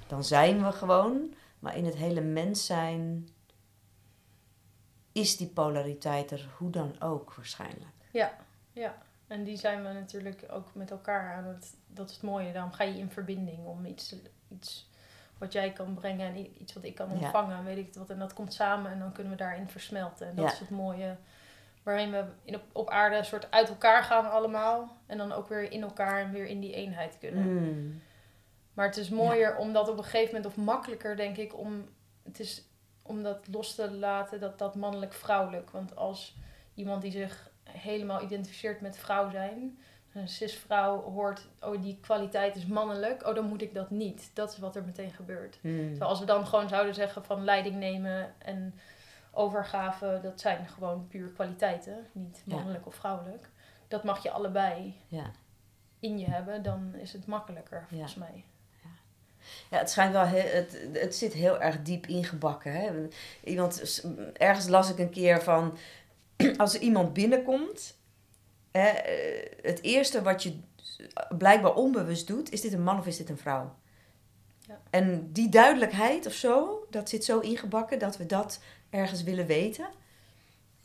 Dan 0.07 0.25
zijn 0.25 0.65
we 0.65 0.73
gewoon. 0.73 1.35
Maar 1.59 1.77
in 1.77 1.85
het 1.85 1.95
hele 1.95 2.21
mens 2.21 2.67
zijn 2.67 3.29
is 5.13 5.37
die 5.37 5.47
polariteit 5.49 6.31
er 6.31 6.49
hoe 6.59 6.71
dan 6.71 7.01
ook 7.01 7.35
waarschijnlijk. 7.35 7.95
En 9.31 9.45
die 9.45 9.57
zijn 9.57 9.83
we 9.83 9.93
natuurlijk 9.93 10.45
ook 10.51 10.75
met 10.75 10.91
elkaar 10.91 11.35
aan 11.35 11.45
het, 11.45 11.77
dat 11.87 12.09
is 12.09 12.15
het 12.15 12.25
mooie. 12.25 12.53
Daarom 12.53 12.73
ga 12.73 12.85
je 12.85 12.99
in 12.99 13.11
verbinding 13.11 13.67
om 13.67 13.85
iets, 13.87 14.15
iets 14.49 14.89
wat 15.39 15.53
jij 15.53 15.73
kan 15.73 15.95
brengen 15.95 16.27
en 16.35 16.61
iets 16.63 16.73
wat 16.73 16.85
ik 16.85 16.95
kan 16.95 17.09
Ja. 17.09 17.15
ontvangen, 17.15 17.65
weet 17.65 17.77
ik 17.77 17.95
wat. 17.95 18.11
En 18.11 18.19
dat 18.19 18.33
komt 18.33 18.55
samen 18.55 18.93
en 18.93 18.99
dan 18.99 19.13
kunnen 19.13 19.33
we 19.33 19.39
daarin 19.39 19.69
versmelten. 19.69 20.29
En 20.29 20.35
dat 20.35 20.45
Ja. 20.45 20.53
is 20.53 20.59
het 20.59 20.71
mooie 20.71 21.17
waarin 21.83 22.11
we 22.11 22.25
in 22.43 22.55
op, 22.55 22.63
op 22.73 22.89
aarde 22.91 23.17
een 23.17 23.25
soort 23.25 23.51
uit 23.51 23.69
elkaar 23.69 24.03
gaan 24.03 24.31
allemaal. 24.31 24.97
En 25.07 25.19
dan 25.19 25.33
ook 25.33 25.49
weer 25.49 25.73
in 25.73 25.83
elkaar 25.83 26.21
en 26.21 26.31
weer 26.33 26.47
in 26.47 26.61
die 26.61 26.75
eenheid 26.75 27.19
kunnen. 27.19 27.43
Mm. 27.45 28.03
Maar 28.75 28.87
het 28.87 28.97
is 28.97 29.09
mooier 29.09 29.57
om 29.57 29.73
dat 29.73 29.89
op 29.89 29.97
een 29.99 30.05
gegeven 30.05 30.35
moment, 30.35 30.47
of 30.47 30.65
makkelijker 30.65 31.17
denk 31.17 31.37
ik, 31.37 31.59
om, 31.59 31.89
het 32.23 32.41
is, 32.41 32.65
om 33.03 33.23
dat 33.23 33.47
los 33.51 33.75
te 33.75 33.91
laten, 33.91 34.41
dat, 34.41 34.59
dat 34.59 34.75
mannelijk-vrouwelijk. 34.75 35.71
Want 35.71 35.97
als 35.97 36.37
iemand 36.75 37.03
die 37.03 37.13
zich 37.13 37.50
helemaal 37.73 38.23
identificeert 38.23 38.81
met 38.81 38.99
vrouw 38.99 39.31
zijn, 39.31 39.79
een 40.13 40.29
cisvrouw 40.29 41.03
hoort, 41.03 41.49
oh 41.61 41.83
die 41.83 41.99
kwaliteit 42.01 42.57
is 42.57 42.67
mannelijk, 42.67 43.27
oh 43.27 43.35
dan 43.35 43.45
moet 43.45 43.63
ik 43.63 43.75
dat 43.75 43.91
niet. 43.91 44.31
Dat 44.35 44.53
is 44.53 44.59
wat 44.59 44.77
er 44.77 44.85
meteen 44.85 45.13
gebeurt. 45.13 45.59
Mm. 45.63 45.89
Terwijl 45.89 46.11
als 46.11 46.21
we 46.21 46.27
dan 46.27 46.47
gewoon 46.47 46.69
zouden 46.69 46.95
zeggen 46.95 47.25
van 47.25 47.45
leiding 47.45 47.77
nemen 47.77 48.35
en 48.39 48.75
overgave, 49.33 50.19
dat 50.23 50.41
zijn 50.41 50.69
gewoon 50.69 51.07
puur 51.09 51.29
kwaliteiten, 51.29 52.07
niet 52.13 52.43
Ja. 52.45 52.55
mannelijk 52.55 52.87
of 52.87 52.95
vrouwelijk. 52.95 53.49
Dat 53.89 54.05
mag 54.05 54.23
je 54.23 54.31
allebei 54.31 54.95
Ja. 55.09 55.31
in 56.01 56.19
je 56.19 56.27
hebben, 56.27 56.63
dan 56.63 56.95
is 56.95 57.13
het 57.13 57.27
makkelijker 57.27 57.85
volgens 57.89 58.15
mij. 58.15 58.45
Ja, 59.71 59.79
het 59.79 59.91
schijnt 59.91 60.13
wel, 60.13 60.25
heel, 60.25 60.55
het, 60.55 60.87
het 60.93 61.15
zit 61.15 61.33
heel 61.33 61.61
erg 61.61 61.83
diep 61.83 62.07
ingebakken. 62.07 62.73
Hè? 62.73 63.09
Iemand, 63.45 64.05
ergens 64.33 64.69
las 64.69 64.91
ik 64.91 64.99
een 64.99 65.11
keer 65.11 65.43
van, 65.43 65.79
als 66.57 66.75
er 66.75 66.81
iemand 66.81 67.13
binnenkomt, 67.13 67.97
hè, 68.71 68.89
eh, 68.89 69.53
het 69.63 69.83
eerste 69.83 70.23
wat 70.23 70.43
je 70.43 70.59
blijkbaar 71.39 71.75
onbewust 71.75 72.27
doet, 72.27 72.53
is 72.53 72.61
dit 72.61 72.73
een 72.73 72.83
man 72.83 72.99
of 72.99 73.07
is 73.07 73.17
dit 73.17 73.29
een 73.29 73.39
vrouw? 73.39 73.75
Ja. 74.67 74.81
En 74.91 75.33
die 75.33 75.49
duidelijkheid 75.49 76.27
of 76.27 76.33
zo, 76.33 76.87
dat 76.91 77.09
zit 77.09 77.25
zo 77.25 77.39
ingebakken 77.39 77.99
dat 77.99 78.17
we 78.17 78.27
dat 78.27 78.61
ergens 78.91 79.23
willen 79.23 79.47
weten. 79.47 79.89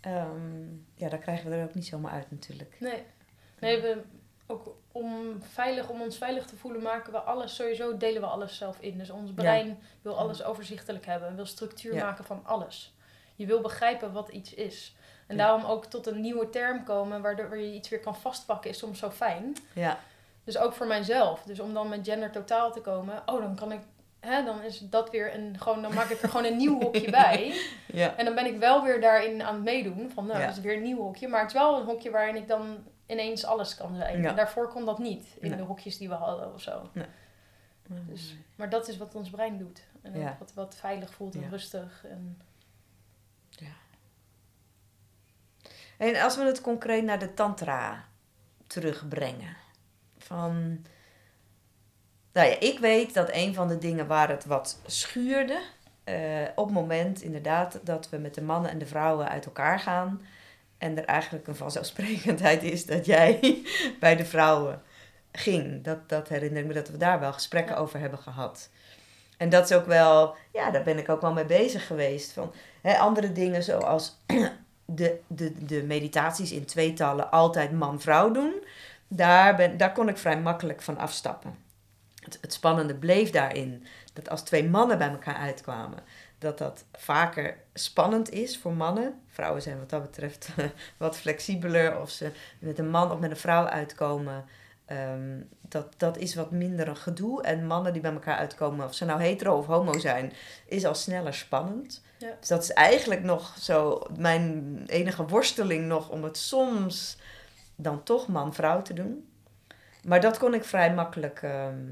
Ehm, 0.02 0.63
ja, 0.96 1.10
daar 1.10 1.20
krijgen 1.20 1.50
we 1.50 1.56
er 1.56 1.63
ook 1.63 1.74
niet 1.74 1.86
zomaar 1.86 2.12
uit 2.12 2.32
natuurlijk. 2.32 2.76
Nee. 2.80 3.04
Nee, 3.60 3.82
we 3.82 4.02
ook 4.48 4.76
om, 4.91 5.41
veilig, 5.41 5.89
om 5.89 6.02
ons 6.02 6.18
veilig 6.18 6.46
te 6.46 6.56
voelen, 6.56 6.82
maken 6.82 7.12
we 7.12 7.20
alles 7.20 7.56
sowieso, 7.56 7.98
delen 7.98 8.22
we 8.22 8.28
alles 8.28 8.58
zelf 8.58 8.80
in. 8.80 8.98
Dus 8.98 9.10
ons 9.10 9.34
brein 9.34 9.80
wil 10.02 10.18
alles 10.18 10.44
overzichtelijk 10.44 11.06
hebben, 11.06 11.36
wil 11.36 11.46
structuur 11.46 11.94
Ja. 11.94 12.06
maken 12.06 12.24
van 12.26 12.46
alles. 12.46 12.96
Je 13.36 13.46
wil 13.46 13.62
begrijpen 13.62 14.12
wat 14.12 14.30
iets 14.30 14.54
is. 14.54 14.96
En 15.27 15.35
Ja. 15.35 15.43
daarom 15.45 15.63
ook 15.65 15.85
tot 15.85 16.07
een 16.07 16.21
nieuwe 16.21 16.49
term 16.49 16.83
komen, 16.83 17.21
waardoor 17.21 17.57
je 17.57 17.73
iets 17.73 17.89
weer 17.89 17.99
kan 17.99 18.15
vastpakken, 18.15 18.69
is 18.69 18.77
soms 18.77 18.99
zo 18.99 19.09
fijn. 19.11 19.55
Ja, 19.73 19.99
Dus 20.43 20.57
ook 20.57 20.73
voor 20.73 20.88
mijzelf. 20.88 21.43
Dus 21.43 21.59
om 21.59 21.73
dan 21.73 21.89
met 21.89 22.07
gender 22.07 22.31
totaal 22.31 22.71
te 22.71 22.81
komen, 22.81 23.21
oh, 23.25 23.41
dan 23.41 23.55
kan 23.55 23.71
ik, 23.71 23.79
hè, 24.19 24.43
dan 24.43 24.61
is 24.61 24.79
dat 24.79 25.09
weer 25.09 25.35
een, 25.35 25.55
gewoon, 25.59 25.81
dan 25.81 25.93
maak 25.93 26.09
ik 26.09 26.21
er 26.21 26.29
gewoon 26.29 26.45
een 26.45 26.57
nieuw 26.57 26.81
hokje 26.81 27.09
bij. 27.21 27.61
ja. 27.88 28.15
En 28.15 28.25
dan 28.25 28.35
ben 28.35 28.45
ik 28.45 28.57
wel 28.57 28.83
weer 28.83 29.01
daarin 29.01 29.41
aan 29.43 29.53
het 29.55 29.63
meedoen. 29.63 30.11
Van 30.13 30.25
nou, 30.25 30.39
Ja. 30.39 30.45
dat 30.45 30.55
is 30.57 30.61
weer 30.61 30.75
een 30.75 30.81
nieuw 30.83 30.97
hokje. 31.01 31.27
Maar 31.27 31.39
het 31.41 31.49
is 31.49 31.57
wel 31.57 31.79
een 31.79 31.85
hokje 31.85 32.09
waarin 32.11 32.35
ik 32.35 32.47
dan 32.47 32.77
ineens 33.05 33.45
alles 33.45 33.75
kan 33.75 33.95
zijn. 33.95 34.21
Ja. 34.21 34.29
En 34.29 34.35
daarvoor 34.35 34.67
kon 34.67 34.85
dat 34.85 34.99
niet 34.99 35.35
in 35.39 35.49
Nee. 35.49 35.57
de 35.57 35.63
hokjes 35.63 35.97
die 35.97 36.09
we 36.09 36.15
hadden 36.15 36.53
of 36.53 36.61
zo. 36.61 36.89
Dus, 37.88 38.35
maar 38.55 38.69
dat 38.69 38.88
is 38.88 38.97
wat 38.97 39.15
ons 39.15 39.29
brein 39.29 39.57
doet. 39.57 39.81
En 40.01 40.35
wat, 40.39 40.53
wat 40.53 40.75
veilig 40.75 41.13
voelt 41.13 41.35
en 41.35 41.49
rustig. 41.49 42.05
En, 42.09 42.41
En 45.97 46.21
als 46.21 46.38
we 46.38 46.43
het 46.43 46.62
concreet 46.62 47.03
naar 47.03 47.19
de 47.19 47.34
tantra 47.34 48.05
terugbrengen. 48.67 49.55
Van, 50.17 50.86
nou 52.34 52.47
ja, 52.49 52.60
ik 52.60 52.79
weet 52.79 53.13
dat 53.13 53.29
een 53.31 53.53
van 53.53 53.67
de 53.67 53.77
dingen 53.77 54.08
waar 54.08 54.29
het 54.29 54.45
wat 54.45 54.79
schuurde, 54.86 55.62
eh, 56.03 56.41
op 56.55 56.65
het 56.65 56.73
moment 56.73 57.21
inderdaad 57.21 57.79
dat 57.84 58.10
we 58.10 58.17
met 58.17 58.36
de 58.36 58.41
mannen 58.41 58.71
en 58.71 58.77
de 58.77 58.86
vrouwen 58.86 59.29
uit 59.29 59.45
elkaar 59.45 59.79
gaan. 59.79 60.21
En 60.77 60.97
er 60.97 61.05
eigenlijk 61.05 61.47
een 61.47 61.55
vanzelfsprekendheid 61.55 62.63
is 62.63 62.86
dat 62.86 63.05
jij 63.05 63.62
bij 63.99 64.15
de 64.15 64.25
vrouwen 64.25 64.81
ging. 65.31 65.84
Dat, 65.84 66.10
dat 66.10 66.27
herinner 66.27 66.62
ik 66.62 66.67
me 66.67 66.73
dat 66.73 66.89
we 66.89 66.97
daar 66.97 67.19
wel 67.19 67.34
gesprekken 67.34 67.75
Ja. 67.75 67.81
over 67.81 67.99
hebben 67.99 68.19
gehad. 68.19 68.69
En 69.38 69.49
dat 69.49 69.69
is 69.69 69.77
ook 69.77 69.86
wel, 69.86 70.36
ja, 70.53 70.71
daar 70.71 70.84
ben 70.84 70.97
ik 70.97 71.10
ook 71.10 71.21
wel 71.21 71.34
mee 71.34 71.45
bezig 71.45 71.88
geweest. 71.88 72.31
Van, 72.31 72.53
hè, 72.81 72.97
andere 72.97 73.31
dingen 73.31 73.63
zoals 73.63 74.17
de, 74.86 75.19
de, 75.28 75.65
de 75.65 75.84
meditaties 75.84 76.52
in 76.52 76.65
tweetallen 76.65 77.32
altijd 77.32 77.71
man-vrouw 77.71 78.32
doen. 78.32 78.63
Daar, 79.08 79.56
ben, 79.56 79.78
daar 79.78 79.91
kon 79.91 80.10
ik 80.10 80.17
vrij 80.17 80.41
makkelijk 80.41 80.82
van 80.82 80.98
afstappen. 80.98 81.56
Het, 82.24 82.38
het 82.41 82.54
spannende 82.54 82.95
bleef 82.95 83.30
daarin 83.30 83.86
dat 84.13 84.30
als 84.30 84.41
twee 84.41 84.69
mannen 84.69 84.98
bij 84.98 85.10
elkaar 85.10 85.36
uitkwamen, 85.36 86.00
dat 86.38 86.58
dat 86.58 86.86
vaker 86.93 87.58
spannend 87.74 88.30
is 88.30 88.58
voor 88.58 88.74
mannen. 88.74 89.21
Vrouwen 89.28 89.62
zijn 89.62 89.80
wat 89.80 89.89
dat 89.89 90.02
betreft 90.02 90.50
wat 90.98 91.17
flexibeler. 91.17 92.02
Of 92.02 92.10
ze 92.10 92.32
met 92.60 92.80
een 92.80 92.89
man 92.89 93.12
of 93.12 93.19
met 93.19 93.32
een 93.32 93.38
vrouw 93.38 93.65
uitkomen, 93.65 94.45
ehm, 94.86 95.41
dat, 95.62 95.93
dat 95.98 96.17
is 96.17 96.36
wat 96.36 96.52
minder 96.52 96.88
een 96.88 96.98
gedoe. 96.98 97.43
En 97.43 97.67
mannen 97.67 97.93
die 97.93 98.02
bij 98.02 98.12
elkaar 98.13 98.38
uitkomen, 98.38 98.86
of 98.86 98.93
ze 98.93 99.06
nou 99.06 99.21
hetero 99.21 99.58
of 99.58 99.65
homo 99.65 100.00
zijn, 100.00 100.34
is 100.67 100.86
al 100.86 100.95
sneller 100.95 101.34
spannend. 101.34 102.04
Ja. 102.17 102.32
Dus 102.39 102.48
dat 102.48 102.63
is 102.63 102.74
eigenlijk 102.74 103.24
nog 103.24 103.56
zo 103.60 104.02
mijn 104.17 104.84
enige 104.88 105.26
worsteling 105.26 105.86
nog 105.86 106.10
om 106.10 106.24
het 106.24 106.38
soms 106.38 107.17
dan 107.76 108.04
toch 108.04 108.28
man-vrouw 108.28 108.82
te 108.82 108.93
doen. 108.93 109.30
Maar 110.04 110.21
dat 110.21 110.38
kon 110.38 110.54
ik 110.54 110.63
vrij 110.63 110.93
makkelijk 110.93 111.41
ehm, 111.41 111.84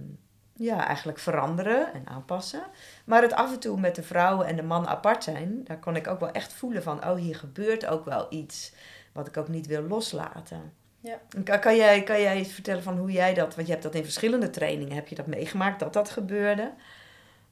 ja, 0.54 0.88
eigenlijk 0.88 1.20
veranderen 1.20 1.94
en 1.94 2.08
aanpassen. 2.08 2.64
Maar 3.06 3.22
het 3.22 3.34
af 3.34 3.54
en 3.54 3.60
toe 3.60 3.80
met 3.80 3.96
de 3.96 4.04
vrouwen 4.04 4.48
en 4.48 4.56
de 4.56 4.64
man 4.64 4.88
apart 4.88 5.24
zijn, 5.24 5.64
daar 5.64 5.80
kon 5.80 5.96
ik 5.96 6.08
ook 6.08 6.20
wel 6.20 6.32
echt 6.32 6.54
voelen 6.54 6.84
van, 6.84 7.06
oh 7.08 7.16
hier 7.16 7.36
gebeurt 7.36 7.86
ook 7.86 8.06
wel 8.06 8.26
iets 8.30 8.74
wat 9.12 9.28
ik 9.28 9.38
ook 9.38 9.48
niet 9.48 9.68
wil 9.68 9.82
loslaten. 9.82 10.74
Ja. 11.04 11.20
En 11.36 11.44
Kan, 11.44 11.60
kan, 11.60 11.76
jij, 11.76 12.04
kan 12.04 12.22
jij 12.22 12.40
iets 12.40 12.54
vertellen 12.54 12.84
van 12.84 12.98
hoe 12.98 13.12
jij 13.12 13.34
dat, 13.34 13.56
want 13.56 13.68
je 13.68 13.74
hebt 13.74 13.84
dat 13.84 13.96
in 13.96 14.04
verschillende 14.04 14.50
trainingen, 14.50 14.96
heb 14.96 15.08
je 15.08 15.16
dat 15.16 15.28
meegemaakt 15.28 15.80
dat 15.80 15.94
dat 15.94 16.10
gebeurde? 16.10 16.72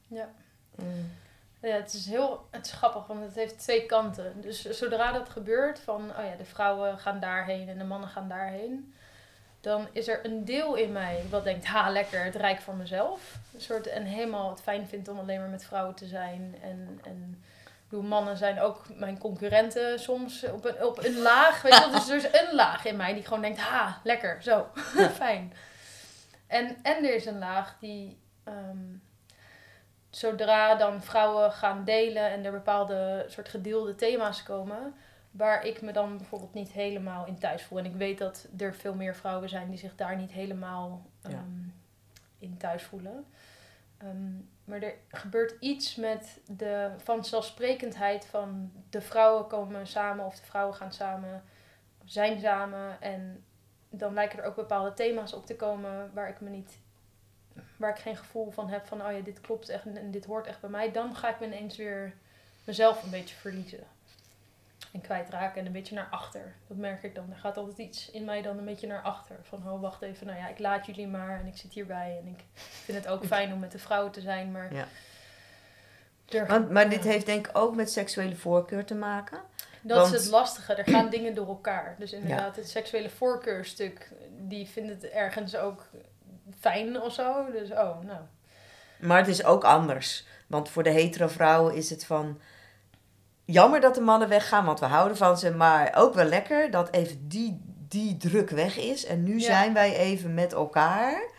ja. 0.06 0.28
Mm. 0.74 1.10
Ja, 1.60 1.74
het 1.74 1.92
is 1.92 2.06
heel 2.06 2.46
het 2.50 2.66
is 2.66 2.72
grappig, 2.72 3.06
want 3.06 3.24
het 3.24 3.34
heeft 3.34 3.58
twee 3.58 3.86
kanten. 3.86 4.40
Dus 4.40 4.70
zodra 4.70 5.12
dat 5.12 5.28
gebeurt, 5.28 5.80
van 5.80 6.00
oh 6.00 6.24
ja, 6.24 6.36
de 6.38 6.44
vrouwen 6.44 6.98
gaan 6.98 7.20
daarheen 7.20 7.68
en 7.68 7.78
de 7.78 7.84
mannen 7.84 8.08
gaan 8.08 8.28
daarheen, 8.28 8.94
dan 9.60 9.88
is 9.92 10.08
er 10.08 10.26
een 10.26 10.44
deel 10.44 10.74
in 10.74 10.92
mij 10.92 11.22
wat 11.30 11.44
denkt, 11.44 11.66
ha, 11.66 11.90
lekker, 11.90 12.24
het 12.24 12.34
rijk 12.34 12.60
voor 12.60 12.74
mezelf. 12.74 13.38
Een 13.54 13.60
soort, 13.60 13.86
en 13.86 14.04
helemaal 14.04 14.50
het 14.50 14.60
fijn 14.60 14.86
vindt 14.86 15.08
om 15.08 15.18
alleen 15.18 15.40
maar 15.40 15.48
met 15.48 15.64
vrouwen 15.64 15.94
te 15.94 16.06
zijn. 16.06 16.56
En, 16.62 17.00
en 17.04 17.42
bedoel, 17.92 18.08
mannen 18.08 18.36
zijn 18.36 18.60
ook 18.60 18.84
mijn 18.94 19.18
concurrenten 19.18 19.98
soms 20.00 20.44
op 20.44 20.64
een, 20.64 20.84
op 20.84 21.04
een 21.04 21.18
laag. 21.18 21.62
Weet 21.62 21.74
je 21.74 21.80
wel? 21.80 21.90
Dus 21.90 22.08
er 22.08 22.16
is 22.16 22.40
een 22.40 22.54
laag 22.54 22.84
in 22.84 22.96
mij 22.96 23.14
die 23.14 23.24
gewoon 23.24 23.42
denkt, 23.42 23.58
ha, 23.60 24.00
lekker, 24.04 24.42
zo, 24.42 24.66
fijn. 25.22 25.52
En, 26.46 26.76
en 26.82 27.04
er 27.04 27.14
is 27.14 27.26
een 27.26 27.38
laag 27.38 27.76
die... 27.80 28.18
ehm, 28.44 28.78
zodra 30.10 30.74
dan 30.74 31.02
vrouwen 31.02 31.52
gaan 31.52 31.84
delen 31.84 32.30
en 32.30 32.44
er 32.44 32.52
bepaalde 32.52 33.24
soort 33.28 33.48
gedeelde 33.48 33.94
thema's 33.94 34.42
komen, 34.42 34.94
waar 35.30 35.66
ik 35.66 35.80
me 35.82 35.92
dan 35.92 36.16
bijvoorbeeld 36.16 36.54
niet 36.54 36.70
helemaal 36.72 37.26
in 37.26 37.38
thuis 37.38 37.62
voel. 37.62 37.78
En 37.78 37.84
ik 37.84 37.94
weet 37.96 38.18
dat 38.18 38.46
er 38.58 38.74
veel 38.74 38.94
meer 38.94 39.14
vrouwen 39.16 39.48
zijn 39.48 39.68
die 39.70 39.78
zich 39.78 39.94
daar 39.96 40.16
niet 40.16 40.30
helemaal 40.30 41.06
Ja. 41.22 41.28
ehm, 41.28 41.68
in 42.38 42.56
thuis 42.56 42.82
voelen. 42.82 43.24
Ehm, 43.98 44.32
maar 44.64 44.82
er 44.82 44.94
gebeurt 45.08 45.54
iets 45.60 45.96
met 45.96 46.40
de 46.46 46.90
vanzelfsprekendheid 46.96 48.26
van 48.26 48.72
de 48.90 49.00
vrouwen 49.00 49.46
komen 49.46 49.86
samen 49.86 50.24
of 50.24 50.36
de 50.36 50.46
vrouwen 50.46 50.74
gaan 50.74 50.92
samen, 50.92 51.44
zijn 52.04 52.40
samen. 52.40 53.00
En 53.00 53.44
dan 53.88 54.14
lijken 54.14 54.38
er 54.38 54.44
ook 54.44 54.56
bepaalde 54.56 54.94
thema's 54.94 55.32
op 55.32 55.46
te 55.46 55.56
komen 55.56 56.10
waar 56.14 56.28
ik 56.28 56.40
me 56.40 56.50
niet, 56.50 56.78
waar 57.76 57.90
ik 57.90 58.02
geen 58.02 58.16
gevoel 58.16 58.50
van 58.50 58.68
heb 58.68 58.86
van, 58.86 59.06
oh 59.06 59.12
ja, 59.12 59.20
dit 59.20 59.40
klopt 59.40 59.68
echt 59.68 59.86
en 59.86 60.10
dit 60.10 60.24
hoort 60.24 60.46
echt 60.46 60.60
bij 60.60 60.70
mij. 60.70 60.92
Dan 60.92 61.16
ga 61.16 61.30
ik 61.30 61.40
me 61.40 61.46
ineens 61.46 61.76
weer 61.76 62.14
mezelf 62.64 63.02
een 63.02 63.10
beetje 63.10 63.36
verliezen 63.36 63.86
en 64.92 65.00
kwijtraken 65.00 65.60
en 65.60 65.66
een 65.66 65.72
beetje 65.72 65.94
naar 65.94 66.08
achter. 66.10 66.54
Dat 66.68 66.76
merk 66.76 67.02
ik 67.02 67.14
dan. 67.14 67.30
Er 67.30 67.36
gaat 67.38 67.56
altijd 67.56 67.78
iets 67.78 68.10
in 68.10 68.24
mij 68.24 68.42
dan 68.42 68.58
een 68.58 68.64
beetje 68.64 68.86
naar 68.86 69.02
achter. 69.02 69.36
Van, 69.42 69.70
oh, 69.70 69.80
wacht 69.80 70.02
even, 70.02 70.26
nou 70.26 70.38
ja, 70.38 70.48
ik 70.48 70.58
laat 70.58 70.86
jullie 70.86 71.06
maar 71.06 71.40
en 71.40 71.46
ik 71.46 71.56
zit 71.56 71.72
hierbij. 71.72 72.18
En 72.22 72.28
ik 72.28 72.44
vind 72.54 72.98
het 72.98 73.08
ook 73.08 73.24
fijn 73.26 73.52
om 73.52 73.58
met 73.58 73.72
de 73.72 73.78
vrouwen 73.78 74.12
te 74.12 74.20
zijn, 74.20 74.52
maar... 74.52 74.74
Ja. 74.74 74.86
Er, 76.28 76.66
Maar, 76.72 76.88
dit 76.90 77.04
heeft 77.04 77.26
denk 77.26 77.46
ik 77.46 77.58
ook 77.58 77.74
met 77.74 77.90
seksuele 77.90 78.36
voorkeur 78.36 78.84
te 78.84 78.94
maken. 78.94 79.40
dat 79.82 79.98
want- 79.98 80.14
is 80.14 80.22
het 80.22 80.30
lastige. 80.30 80.74
Er 80.74 80.84
gaan 80.92 81.10
dingen 81.16 81.34
door 81.34 81.46
elkaar. 81.48 81.94
Dus 81.98 82.12
inderdaad, 82.12 82.56
het 82.56 82.68
seksuele 82.70 83.10
voorkeurstuk, 83.10 84.12
die 84.38 84.68
vindt 84.68 84.90
het 84.90 85.04
ergens 85.04 85.56
ook 85.56 85.86
fijn 86.60 87.00
of 87.00 87.12
zo. 87.12 87.50
Dus, 87.50 87.70
oh, 87.70 88.00
nou. 88.02 88.20
Maar 89.00 89.18
het 89.18 89.28
is 89.28 89.44
ook 89.44 89.64
anders. 89.64 90.26
Want 90.46 90.68
voor 90.68 90.82
de 90.82 90.90
hetero 90.90 91.26
vrouwen 91.28 91.74
is 91.74 91.90
het 91.90 92.04
van... 92.04 92.40
Jammer 93.44 93.80
dat 93.80 93.94
de 93.94 94.00
mannen 94.00 94.28
weggaan, 94.28 94.64
want 94.64 94.80
we 94.80 94.86
houden 94.86 95.16
van 95.16 95.38
ze. 95.38 95.50
Maar 95.50 95.92
ook 95.96 96.14
wel 96.14 96.24
lekker 96.24 96.70
dat 96.70 96.88
even 96.90 97.28
die, 97.28 97.60
die 97.88 98.16
druk 98.16 98.50
weg 98.50 98.76
is. 98.78 99.04
En 99.06 99.22
nu 99.22 99.38
Ja. 99.38 99.44
zijn 99.44 99.74
wij 99.74 99.96
even 99.96 100.34
met 100.34 100.52
elkaar. 100.52 101.30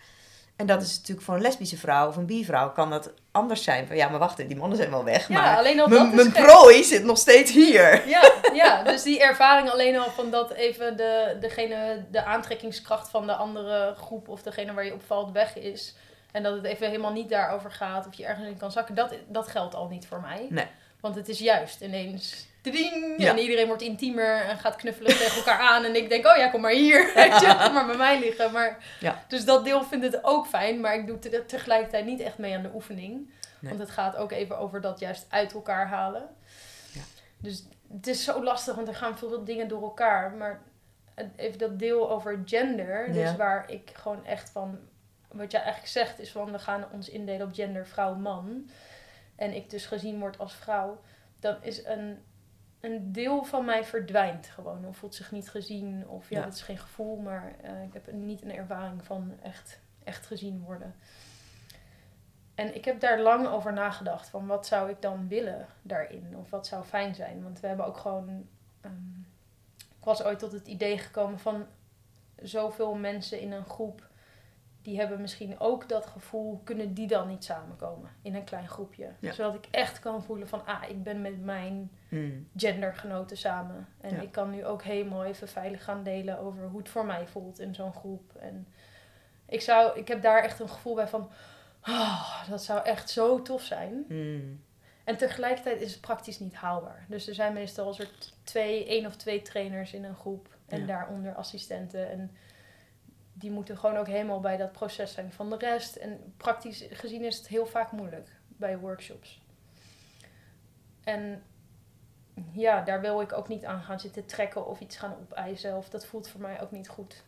En 0.56 0.66
dat 0.66 0.82
is 0.82 0.98
natuurlijk 0.98 1.26
voor 1.26 1.36
een 1.36 1.42
lesbische 1.42 1.78
vrouw 1.78 2.08
of 2.08 2.16
een 2.16 2.26
bivrouw 2.26 2.72
kan 2.72 2.90
dat 2.90 3.12
anders 3.32 3.64
zijn. 3.64 3.88
Van 3.88 3.96
ja, 3.96 4.10
maar 4.10 4.20
wacht, 4.20 4.38
die 4.48 4.56
mannen 4.56 4.78
zijn 4.78 4.90
wel 4.90 5.04
weg. 5.04 5.28
Ja, 5.28 5.42
maar 5.42 5.58
alleen 5.58 5.80
al 5.80 5.90
dat 5.90 6.14
mijn 6.14 6.32
prooi 6.32 6.84
zit 6.84 7.04
nog 7.04 7.18
steeds 7.18 7.52
hier. 7.52 8.08
Ja, 8.08 8.32
ja, 8.54 8.84
dus 8.84 9.04
die 9.04 9.22
ervaring 9.22 9.70
alleen 9.70 9.98
al 9.98 10.10
van 10.12 10.32
dat 10.32 10.52
even 10.52 10.98
de, 10.98 11.38
degene, 11.40 12.06
de 12.12 12.24
aantrekkingskracht 12.24 13.10
van 13.10 13.26
de 13.28 13.34
andere 13.34 13.94
groep 13.98 14.28
of 14.28 14.42
degene 14.42 14.74
waar 14.74 14.86
je 14.86 14.94
op 14.94 15.04
valt 15.08 15.32
weg 15.32 15.58
is. 15.58 15.96
En 16.32 16.44
dat 16.44 16.54
het 16.56 16.66
even 16.66 16.88
helemaal 16.88 17.12
niet 17.12 17.30
daarover 17.30 17.72
gaat 17.72 18.08
of 18.08 18.14
je 18.14 18.26
ergens 18.26 18.48
in 18.48 18.58
kan 18.58 18.72
zakken. 18.72 18.96
Dat, 18.96 19.14
dat 19.28 19.48
geldt 19.48 19.76
al 19.76 19.88
niet 19.88 20.08
voor 20.08 20.22
mij. 20.22 20.48
Nee. 20.50 20.68
Want 21.04 21.16
het 21.16 21.30
is 21.30 21.40
juist 21.40 21.82
ineens. 21.82 22.46
Ding, 22.62 23.14
Ja. 23.22 23.30
En 23.32 23.38
iedereen 23.38 23.68
wordt 23.68 23.82
intiemer 23.82 24.42
en 24.42 24.58
gaat 24.58 24.76
knuffelen 24.76 25.18
tegen 25.18 25.36
elkaar 25.38 25.60
aan. 25.60 25.84
En 25.84 25.96
ik 25.96 26.10
denk, 26.10 26.26
oh 26.28 26.38
ja, 26.38 26.48
kom 26.50 26.62
maar 26.62 26.72
hier. 26.72 27.06
Kom 27.64 27.74
maar 27.74 27.86
bij 27.86 27.98
mij 27.98 28.20
liggen. 28.20 28.52
Maar, 28.52 28.78
Ja. 29.00 29.24
Dus 29.28 29.46
dat 29.46 29.66
deel 29.66 29.84
vindt 29.84 30.06
het 30.06 30.24
ook 30.24 30.48
fijn. 30.48 30.80
Maar 30.80 30.96
ik 30.96 31.08
doe 31.08 31.20
te- 31.20 31.44
tegelijkertijd 31.46 32.06
niet 32.06 32.20
echt 32.20 32.38
mee 32.38 32.56
aan 32.56 32.62
de 32.62 32.72
oefening. 32.74 33.30
Nee. 33.60 33.70
Want 33.72 33.80
het 33.80 33.90
gaat 33.92 34.16
ook 34.16 34.32
even 34.32 34.58
over 34.58 34.82
dat 34.82 35.00
juist 35.00 35.26
uit 35.30 35.54
elkaar 35.54 35.88
halen. 35.88 36.30
Ja. 36.92 37.02
Dus 37.38 37.64
het 37.94 38.08
is 38.08 38.24
zo 38.24 38.44
lastig, 38.44 38.76
want 38.76 38.88
er 38.88 38.96
gaan 38.96 39.18
veel 39.18 39.44
dingen 39.44 39.68
door 39.68 39.82
elkaar. 39.82 40.32
Maar 40.32 40.62
even 41.36 41.58
dat 41.60 41.80
deel 41.80 42.12
over 42.12 42.42
gender, 42.46 43.12
dus 43.12 43.36
waar 43.36 43.70
ik 43.70 43.90
gewoon 43.94 44.26
echt 44.26 44.50
van... 44.50 44.80
Wat 45.32 45.52
jij 45.52 45.62
eigenlijk 45.62 45.92
zegt 45.92 46.20
is 46.20 46.32
van, 46.32 46.52
we 46.52 46.60
gaan 46.60 46.86
ons 46.92 47.10
indelen 47.10 47.48
op 47.48 47.54
gender 47.54 47.88
vrouw-man. 47.88 48.70
En 49.44 49.56
ik 49.56 49.70
dus 49.70 49.86
gezien 49.86 50.20
word 50.20 50.40
als 50.40 50.54
vrouw. 50.54 51.02
Dan 51.40 51.56
is 51.62 51.86
een, 51.86 52.24
een 52.80 53.12
deel 53.12 53.44
van 53.44 53.66
mij 53.66 53.84
verdwijnt 53.84 54.48
gewoon. 54.48 54.86
Of 54.86 54.98
voelt 54.98 55.16
zich 55.16 55.32
niet 55.32 55.50
gezien. 55.50 56.08
Of 56.08 56.30
ja, 56.30 56.38
Ja. 56.40 56.44
dat 56.46 56.54
is 56.54 56.62
geen 56.62 56.78
gevoel, 56.78 57.18
maar 57.18 57.54
eh, 57.62 57.84
ik 57.84 57.94
heb 57.94 58.12
niet 58.12 58.42
een 58.42 58.56
ervaring 58.56 59.06
van 59.06 59.40
echt, 59.42 59.80
echt 60.04 60.26
gezien 60.26 60.62
worden. 60.62 60.96
En 62.56 62.76
ik 62.76 62.86
heb 62.86 63.00
daar 63.00 63.20
lang 63.20 63.48
over 63.48 63.74
nagedacht. 63.74 64.30
Van 64.30 64.48
wat 64.48 64.68
zou 64.68 64.90
ik 64.90 65.02
dan 65.02 65.28
willen 65.28 65.68
daarin? 65.82 66.38
Of 66.38 66.50
wat 66.50 66.68
zou 66.68 66.84
fijn 66.84 67.16
zijn? 67.16 67.44
Want 67.44 67.60
we 67.60 67.68
hebben 67.68 67.86
ook 67.86 67.98
gewoon... 67.98 68.48
ehm, 68.82 69.20
ik 69.78 70.04
was 70.04 70.24
ooit 70.24 70.40
tot 70.40 70.52
het 70.52 70.68
idee 70.68 70.98
gekomen 70.98 71.40
van... 71.40 71.66
Zoveel 72.42 72.96
mensen 72.96 73.40
in 73.40 73.52
een 73.52 73.66
groep... 73.66 74.08
Die 74.84 74.98
hebben 75.00 75.22
misschien 75.22 75.60
ook 75.60 75.90
dat 75.90 76.06
gevoel... 76.06 76.62
Kunnen 76.64 76.94
die 76.94 77.08
dan 77.08 77.28
niet 77.28 77.44
samenkomen? 77.44 78.10
In 78.22 78.36
een 78.36 78.44
klein 78.44 78.68
groepje. 78.68 79.10
Ja. 79.20 79.32
Zodat 79.32 79.54
ik 79.54 79.68
echt 79.72 80.00
kan 80.00 80.24
voelen 80.24 80.48
van... 80.48 80.66
Ah, 80.66 80.84
ik 80.90 81.04
ben 81.04 81.22
met 81.22 81.44
mijn 81.44 81.92
Hmm. 82.10 82.48
gendergenoten 82.56 83.38
samen. 83.38 83.88
En 84.02 84.16
Ja. 84.16 84.22
ik 84.22 84.32
kan 84.32 84.50
nu 84.50 84.66
ook 84.66 84.84
helemaal 84.84 85.26
even 85.26 85.48
veilig 85.48 85.84
gaan 85.84 86.04
delen 86.04 86.40
over 86.40 86.68
hoe 86.68 86.80
het 86.80 86.90
voor 86.90 87.06
mij 87.06 87.28
voelt 87.28 87.60
in 87.60 87.76
zo'n 87.76 87.94
groep. 87.94 88.36
En 88.36 88.68
ik, 89.46 89.62
zou, 89.62 90.00
ik 90.00 90.08
heb 90.08 90.22
daar 90.22 90.44
echt 90.44 90.60
een 90.60 90.70
gevoel 90.70 90.96
bij 90.96 91.08
van, 91.08 91.30
oh, 91.88 92.50
dat 92.50 92.64
zou 92.64 92.86
echt 92.86 93.10
zo 93.10 93.42
tof 93.42 93.62
zijn. 93.62 94.06
Hmm. 94.08 94.62
En 95.04 95.18
tegelijkertijd 95.18 95.82
is 95.82 95.92
het 95.92 96.02
praktisch 96.02 96.40
niet 96.40 96.54
haalbaar. 96.56 97.06
Dus 97.08 97.28
er 97.28 97.36
zijn 97.36 97.54
meestal 97.54 97.88
een 97.88 97.94
soort 97.94 98.34
twee, 98.44 98.86
één 98.88 99.06
of 99.06 99.16
twee 99.16 99.42
trainers 99.42 99.94
in 99.94 100.04
een 100.04 100.16
groep. 100.16 100.48
En 100.68 100.80
Ja. 100.80 100.86
daaronder 100.86 101.34
assistenten. 101.36 102.10
En 102.10 102.32
die 103.34 103.52
moeten 103.52 103.78
gewoon 103.78 103.98
ook 103.98 104.08
helemaal 104.08 104.40
bij 104.40 104.58
dat 104.58 104.72
proces 104.72 105.14
zijn 105.14 105.32
van 105.32 105.50
de 105.50 105.58
rest. 105.58 105.96
En 105.96 106.34
praktisch 106.38 106.86
gezien 106.90 107.24
is 107.24 107.38
het 107.38 107.48
heel 107.48 107.66
vaak 107.66 107.92
moeilijk 107.92 108.30
bij 108.48 108.78
workshops. 108.78 109.42
En 111.04 111.44
ja, 112.52 112.82
daar 112.82 113.02
wil 113.02 113.22
ik 113.22 113.34
ook 113.34 113.48
niet 113.48 113.66
aan 113.66 113.82
gaan 113.82 114.00
zitten 114.00 114.26
trekken 114.26 114.68
of 114.68 114.80
iets 114.80 114.98
gaan 114.98 115.16
opeisen. 115.22 115.78
Of 115.78 115.90
dat 115.90 116.06
voelt 116.06 116.28
voor 116.28 116.42
mij 116.42 116.62
ook 116.62 116.72
niet 116.72 116.90
goed. 116.90 117.24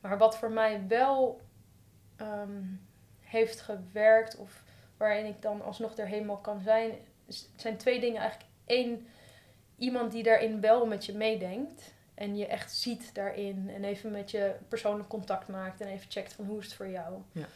Maar 0.00 0.18
wat 0.18 0.36
voor 0.38 0.50
mij 0.50 0.86
wel 0.86 1.40
ehm, 2.16 2.62
heeft 3.20 3.60
gewerkt, 3.60 4.36
of 4.36 4.62
waarin 4.96 5.26
ik 5.26 5.42
dan 5.42 5.62
alsnog 5.62 5.96
er 5.96 6.06
helemaal 6.06 6.38
kan 6.38 6.60
zijn, 6.60 6.92
zijn 7.56 7.76
twee 7.76 8.00
dingen 8.00 8.20
eigenlijk. 8.20 8.50
Eén, 8.66 9.08
iemand 9.76 10.12
die 10.12 10.22
daarin 10.22 10.60
wel 10.60 10.86
met 10.86 11.06
je 11.06 11.14
meedenkt. 11.14 11.94
En 12.16 12.36
je 12.36 12.46
echt 12.46 12.72
ziet 12.72 13.14
daarin. 13.14 13.70
En 13.74 13.84
even 13.84 14.10
met 14.10 14.30
je 14.30 14.54
persoonlijk 14.68 15.08
contact 15.08 15.48
maakt. 15.48 15.80
En 15.80 15.88
even 15.88 16.10
checkt 16.10 16.32
van 16.32 16.44
hoe 16.44 16.58
is 16.58 16.64
het 16.64 16.74
voor 16.74 16.88
jou. 16.88 17.14
Ja. 17.32 17.46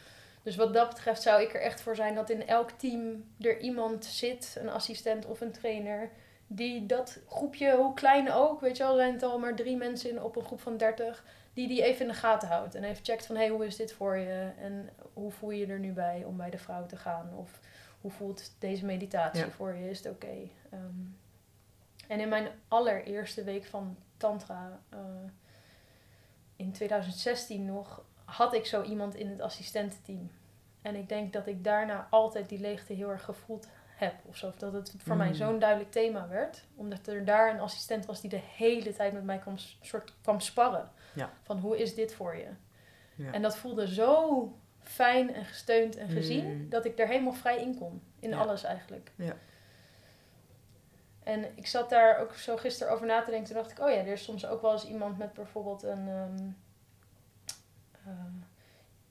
Dus 0.43 0.55
wat 0.55 0.73
dat 0.73 0.89
betreft 0.89 1.21
zou 1.21 1.41
ik 1.41 1.53
er 1.53 1.61
echt 1.61 1.81
voor 1.81 1.95
zijn 1.95 2.15
dat 2.15 2.29
in 2.29 2.47
elk 2.47 2.71
team 2.71 3.25
er 3.39 3.59
iemand 3.59 4.05
zit, 4.05 4.55
een 4.59 4.69
assistent 4.69 5.25
of 5.25 5.41
een 5.41 5.51
trainer, 5.51 6.09
die 6.47 6.85
dat 6.85 7.19
groepje, 7.27 7.75
hoe 7.75 7.93
klein 7.93 8.31
ook, 8.31 8.61
weet 8.61 8.77
je 8.77 8.83
wel, 8.83 8.95
zijn 8.95 9.13
het 9.13 9.23
al 9.23 9.39
maar 9.39 9.55
drie 9.55 9.77
mensen 9.77 10.09
in, 10.09 10.21
op 10.21 10.35
een 10.35 10.45
groep 10.45 10.61
van 10.61 10.77
30, 10.77 11.23
die 11.53 11.67
die 11.67 11.83
even 11.83 12.01
in 12.01 12.07
de 12.07 12.17
gaten 12.17 12.47
houdt. 12.47 12.75
En 12.75 12.83
even 12.83 13.03
checkt 13.05 13.25
van, 13.25 13.35
hé, 13.35 13.41
hey, 13.41 13.51
hoe 13.51 13.65
is 13.65 13.75
dit 13.75 13.93
voor 13.93 14.17
je? 14.17 14.51
En 14.59 14.89
hoe 15.13 15.31
voel 15.31 15.51
je 15.51 15.65
je 15.65 15.73
er 15.73 15.79
nu 15.79 15.91
bij 15.91 16.23
om 16.25 16.37
bij 16.37 16.49
de 16.49 16.57
vrouw 16.57 16.85
te 16.85 16.97
gaan? 16.97 17.33
Of 17.35 17.59
hoe 18.01 18.11
voelt 18.11 18.51
deze 18.59 18.85
meditatie 18.85 19.45
Ja. 19.45 19.49
voor 19.51 19.75
je? 19.75 19.89
Is 19.89 19.97
het 19.97 20.13
oké? 20.13 20.49
Ehm, 20.69 20.81
en 22.07 22.19
in 22.19 22.29
mijn 22.29 22.47
allereerste 22.67 23.43
week 23.43 23.65
van 23.65 23.97
Tantra, 24.21 24.79
eh, 24.89 24.99
in 26.55 26.71
2016 26.71 27.65
nog, 27.65 28.03
had 28.25 28.53
ik 28.53 28.65
zo 28.65 28.81
iemand 28.83 29.15
in 29.15 29.29
het 29.29 29.41
assistententeam. 29.41 30.31
En 30.81 30.95
ik 30.95 31.09
denk 31.09 31.33
dat 31.33 31.47
ik 31.47 31.63
daarna 31.63 32.07
altijd 32.09 32.49
die 32.49 32.59
leegte 32.59 32.93
heel 32.93 33.09
erg 33.09 33.23
gevoeld 33.23 33.67
heb. 33.95 34.13
Of 34.25 34.37
zo. 34.37 34.47
Of 34.47 34.55
dat 34.55 34.73
het 34.73 34.93
voor 34.97 35.15
mij 35.15 35.27
Mm. 35.27 35.33
zo'n 35.33 35.59
duidelijk 35.59 35.91
thema 35.91 36.27
werd. 36.27 36.63
Omdat 36.75 37.07
er 37.07 37.25
daar 37.25 37.53
een 37.53 37.59
assistent 37.59 38.05
was 38.05 38.21
die 38.21 38.29
de 38.29 38.41
hele 38.55 38.93
tijd 38.93 39.13
met 39.13 39.23
mij 39.23 39.37
kwam, 39.37 39.57
soort, 39.81 40.13
kwam 40.21 40.39
sparren. 40.39 40.89
Ja. 41.13 41.29
Van 41.41 41.57
hoe 41.59 41.77
is 41.79 41.95
dit 41.95 42.13
voor 42.13 42.35
je? 42.35 42.47
Ja. 43.15 43.31
En 43.31 43.41
dat 43.41 43.57
voelde 43.57 43.93
zo 43.93 44.47
fijn 44.79 45.33
en 45.33 45.45
gesteund 45.45 45.95
en 45.95 46.09
gezien. 46.09 46.45
Mm. 46.57 46.69
Dat 46.69 46.85
ik 46.85 46.99
er 46.99 47.07
helemaal 47.07 47.33
vrij 47.33 47.61
in 47.61 47.77
kon. 47.77 48.01
In 48.19 48.29
Ja. 48.29 48.37
alles 48.37 48.63
eigenlijk. 48.63 49.11
Ja. 49.15 49.35
En 51.23 51.45
ik 51.55 51.67
zat 51.67 51.89
daar 51.89 52.19
ook 52.19 52.33
zo 52.35 52.57
gisteren 52.57 52.93
over 52.93 53.05
na 53.05 53.23
te 53.23 53.29
denken. 53.29 53.47
Toen 53.53 53.61
dacht 53.63 53.71
ik, 53.71 53.79
oh 53.79 53.89
ja, 53.89 53.95
er 53.95 54.07
is 54.07 54.23
soms 54.23 54.45
ook 54.45 54.61
wel 54.61 54.71
eens 54.71 54.85
iemand 54.87 55.17
met 55.17 55.33
bijvoorbeeld 55.33 55.83
een... 55.83 56.07
ehm, 56.07 56.49
eh, 58.05 58.11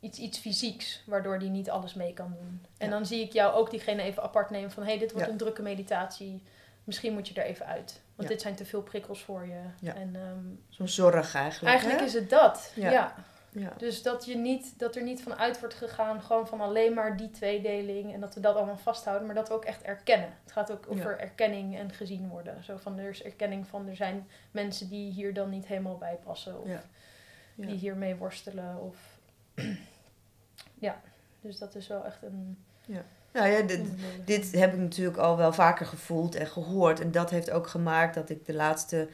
iets, 0.00 0.18
iets 0.18 0.38
fysieks, 0.38 1.02
waardoor 1.06 1.38
die 1.38 1.50
niet 1.50 1.70
alles 1.70 1.94
mee 1.94 2.12
kan 2.12 2.32
doen. 2.40 2.66
En 2.78 2.86
Ja. 2.86 2.92
dan 2.92 3.06
zie 3.06 3.20
ik 3.22 3.32
jou 3.32 3.54
ook 3.54 3.70
diegene 3.70 4.02
even 4.02 4.22
apart 4.22 4.50
nemen 4.50 4.70
van... 4.70 4.82
hé, 4.82 4.88
hey, 4.88 4.98
dit 4.98 5.12
wordt 5.12 5.26
Ja. 5.26 5.32
een 5.32 5.38
drukke 5.38 5.62
meditatie. 5.62 6.42
Misschien 6.84 7.12
moet 7.12 7.28
je 7.28 7.34
er 7.40 7.46
even 7.46 7.66
uit. 7.66 8.00
Want 8.14 8.28
Ja. 8.28 8.34
dit 8.34 8.42
zijn 8.42 8.54
te 8.54 8.64
veel 8.64 8.82
prikkels 8.82 9.22
voor 9.22 9.46
je. 9.46 9.61
Ja. 9.80 9.94
En 9.94 10.16
ehm, 10.16 10.44
Zo'n 10.68 10.88
zorg 10.88 11.34
eigenlijk. 11.34 11.72
eigenlijk 11.74 12.00
hè? 12.00 12.06
is 12.06 12.12
het 12.14 12.30
dat. 12.30 12.72
Ja. 12.74 13.14
Ja. 13.53 13.61
Ja. 13.61 13.72
Dus 13.76 14.03
dat, 14.03 14.24
je 14.24 14.36
niet, 14.36 14.78
dat 14.78 14.96
er 14.96 15.03
niet 15.03 15.22
van 15.22 15.34
uit 15.34 15.61
wordt 15.61 15.74
gegaan, 15.74 16.22
gewoon 16.22 16.46
van 16.46 16.61
alleen 16.61 16.94
maar 16.94 17.16
die 17.16 17.30
tweedeling. 17.30 18.12
En 18.12 18.20
dat 18.20 18.34
we 18.34 18.40
dat 18.40 18.57
allemaal 18.57 18.76
vasthouden, 18.76 19.26
maar 19.26 19.34
dat 19.34 19.48
we 19.48 19.55
ook 19.55 19.64
echt 19.64 19.82
erkennen. 19.82 20.34
Het 20.42 20.53
gaat 20.53 20.72
ook 20.72 20.86
over 20.88 21.18
erkenning 21.18 21.76
en 21.78 21.92
gezien 21.92 22.28
worden. 22.28 22.64
Zo 22.64 22.76
van, 22.76 22.98
er 22.98 23.11
is 23.11 23.22
erkenning 23.22 23.66
van, 23.66 23.88
er 23.88 23.96
zijn 23.96 24.28
mensen 24.51 24.88
die 24.88 25.12
hier 25.12 25.34
dan 25.34 25.51
niet 25.51 25.66
helemaal 25.66 25.98
bij 25.98 26.18
passen. 26.24 26.61
Of 26.61 26.68
Ja. 26.68 26.82
Ja. 27.55 27.66
die 27.66 27.76
hiermee 27.76 28.16
worstelen. 28.16 28.80
Of 28.80 28.96
ja, 30.78 31.01
dus 31.40 31.59
dat 31.59 31.74
is 31.74 31.86
wel 31.86 32.05
echt 32.05 32.22
een... 32.22 32.59
Nou 33.32 33.48
ja, 33.48 33.62
dit, 33.62 33.80
dit 34.24 34.53
heb 34.53 34.72
ik 34.72 34.78
natuurlijk 34.78 35.18
al 35.18 35.36
wel 35.36 35.53
vaker 35.53 35.86
gevoeld 35.86 36.34
en 36.34 36.46
gehoord. 36.46 37.01
En 37.01 37.11
dat 37.11 37.30
heeft 37.30 37.51
ook 37.51 37.66
gemaakt 37.66 38.14
dat 38.14 38.30
ik 38.30 38.46
de 38.46 38.55
laatste 38.55 39.09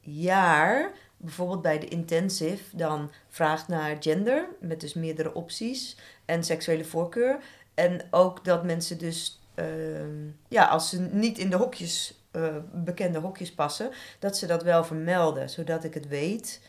jaar 0.00 0.90
bijvoorbeeld 1.22 1.62
bij 1.62 1.78
de 1.78 1.88
intensive 1.88 2.76
dan 2.76 3.10
vraagt 3.28 3.68
naar 3.68 3.96
gender, 4.00 4.48
met 4.60 4.80
dus 4.80 4.94
meerdere 4.94 5.34
opties 5.34 5.96
en 6.24 6.44
seksuele 6.44 6.84
voorkeur. 6.84 7.38
En 7.74 8.00
ook 8.10 8.44
dat 8.44 8.64
mensen 8.64 8.98
dus, 8.98 9.40
ehm, 9.54 10.28
ja, 10.48 10.64
als 10.64 10.88
ze 10.88 11.00
niet 11.00 11.38
in 11.38 11.50
de 11.50 11.56
hokjes, 11.56 12.20
eh, 12.30 12.56
bekende 12.72 13.18
hokjes 13.18 13.54
passen, 13.54 13.90
dat 14.18 14.36
ze 14.36 14.46
dat 14.46 14.62
wel 14.62 14.84
vermelden, 14.84 15.50
zodat 15.50 15.84
ik 15.84 15.94
het 15.94 16.08
weet. 16.08 16.60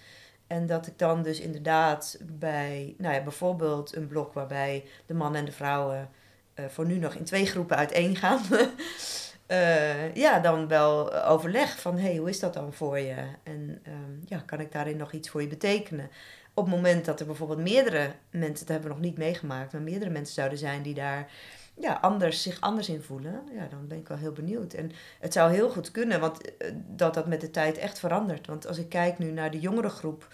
En 0.47 0.67
dat 0.67 0.87
ik 0.87 0.97
dan 0.97 1.23
dus 1.23 1.39
inderdaad 1.39 2.17
bij, 2.21 2.95
nou 2.97 3.13
ja, 3.13 3.23
bijvoorbeeld 3.23 3.95
een 3.95 4.07
blok 4.07 4.33
waarbij 4.33 4.85
de 5.05 5.13
mannen 5.13 5.39
en 5.39 5.45
de 5.45 5.51
vrouwen 5.51 6.09
uh, 6.55 6.65
voor 6.65 6.85
nu 6.85 6.97
nog 6.97 7.13
in 7.13 7.23
twee 7.23 7.45
groepen 7.45 7.77
uiteen 7.77 8.15
gaan. 8.15 8.41
uh, 9.53 10.15
ja, 10.15 10.39
dan 10.39 10.67
wel 10.67 11.23
overleg 11.23 11.79
van, 11.79 11.97
hey, 11.97 12.15
hoe 12.15 12.29
is 12.29 12.39
dat 12.39 12.53
dan 12.53 12.73
voor 12.73 12.99
je? 12.99 13.15
En 13.43 13.81
um, 13.87 14.21
ja, 14.25 14.43
kan 14.45 14.59
ik 14.59 14.71
daarin 14.71 14.97
nog 14.97 15.11
iets 15.11 15.29
voor 15.29 15.41
je 15.41 15.47
betekenen? 15.47 16.09
Op 16.53 16.65
het 16.65 16.75
moment 16.75 17.05
dat 17.05 17.19
er 17.19 17.25
bijvoorbeeld 17.25 17.59
meerdere 17.59 18.11
mensen, 18.29 18.65
dat 18.65 18.67
hebben 18.67 18.87
we 18.87 18.93
nog 18.93 19.03
niet 19.03 19.17
meegemaakt, 19.17 19.71
maar 19.71 19.81
meerdere 19.81 20.11
mensen 20.11 20.33
zouden 20.33 20.57
zijn 20.57 20.81
die 20.81 20.93
daar 20.93 21.31
ja, 21.75 21.97
anders, 22.01 22.41
zich 22.41 22.61
anders 22.61 22.89
in 22.89 23.01
voelen, 23.01 23.43
ja, 23.53 23.67
dan 23.69 23.87
ben 23.87 23.97
ik 23.97 24.07
wel 24.07 24.17
heel 24.17 24.31
benieuwd. 24.31 24.73
En 24.73 24.91
het 25.19 25.33
zou 25.33 25.51
heel 25.51 25.69
goed 25.69 25.91
kunnen, 25.91 26.19
want 26.19 26.45
uh, 26.45 26.71
dat 26.87 27.13
dat 27.13 27.27
met 27.27 27.41
de 27.41 27.51
tijd 27.51 27.77
echt 27.77 27.99
verandert. 27.99 28.47
Want 28.47 28.67
als 28.67 28.77
ik 28.77 28.89
kijk 28.89 29.17
nu 29.17 29.31
naar 29.31 29.51
de 29.51 29.59
jongere 29.59 29.89
groep, 29.89 30.27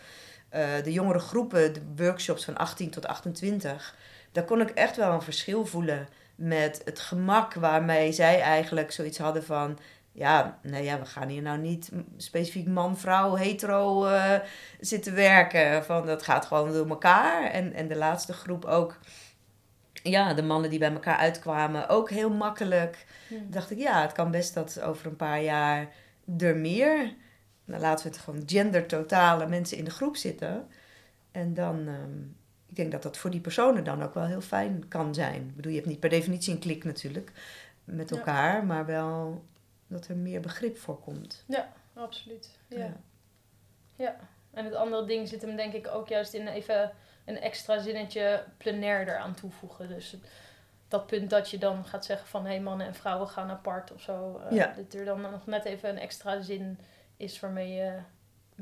de 0.83 0.91
jongere 0.91 1.19
groepen, 1.19 1.73
de 1.73 1.81
workshops 1.95 2.45
van 2.45 2.57
18 2.57 2.89
tot 2.89 3.07
28, 3.07 3.95
daar 4.31 4.43
kon 4.43 4.61
ik 4.61 4.69
echt 4.69 4.95
wel 4.95 5.13
een 5.13 5.21
verschil 5.21 5.65
voelen 5.65 6.07
met 6.39 6.81
het 6.85 6.99
gemak 6.99 7.53
waarmee 7.53 8.11
zij 8.11 8.41
eigenlijk 8.41 8.91
zoiets 8.91 9.17
hadden 9.17 9.43
van. 9.43 9.79
Ja, 10.11 10.59
nou 10.61 10.83
ja, 10.83 10.99
we 10.99 11.05
gaan 11.05 11.27
hier 11.27 11.41
nou 11.41 11.57
niet 11.57 11.91
specifiek 12.17 12.67
man, 12.67 12.97
vrouw, 12.97 13.35
hetero 13.35 14.07
uh, 14.07 14.35
zitten 14.79 15.15
werken. 15.15 15.85
Van 15.85 16.05
dat 16.05 16.23
gaat 16.23 16.45
gewoon 16.45 16.73
door 16.73 16.89
elkaar. 16.89 17.43
En, 17.43 17.73
en 17.73 17.87
de 17.87 17.95
laatste 17.95 18.33
groep 18.33 18.65
ook. 18.65 18.97
Ja, 20.03 20.33
de 20.33 20.41
mannen 20.41 20.69
die 20.69 20.79
bij 20.79 20.93
elkaar 20.93 21.17
uitkwamen, 21.17 21.89
ook 21.89 22.09
heel 22.09 22.29
makkelijk. 22.29 23.05
Ja. 23.29 23.37
dacht 23.47 23.71
ik, 23.71 23.77
ja, 23.77 24.01
het 24.01 24.11
kan 24.11 24.31
best 24.31 24.53
dat 24.53 24.81
over 24.81 25.05
een 25.05 25.15
paar 25.15 25.41
jaar 25.41 25.87
er 26.37 26.55
meer. 26.55 27.13
Nou, 27.65 27.81
laten 27.81 28.05
we 28.05 28.11
het 28.11 28.21
gewoon 28.21 28.43
gender-totale 28.45 29.47
mensen 29.47 29.77
in 29.77 29.83
de 29.83 29.91
groep 29.91 30.15
zitten. 30.15 30.67
En 31.31 31.53
dan, 31.53 31.87
um, 31.87 32.35
ik 32.69 32.75
denk 32.75 32.91
dat 32.91 33.03
dat 33.03 33.17
voor 33.17 33.29
die 33.29 33.39
personen 33.39 33.83
dan 33.83 34.03
ook 34.03 34.13
wel 34.13 34.25
heel 34.25 34.41
fijn 34.41 34.87
kan 34.87 35.13
zijn. 35.13 35.41
Ik 35.41 35.55
bedoel, 35.55 35.71
je 35.71 35.77
hebt 35.77 35.89
niet 35.89 35.99
per 35.99 36.09
definitie 36.09 36.53
een 36.53 36.59
klik 36.59 36.83
natuurlijk 36.83 37.31
met 37.83 38.11
elkaar, 38.11 38.55
ja. 38.55 38.61
maar 38.61 38.85
wel 38.85 39.43
dat 39.87 40.07
er 40.07 40.15
meer 40.15 40.41
begrip 40.41 40.77
voor 40.77 40.99
komt. 40.99 41.43
Ja, 41.47 41.73
absoluut. 41.93 42.49
Ja. 42.67 42.77
ja. 42.77 42.93
ja. 43.95 44.15
En 44.53 44.65
het 44.65 44.73
andere 44.73 45.05
ding 45.05 45.27
zit 45.27 45.41
hem 45.41 45.55
denk 45.55 45.73
ik 45.73 45.87
ook 45.87 46.07
juist 46.07 46.33
in 46.33 46.47
even 46.47 46.91
een 47.25 47.39
extra 47.39 47.79
zinnetje 47.79 48.43
plenair 48.57 49.07
eraan 49.07 49.33
toevoegen. 49.33 49.87
Dus 49.87 50.15
dat 50.87 51.07
punt 51.07 51.29
dat 51.29 51.49
je 51.49 51.57
dan 51.57 51.85
gaat 51.85 52.05
zeggen 52.05 52.27
van 52.27 52.43
hé 52.45 52.51
hey, 52.51 52.61
mannen 52.61 52.87
en 52.87 52.95
vrouwen 52.95 53.27
gaan 53.27 53.49
apart 53.49 53.93
of 53.93 54.01
zo. 54.01 54.41
Uh, 54.45 54.57
ja. 54.57 54.73
Dat 54.75 54.93
er 54.93 55.05
dan 55.05 55.21
nog 55.21 55.45
net 55.45 55.65
even 55.65 55.89
een 55.89 55.99
extra 55.99 56.41
zin 56.41 56.79
is 57.17 57.39
waarmee 57.39 57.73
je 57.73 57.99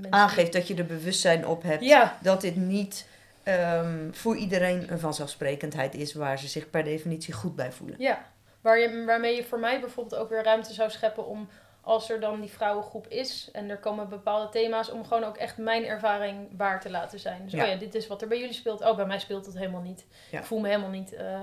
aangeeft 0.10 0.54
dat 0.54 0.68
je 0.68 0.76
er 0.76 0.86
bewustzijn 0.86 1.48
op 1.48 1.64
hebt 1.64 1.84
ja. 1.84 2.18
dat 2.22 2.42
dit 2.42 2.56
niet 2.56 3.08
um, 3.48 4.14
voor 4.14 4.36
iedereen 4.36 4.92
een 4.92 5.00
vanzelfsprekendheid 5.00 5.96
is 5.96 6.14
waar 6.14 6.40
ze 6.40 6.48
zich 6.48 6.70
per 6.70 6.84
definitie 6.84 7.34
goed 7.34 7.56
bij 7.56 7.72
voelen. 7.72 7.96
Ja, 8.00 8.26
waar 8.62 8.80
je, 8.80 9.04
waarmee 9.06 9.36
je 9.36 9.44
voor 9.44 9.60
mij 9.60 9.80
bijvoorbeeld 9.80 10.22
ook 10.22 10.30
weer 10.30 10.44
ruimte 10.44 10.74
zou 10.74 10.90
scheppen 10.90 11.26
om 11.26 11.50
als 11.82 12.10
er 12.10 12.20
dan 12.20 12.42
die 12.42 12.50
vrouwengroep 12.50 13.08
is 13.08 13.50
en 13.54 13.70
er 13.70 13.78
komen 13.78 14.10
bepaalde 14.10 14.50
thema's, 14.50 14.92
om 14.92 15.06
gewoon 15.06 15.24
ook 15.24 15.38
echt 15.38 15.58
mijn 15.58 15.86
ervaring 15.86 16.48
waar 16.58 16.82
te 16.82 16.90
laten 16.90 17.20
zijn. 17.20 17.44
Dus 17.44 17.52
ja. 17.52 17.64
oh 17.64 17.70
ja, 17.70 17.76
dit 17.76 17.96
is 17.96 18.08
wat 18.08 18.22
er 18.22 18.28
bij 18.28 18.40
jullie 18.40 18.54
speelt. 18.54 18.82
Oh, 18.82 18.96
bij 18.96 19.06
mij 19.06 19.20
speelt 19.20 19.46
het 19.46 19.58
helemaal 19.58 19.82
niet. 19.82 20.06
Ja. 20.32 20.40
Ik 20.40 20.46
voel 20.46 20.60
me 20.60 20.68
helemaal 20.68 20.90
niet 20.90 21.14
uh, 21.14 21.40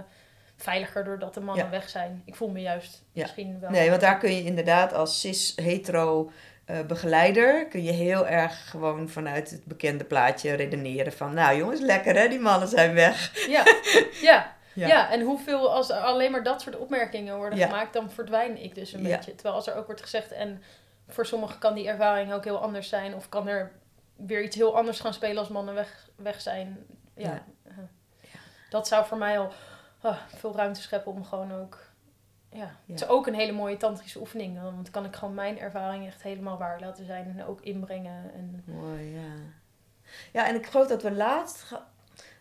veiliger 0.56 1.04
doordat 1.04 1.34
de 1.34 1.40
mannen 1.40 1.64
ja. 1.64 1.70
weg 1.70 1.88
zijn. 1.88 2.22
Ik 2.24 2.34
voel 2.34 2.48
me 2.48 2.60
juist 2.60 3.02
misschien 3.12 3.60
wel. 3.60 3.70
Nee, 3.70 3.88
want 3.88 4.00
daar 4.00 4.18
kun 4.18 4.32
je 4.32 4.42
inderdaad 4.42 4.92
als 4.92 5.20
cis-hetero 5.20 6.30
uh, 6.66 6.80
begeleider 6.80 7.68
kun 7.68 7.82
je 7.82 7.92
heel 7.92 8.26
erg 8.26 8.70
gewoon 8.70 9.08
vanuit 9.08 9.50
het 9.50 9.64
bekende 9.64 10.04
plaatje 10.04 10.54
redeneren 10.54 11.12
van, 11.12 11.34
nou 11.34 11.56
jongens, 11.56 11.80
lekker 11.80 12.16
hè, 12.16 12.28
die 12.28 12.40
mannen 12.40 12.68
zijn 12.68 12.94
weg. 12.94 13.46
Ja, 13.48 13.62
ja. 14.28 14.52
Ja. 14.74 14.86
ja, 14.86 15.10
en 15.10 15.20
hoeveel, 15.20 15.72
als 15.72 15.90
er 15.90 15.96
alleen 15.96 16.30
maar 16.30 16.42
dat 16.42 16.62
soort 16.62 16.76
opmerkingen 16.76 17.36
worden 17.36 17.58
ja. 17.58 17.66
gemaakt, 17.66 17.92
dan 17.92 18.10
verdwijn 18.10 18.62
ik 18.62 18.74
dus 18.74 18.92
een 18.92 19.02
ja. 19.02 19.16
beetje. 19.16 19.34
Terwijl 19.34 19.54
als 19.54 19.66
er 19.66 19.74
ook 19.74 19.86
wordt 19.86 20.00
gezegd, 20.00 20.32
en 20.32 20.62
voor 21.08 21.26
sommigen 21.26 21.58
kan 21.58 21.74
die 21.74 21.88
ervaring 21.88 22.32
ook 22.32 22.44
heel 22.44 22.62
anders 22.62 22.88
zijn, 22.88 23.14
of 23.14 23.28
kan 23.28 23.48
er 23.48 23.72
weer 24.16 24.42
iets 24.42 24.56
heel 24.56 24.76
anders 24.76 25.00
gaan 25.00 25.14
spelen 25.14 25.38
als 25.38 25.48
mannen 25.48 25.74
weg, 25.74 26.08
weg 26.16 26.40
zijn. 26.40 26.86
Ja, 27.16 27.44
dat 28.68 28.88
zou 28.88 29.06
voor 29.06 29.18
mij 29.18 29.38
al 29.38 29.52
uh, 30.04 30.16
veel 30.36 30.56
ruimte 30.56 30.80
scheppen 30.80 31.12
om 31.12 31.24
gewoon 31.24 31.52
ook. 31.52 31.78
Ja, 32.54 32.76
het 32.86 33.00
is 33.00 33.08
ook 33.08 33.26
een 33.26 33.34
hele 33.34 33.52
mooie 33.52 33.76
tantrische 33.76 34.20
oefening. 34.20 34.62
Want 34.62 34.74
dan 34.74 34.90
kan 34.90 35.04
ik 35.04 35.16
gewoon 35.16 35.34
mijn 35.34 35.58
ervaring 35.58 36.06
echt 36.06 36.22
helemaal 36.22 36.58
waar 36.58 36.80
laten 36.80 37.06
zijn 37.06 37.34
en 37.38 37.44
ook 37.44 37.60
inbrengen. 37.60 38.34
En... 38.34 38.62
Mooi, 38.66 39.10
ja. 39.10 39.32
Ja, 40.32 40.46
en 40.46 40.54
ik 40.54 40.66
geloof 40.66 40.86
dat 40.86 41.02
we 41.02 41.12
laatst 41.12 41.66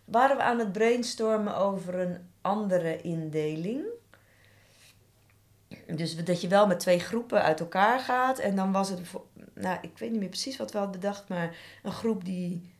waren 0.05 0.37
we 0.37 0.43
aan 0.43 0.59
het 0.59 0.71
brainstormen 0.71 1.55
over 1.55 1.99
een 1.99 2.29
andere 2.41 3.01
indeling. 3.01 3.85
Dus 5.87 6.15
dat 6.25 6.41
je 6.41 6.47
wel 6.47 6.67
met 6.67 6.79
twee 6.79 6.99
groepen 6.99 7.41
uit 7.41 7.59
elkaar 7.59 7.99
gaat. 7.99 8.39
En 8.39 8.55
dan 8.55 8.71
was 8.71 8.89
het, 8.89 8.99
nou, 9.53 9.77
ik 9.81 9.97
weet 9.97 10.11
niet 10.11 10.19
meer 10.19 10.29
precies 10.29 10.57
wat 10.57 10.71
we 10.71 10.77
hadden 10.77 10.99
bedacht, 10.99 11.27
maar 11.27 11.55
een 11.83 11.91
groep 11.91 12.25
die, 12.25 12.73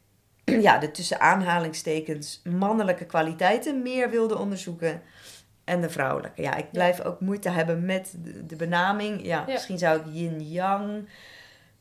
ja, 0.68 0.78
de 0.78 0.92
tussen 0.92 1.20
aanhalingstekens 1.20 2.42
mannelijke 2.44 3.06
kwaliteiten 3.06 3.82
meer 3.82 4.10
wilde 4.10 4.38
onderzoeken. 4.38 5.02
En 5.64 5.82
de 5.82 5.90
vrouwelijke. 5.90 6.42
Ja, 6.42 6.56
ik 6.56 6.72
blijf 6.72 7.02
ook 7.02 7.20
moeite 7.20 7.50
hebben 7.50 7.86
met 7.86 8.14
de, 8.24 8.46
de 8.46 8.56
benaming. 8.56 9.26
Ja, 9.26 9.44
ja, 9.48 9.54
misschien 9.54 9.78
zou 9.78 10.00
ik 10.00 10.06
yin-yang. 10.12 11.10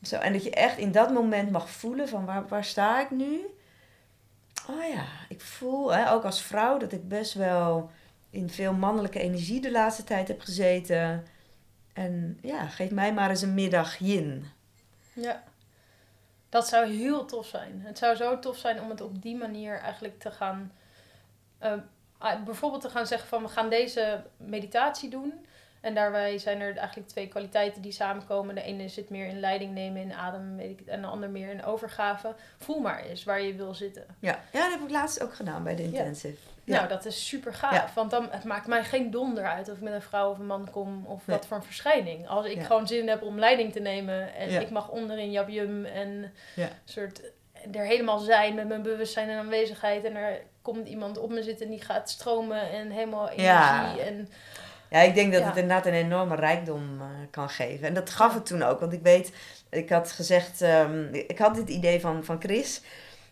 Zo, 0.01 0.15
en 0.15 0.33
dat 0.33 0.43
je 0.43 0.51
echt 0.51 0.77
in 0.77 0.91
dat 0.91 1.13
moment 1.13 1.51
mag 1.51 1.69
voelen 1.69 2.07
van 2.07 2.25
waar, 2.25 2.47
waar 2.47 2.63
sta 2.63 3.01
ik 3.01 3.11
nu? 3.11 3.45
oh 4.69 4.89
ja, 4.93 5.05
ik 5.29 5.41
voel 5.41 5.93
hè, 5.93 6.11
ook 6.11 6.23
als 6.23 6.41
vrouw 6.41 6.77
dat 6.77 6.91
ik 6.91 7.07
best 7.07 7.33
wel 7.33 7.91
in 8.29 8.49
veel 8.49 8.73
mannelijke 8.73 9.19
energie 9.19 9.61
de 9.61 9.71
laatste 9.71 10.03
tijd 10.03 10.27
heb 10.27 10.41
gezeten. 10.41 11.25
En 11.93 12.39
ja, 12.41 12.67
geef 12.67 12.91
mij 12.91 13.13
maar 13.13 13.29
eens 13.29 13.41
een 13.41 13.53
middag 13.53 13.97
yin. 13.97 14.45
Ja, 15.13 15.43
dat 16.49 16.67
zou 16.67 16.87
heel 16.87 17.25
tof 17.25 17.45
zijn. 17.45 17.81
Het 17.85 17.97
zou 17.97 18.15
zo 18.15 18.39
tof 18.39 18.57
zijn 18.57 18.81
om 18.81 18.89
het 18.89 19.01
op 19.01 19.21
die 19.21 19.35
manier 19.35 19.79
eigenlijk 19.79 20.19
te 20.19 20.31
gaan. 20.31 20.71
Uh, 21.63 21.73
bijvoorbeeld 22.45 22.81
te 22.81 22.89
gaan 22.89 23.07
zeggen 23.07 23.27
van 23.27 23.41
we 23.41 23.47
gaan 23.47 23.69
deze 23.69 24.23
meditatie 24.37 25.09
doen. 25.09 25.45
En 25.81 25.93
daarbij 25.93 26.37
zijn 26.37 26.61
er 26.61 26.77
eigenlijk 26.77 27.09
twee 27.09 27.27
kwaliteiten 27.27 27.81
die 27.81 27.91
samenkomen. 27.91 28.55
De 28.55 28.61
ene 28.61 28.87
zit 28.87 29.09
meer 29.09 29.27
in 29.27 29.39
leiding 29.39 29.73
nemen, 29.73 30.01
in 30.01 30.13
adem, 30.13 30.59
en 30.85 31.01
de 31.01 31.07
ander 31.07 31.29
meer 31.29 31.49
in 31.49 31.63
overgave. 31.63 32.35
Voel 32.57 32.79
maar 32.79 33.03
eens 33.03 33.23
waar 33.23 33.41
je 33.41 33.55
wil 33.55 33.73
zitten. 33.73 34.05
Ja, 34.19 34.39
ja 34.51 34.61
dat 34.61 34.71
heb 34.71 34.81
ik 34.81 34.89
laatst 34.89 35.23
ook 35.23 35.33
gedaan 35.33 35.63
bij 35.63 35.75
de 35.75 35.83
intensive. 35.83 36.37
Ja. 36.63 36.75
Nou, 36.75 36.87
dat 36.87 37.05
is 37.05 37.27
super 37.27 37.53
gaaf. 37.53 37.73
Ja. 37.73 37.89
Want 37.95 38.11
dan, 38.11 38.27
het 38.31 38.43
maakt 38.43 38.67
mij 38.67 38.83
geen 38.83 39.11
donder 39.11 39.45
uit 39.45 39.69
of 39.69 39.75
ik 39.75 39.83
met 39.83 39.93
een 39.93 40.01
vrouw 40.01 40.31
of 40.31 40.39
een 40.39 40.45
man 40.45 40.69
kom 40.71 41.05
of 41.05 41.27
nee. 41.27 41.37
wat 41.37 41.47
voor 41.47 41.57
een 41.57 41.63
verschijning. 41.63 42.27
Als 42.27 42.45
ik 42.45 42.63
gewoon 42.63 42.87
zin 42.87 43.07
heb 43.07 43.21
om 43.21 43.39
leiding 43.39 43.71
te 43.71 43.79
nemen 43.79 44.35
en 44.35 44.61
ik 44.61 44.69
mag 44.69 44.89
onderin 44.89 45.31
jabjum 45.31 45.85
en 45.85 46.33
soort 46.85 47.21
er 47.71 47.85
helemaal 47.85 48.19
zijn 48.19 48.55
met 48.55 48.67
mijn 48.67 48.81
bewustzijn 48.81 49.29
en 49.29 49.37
aanwezigheid. 49.37 50.03
En 50.03 50.15
er 50.15 50.41
komt 50.63 50.87
iemand 50.87 51.17
op 51.17 51.29
me 51.29 51.43
zitten 51.43 51.65
en 51.65 51.71
die 51.71 51.81
gaat 51.81 52.09
stromen 52.09 52.69
en 52.71 52.89
helemaal 52.91 53.29
energie. 53.29 54.01
En 54.01 54.29
ja, 54.89 54.99
ik 54.99 55.15
denk 55.15 55.31
dat 55.31 55.41
ja. 55.41 55.47
het 55.47 55.57
inderdaad 55.57 55.85
een 55.85 55.93
enorme 55.93 56.35
rijkdom 56.35 57.01
uh, 57.01 57.05
kan 57.31 57.49
geven. 57.49 57.87
En 57.87 57.93
dat 57.93 58.09
gaf 58.09 58.33
het 58.33 58.45
toen 58.45 58.63
ook. 58.63 58.79
Want 58.79 58.93
ik 58.93 59.01
weet, 59.01 59.31
ik 59.69 59.89
had 59.89 60.11
gezegd, 60.11 60.61
um, 60.61 61.09
ik 61.13 61.37
had 61.37 61.55
dit 61.55 61.69
idee 61.69 61.99
van, 61.99 62.23
van 62.23 62.41
Chris. 62.41 62.81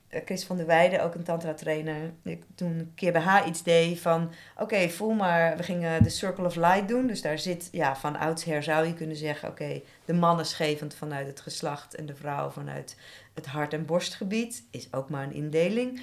Uh, 0.10 0.22
Chris 0.26 0.44
van 0.44 0.58
der 0.58 0.66
Weijden, 0.66 1.04
ook 1.04 1.16
een 1.16 1.24
tantra 1.24 1.54
trainer. 1.54 2.12
Ik 2.24 2.44
toen 2.56 2.80
een 2.80 2.92
keer 2.96 3.12
bij 3.12 3.22
haar 3.22 3.48
iets 3.48 3.64
deed 3.64 4.00
van, 4.00 4.24
oké, 4.54 4.64
okay, 4.64 4.90
voel 4.90 5.14
maar, 5.14 5.58
we 5.58 5.64
gingen 5.64 6.04
de 6.04 6.10
Circle 6.10 6.46
of 6.46 6.56
Light 6.56 6.88
doen. 6.88 7.08
Dus 7.08 7.22
daar 7.22 7.40
zit, 7.40 7.70
ja, 7.72 7.96
van 7.96 8.18
oudsher 8.18 8.64
zou 8.64 8.88
je 8.88 8.94
kunnen 8.94 9.16
zeggen, 9.16 9.50
oké, 9.50 9.64
okay, 9.64 9.84
de 10.06 10.14
man 10.14 10.40
is 10.40 10.54
gevend 10.54 10.96
vanuit 10.96 11.28
het 11.28 11.40
geslacht 11.40 11.96
en 11.96 12.06
de 12.06 12.16
vrouw 12.16 12.50
vanuit 12.50 12.96
het 13.34 13.46
hart- 13.46 13.74
en 13.74 13.86
borstgebied. 13.86 14.64
Is 14.72 14.88
ook 14.94 15.10
maar 15.10 15.24
een 15.24 15.34
indeling. 15.34 16.02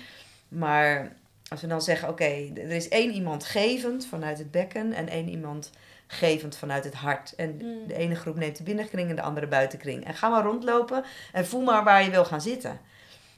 Maar 0.49 1.12
als 1.49 1.61
we 1.61 1.66
dan 1.66 1.82
zeggen, 1.82 2.09
oké, 2.09 2.22
okay, 2.22 2.53
er 2.55 2.70
is 2.70 2.88
één 2.88 3.12
iemand 3.12 3.44
gevend 3.44 4.07
vanuit 4.07 4.38
het 4.38 4.51
bekken 4.51 4.92
en 4.92 5.09
één 5.09 5.28
iemand 5.28 5.70
gevend 6.07 6.57
vanuit 6.57 6.84
het 6.84 6.94
hart. 6.94 7.34
En 7.34 7.55
mm. 7.62 7.86
de 7.86 7.94
ene 7.94 8.14
groep 8.14 8.36
neemt 8.36 8.57
de 8.57 8.62
binnenkring 8.62 9.11
en 9.11 9.16
de 9.16 9.22
andere 9.22 9.46
buitenkring. 9.46 10.05
En 10.05 10.14
ga 10.14 10.28
maar 10.28 10.42
rondlopen 10.42 11.05
en 11.32 11.46
voel 11.46 11.62
maar 11.62 11.84
waar 11.84 12.05
je 12.05 12.11
wil 12.11 12.24
gaan 12.24 12.40
zitten. 12.40 12.80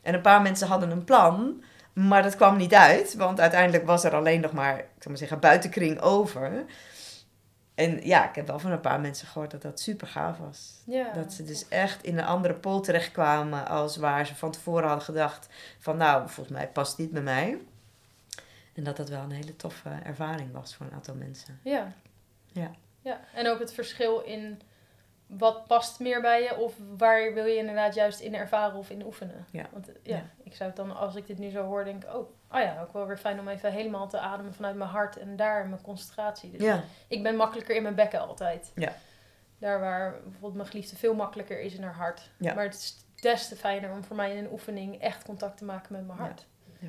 En 0.02 0.14
een 0.14 0.20
paar 0.20 0.42
mensen 0.42 0.66
hadden 0.66 0.90
een 0.90 1.04
plan, 1.04 1.62
maar 1.92 2.22
dat 2.22 2.36
kwam 2.36 2.56
niet 2.56 2.74
uit, 2.74 3.14
want 3.14 3.40
uiteindelijk 3.40 3.86
was 3.86 4.04
er 4.04 4.14
alleen 4.14 4.40
nog 4.40 4.52
maar, 4.52 4.78
ik 4.78 5.08
maar 5.08 5.16
zeggen, 5.16 5.40
buitenkring 5.40 6.00
over. 6.00 6.64
En 7.80 8.06
ja, 8.06 8.28
ik 8.28 8.34
heb 8.34 8.46
wel 8.46 8.58
van 8.58 8.70
een 8.70 8.80
paar 8.80 9.00
mensen 9.00 9.26
gehoord 9.26 9.50
dat 9.50 9.62
dat 9.62 9.80
super 9.80 10.06
gaaf 10.06 10.38
was. 10.38 10.82
Ja, 10.86 11.12
dat 11.12 11.32
ze 11.32 11.44
dus 11.44 11.68
echt 11.68 12.02
in 12.02 12.18
een 12.18 12.24
andere 12.24 12.54
pool 12.54 12.80
terechtkwamen 12.80 13.66
als 13.66 13.96
waar 13.96 14.26
ze 14.26 14.34
van 14.36 14.50
tevoren 14.50 14.86
hadden 14.86 15.04
gedacht 15.04 15.48
van 15.78 15.96
nou, 15.96 16.28
volgens 16.28 16.56
mij 16.56 16.68
past 16.68 16.96
dit 16.96 17.10
bij 17.10 17.22
mij. 17.22 17.58
En 18.74 18.84
dat 18.84 18.96
dat 18.96 19.08
wel 19.08 19.22
een 19.22 19.30
hele 19.30 19.56
toffe 19.56 19.88
ervaring 20.04 20.52
was 20.52 20.74
voor 20.74 20.86
een 20.86 20.92
aantal 20.92 21.14
mensen. 21.14 21.60
Ja. 21.62 21.92
Ja. 22.52 22.70
ja. 23.00 23.20
En 23.34 23.48
ook 23.48 23.58
het 23.58 23.72
verschil 23.72 24.20
in 24.20 24.60
wat 25.26 25.66
past 25.66 26.00
meer 26.00 26.20
bij 26.20 26.42
je 26.42 26.56
of 26.56 26.74
waar 26.96 27.34
wil 27.34 27.44
je 27.44 27.56
inderdaad 27.56 27.94
juist 27.94 28.20
in 28.20 28.34
ervaren 28.34 28.78
of 28.78 28.90
in 28.90 29.04
oefenen. 29.04 29.46
Ja. 29.50 29.66
Want 29.72 29.86
ja, 30.02 30.16
Ja. 30.16 30.24
ik 30.42 30.54
zou 30.54 30.68
het 30.68 30.78
dan, 30.78 30.96
als 30.96 31.14
ik 31.14 31.26
dit 31.26 31.38
nu 31.38 31.50
zo 31.50 31.64
hoor, 31.64 31.84
denk 31.84 32.04
oh, 32.04 32.30
oh 32.52 32.60
ja, 32.60 32.80
ook 32.82 32.92
wel 32.92 33.06
weer 33.06 33.18
fijn 33.18 33.40
om 33.40 33.48
even 33.48 33.72
helemaal 33.72 34.08
te 34.08 34.18
ademen 34.18 34.54
vanuit 34.54 34.76
mijn 34.76 34.90
hart 34.90 35.16
en 35.16 35.36
daar 35.36 35.68
mijn 35.68 35.82
concentratie. 35.82 36.50
Dus 36.50 36.60
Ja, 36.62 36.82
ik 37.08 37.22
ben 37.22 37.36
makkelijker 37.36 37.76
in 37.76 37.82
mijn 37.82 37.94
bekken 37.94 38.20
altijd. 38.20 38.72
Ja. 38.74 38.92
Daar 39.58 39.80
waar 39.80 40.12
bijvoorbeeld 40.22 40.54
mijn 40.54 40.68
geliefde 40.68 40.96
veel 40.96 41.14
makkelijker 41.14 41.60
is 41.60 41.74
in 41.74 41.82
haar 41.82 41.94
hart. 41.94 42.30
Ja. 42.38 42.54
Maar 42.54 42.64
het 42.64 42.74
is 42.74 43.04
des 43.14 43.48
te 43.48 43.56
fijner 43.56 43.90
om 43.90 44.04
voor 44.04 44.16
mij 44.16 44.36
in 44.36 44.44
een 44.44 44.52
oefening 44.52 45.00
echt 45.00 45.24
contact 45.24 45.56
te 45.58 45.64
maken 45.64 45.92
met 45.92 46.06
mijn 46.06 46.18
hart. 46.18 46.46
Ja. 46.78 46.88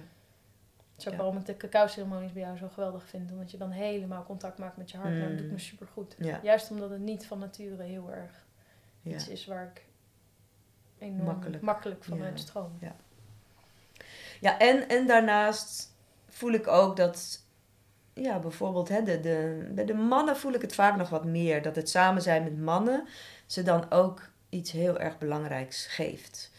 Dat 0.96 1.06
is 1.06 1.08
ook 1.08 1.16
waarom 1.16 1.38
ik 1.38 1.46
de 1.46 1.58
cacao-ceremonies 1.58 2.32
bij 2.34 2.42
jou 2.42 2.58
zo 2.58 2.68
geweldig 2.70 3.04
vind. 3.08 3.32
Omdat 3.32 3.52
je 3.52 3.58
dan 3.58 3.70
helemaal 3.72 4.24
contact 4.24 4.58
maakt 4.58 4.78
met 4.78 4.92
je 4.92 4.98
hart. 4.98 5.14
En 5.14 5.20
dat 5.30 5.38
doet 5.38 5.46
Mm. 5.48 5.52
me 5.52 5.60
super 5.60 5.88
goed. 5.88 6.16
ja, 6.18 6.40
Juist 6.44 6.72
omdat 6.72 6.90
het 6.90 7.00
niet 7.00 7.26
van 7.26 7.40
nature 7.40 7.84
heel 7.84 8.12
erg 8.12 8.46
iets 9.04 9.28
is 9.28 9.46
waar 9.46 9.72
ik 9.76 9.86
enorm 10.98 11.26
Makkelijk. 11.26 11.62
makkelijk, 11.64 12.04
vanuit 12.04 12.32
Ja. 12.40 12.46
stroom. 12.46 12.78
Ja, 12.80 12.96
en, 14.42 14.90
en 14.90 15.08
daarnaast 15.08 15.96
voel 16.30 16.52
ik 16.52 16.68
ook 16.68 16.96
dat, 16.96 17.46
ja, 18.14 18.40
bijvoorbeeld 18.40 18.90
hè, 18.90 19.04
de, 19.04 19.20
de, 19.20 19.70
bij 19.72 19.86
de 19.86 19.94
mannen 19.94 20.38
voel 20.38 20.54
ik 20.54 20.62
het 20.62 20.76
vaak 20.76 20.96
nog 20.96 21.10
wat 21.10 21.26
meer. 21.26 21.62
Dat 21.62 21.76
het 21.76 21.90
samen 21.90 22.22
zijn 22.22 22.44
met 22.44 22.60
mannen 22.60 23.08
ze 23.46 23.64
dan 23.64 23.92
ook 23.92 24.30
iets 24.50 24.72
heel 24.72 25.00
erg 25.00 25.18
belangrijks 25.18 25.86
geeft. 25.86 26.52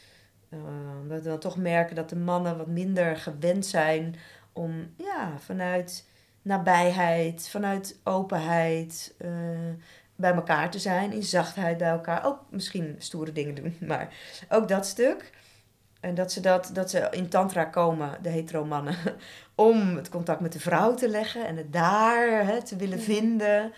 Uh, 0.51 0.61
omdat 1.01 1.23
we 1.23 1.29
dan 1.29 1.39
toch 1.39 1.57
merken 1.57 1.97
dat 1.97 2.09
de 2.09 2.17
mannen 2.17 2.57
wat 2.57 2.67
minder 2.67 3.17
gewend 3.17 3.67
zijn 3.67 4.17
om 4.53 4.95
ja, 4.97 5.39
vanuit 5.39 6.07
nabijheid, 6.43 7.49
vanuit 7.49 8.01
openheid 8.05 9.15
eh, 9.19 9.31
bij 10.17 10.33
elkaar 10.33 10.71
te 10.71 10.79
zijn, 10.79 11.13
in 11.13 11.23
zachtheid 11.23 11.79
bij 11.79 11.91
elkaar. 11.91 12.27
Ook 12.27 12.41
misschien 12.51 12.95
stoere 12.99 13.33
dingen 13.33 13.55
doen, 13.55 13.77
maar 13.89 14.15
ook 14.49 14.69
dat 14.69 14.87
stuk. 14.87 15.31
En 16.03 16.15
dat 16.15 16.33
ze, 16.33 16.41
dat, 16.41 16.71
dat 16.73 16.91
ze 16.91 17.09
in 17.11 17.29
tantra 17.29 17.65
komen, 17.65 18.19
de 18.23 18.29
hetero 18.29 18.65
mannen, 18.65 18.97
om 19.55 19.97
het 19.97 20.09
contact 20.09 20.41
met 20.41 20.53
de 20.53 20.61
vrouw 20.61 20.95
te 20.95 21.09
leggen 21.09 21.47
en 21.47 21.57
het 21.57 21.73
daar 21.73 22.47
hè, 22.47 22.63
te 22.63 22.77
willen 22.77 23.01
vinden. 23.01 23.73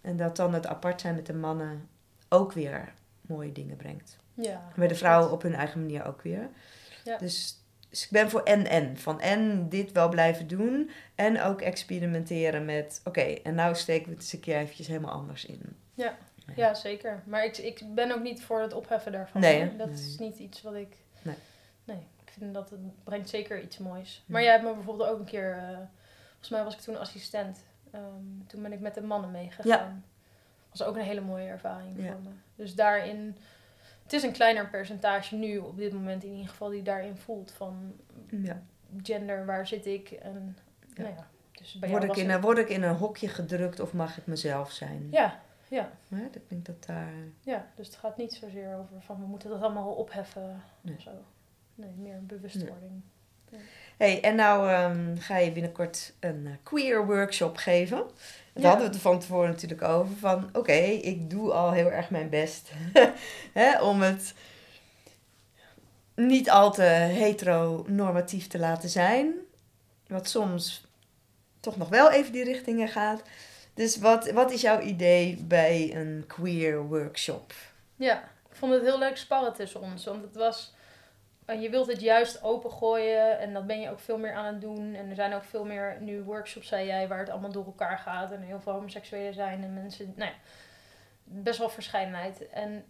En 0.00 0.16
dat 0.16 0.36
dan 0.36 0.54
het 0.54 0.66
apart 0.66 1.00
zijn 1.00 1.14
met 1.14 1.26
de 1.26 1.34
mannen 1.34 1.88
ook 2.28 2.52
weer 2.52 2.92
mooie 3.20 3.52
dingen 3.52 3.76
brengt. 3.76 4.16
Ja. 4.34 4.62
Bij 4.76 4.88
de 4.88 4.94
vrouwen 4.94 5.32
op 5.32 5.42
hun 5.42 5.54
eigen 5.54 5.80
manier 5.80 6.06
ook 6.06 6.22
weer. 6.22 6.48
Ja. 7.04 7.18
Dus, 7.18 7.58
dus 7.88 8.04
ik 8.04 8.10
ben 8.10 8.30
voor 8.30 8.42
en-en. 8.42 8.96
Van 8.96 9.20
en 9.20 9.68
dit 9.68 9.92
wel 9.92 10.08
blijven 10.08 10.46
doen. 10.48 10.90
En 11.14 11.42
ook 11.42 11.60
experimenteren 11.60 12.64
met... 12.64 13.00
Oké, 13.04 13.20
en 13.20 13.54
nou 13.54 13.74
steken 13.74 14.04
we 14.04 14.10
het 14.10 14.20
eens 14.22 14.32
een 14.32 14.40
keer 14.40 14.56
eventjes 14.56 14.86
helemaal 14.86 15.12
anders 15.12 15.44
in. 15.44 15.76
Ja, 16.56 16.74
zeker. 16.74 17.22
Maar 17.26 17.44
ik, 17.44 17.56
ik 17.56 17.82
ben 17.94 18.12
ook 18.12 18.22
niet 18.22 18.42
voor 18.42 18.60
het 18.60 18.72
opheffen 18.72 19.12
daarvan. 19.12 19.40
Nee, 19.40 19.60
hè? 19.60 19.76
Dat 19.76 19.86
Nee. 19.86 19.96
is 19.96 20.18
niet 20.18 20.38
iets 20.38 20.62
wat 20.62 20.74
ik... 20.74 20.96
Vind 22.38 22.54
dat 22.54 22.70
het 22.70 23.04
brengt 23.04 23.28
zeker 23.28 23.62
iets 23.62 23.78
moois. 23.78 24.22
Maar 24.26 24.42
jij 24.42 24.50
hebt 24.52 24.64
me 24.64 24.74
bijvoorbeeld 24.74 25.08
ook 25.08 25.18
een 25.18 25.24
keer... 25.24 25.52
eh, 25.58 25.76
volgens 26.30 26.48
mij 26.50 26.64
was 26.64 26.74
ik 26.74 26.80
toen 26.80 26.98
assistent. 26.98 27.64
Ehm, 27.90 28.02
toen 28.46 28.62
ben 28.62 28.72
ik 28.72 28.80
met 28.80 28.94
de 28.94 29.02
mannen 29.02 29.30
meegegaan. 29.30 30.04
was 30.70 30.82
ook 30.82 30.96
een 30.96 31.02
hele 31.02 31.20
mooie 31.20 31.46
ervaring 31.46 31.96
voor 31.96 32.20
me. 32.22 32.30
Dus 32.54 32.74
daarin... 32.74 33.36
Het 34.02 34.12
is 34.12 34.22
een 34.22 34.32
kleiner 34.32 34.68
percentage 34.68 35.34
nu, 35.36 35.58
op 35.58 35.76
dit 35.76 35.92
moment 35.92 36.24
in 36.24 36.30
ieder 36.32 36.48
geval, 36.48 36.68
die 36.68 36.82
daarin 36.82 37.16
voelt. 37.16 37.50
Van 37.52 37.92
Ja. 38.30 38.62
gender, 39.02 39.46
waar 39.46 39.66
zit 39.66 39.86
ik? 39.86 40.10
En 40.10 40.56
Ja. 40.94 41.02
nou 41.02 41.14
ja, 41.14 41.26
dus 41.52 41.78
bij 41.78 41.88
Word 41.88 42.02
ik, 42.04 42.16
in, 42.16 42.30
een- 42.30 42.40
word 42.40 42.58
ik 42.58 42.68
in 42.68 42.82
een 42.82 42.94
hokje 42.96 43.28
gedrukt 43.28 43.80
of 43.80 43.92
mag 43.92 44.18
ik 44.18 44.26
mezelf 44.26 44.70
zijn? 44.70 45.08
Ja, 45.10 45.40
ja. 45.68 45.90
Ik 46.32 46.48
denk 46.48 46.64
dat 46.66 46.84
daar... 46.86 47.12
Ja, 47.40 47.66
dus 47.74 47.86
het 47.86 47.96
gaat 47.96 48.16
niet 48.16 48.32
zozeer 48.34 48.76
over 48.76 49.02
van 49.02 49.20
we 49.20 49.26
moeten 49.26 49.50
dat 49.50 49.60
allemaal 49.62 49.92
opheffen 49.92 50.62
Nee. 50.80 50.94
of 50.96 51.02
zo. 51.02 51.10
Nee, 51.74 51.90
meer 51.96 52.26
bewustwording. 52.26 53.00
hey, 53.96 54.20
en 54.22 54.34
nou 54.34 54.68
ehm, 54.70 55.16
ga 55.18 55.36
je 55.38 55.52
binnenkort 55.52 56.12
een 56.20 56.46
eh, 56.46 56.52
queer 56.62 57.06
workshop 57.06 57.56
geven. 57.56 57.96
Daar 57.96 58.62
Ja. 58.62 58.68
hadden 58.68 58.86
we 58.86 58.92
het 58.92 59.02
van 59.02 59.18
tevoren 59.20 59.50
natuurlijk 59.50 59.82
over. 59.82 60.16
Van 60.16 60.48
oké, 60.52 60.72
ik 60.82 61.30
doe 61.30 61.52
al 61.52 61.72
heel 61.72 61.90
erg 61.90 62.10
mijn 62.10 62.28
best 62.28 62.70
hè, 63.52 63.82
om 63.82 64.00
het 64.00 64.34
niet 66.14 66.50
al 66.50 66.72
te 66.72 66.82
heteronormatief 66.82 68.46
te 68.46 68.58
laten 68.58 68.88
zijn. 68.88 69.32
Wat 70.06 70.28
soms 70.28 70.84
toch 71.60 71.76
nog 71.76 71.88
wel 71.88 72.10
even 72.10 72.32
die 72.32 72.44
richtingen 72.44 72.88
gaat. 72.88 73.22
Dus 73.74 73.96
wat, 73.98 74.30
wat 74.30 74.50
is 74.52 74.60
jouw 74.60 74.80
idee 74.80 75.36
bij 75.36 75.96
een 75.96 76.24
queer 76.26 76.82
workshop? 76.86 77.52
Ja, 77.96 78.18
ik 78.50 78.56
vond 78.56 78.72
het 78.72 78.82
heel 78.82 78.98
leuk 78.98 79.16
sparren 79.16 79.52
tussen 79.54 79.80
ons. 79.80 80.04
Want 80.04 80.22
het 80.22 80.36
was, 80.36 80.74
je 81.46 81.70
wilt 81.70 81.86
het 81.86 82.00
juist 82.00 82.42
opengooien 82.42 83.38
en 83.38 83.52
dat 83.52 83.66
ben 83.66 83.80
je 83.80 83.90
ook 83.90 84.00
veel 84.00 84.18
meer 84.18 84.34
aan 84.34 84.44
het 84.44 84.60
doen. 84.60 84.94
En 84.94 85.08
er 85.08 85.14
zijn 85.14 85.34
ook 85.34 85.44
veel 85.44 85.64
meer 85.64 85.96
nu 86.00 86.22
workshops, 86.22 86.68
zei 86.68 86.86
jij, 86.86 87.08
waar 87.08 87.18
het 87.18 87.30
allemaal 87.30 87.52
door 87.52 87.64
elkaar 87.64 87.98
gaat. 87.98 88.32
En 88.32 88.42
heel 88.42 88.60
veel 88.60 88.72
homoseksuelen 88.72 89.34
zijn 89.34 89.62
en 89.62 89.74
mensen, 89.74 90.12
nou 90.16 90.30
ja, 90.30 90.36
best 91.24 91.58
wel 91.58 91.68
verscheidenheid. 91.68 92.48
En 92.48 92.84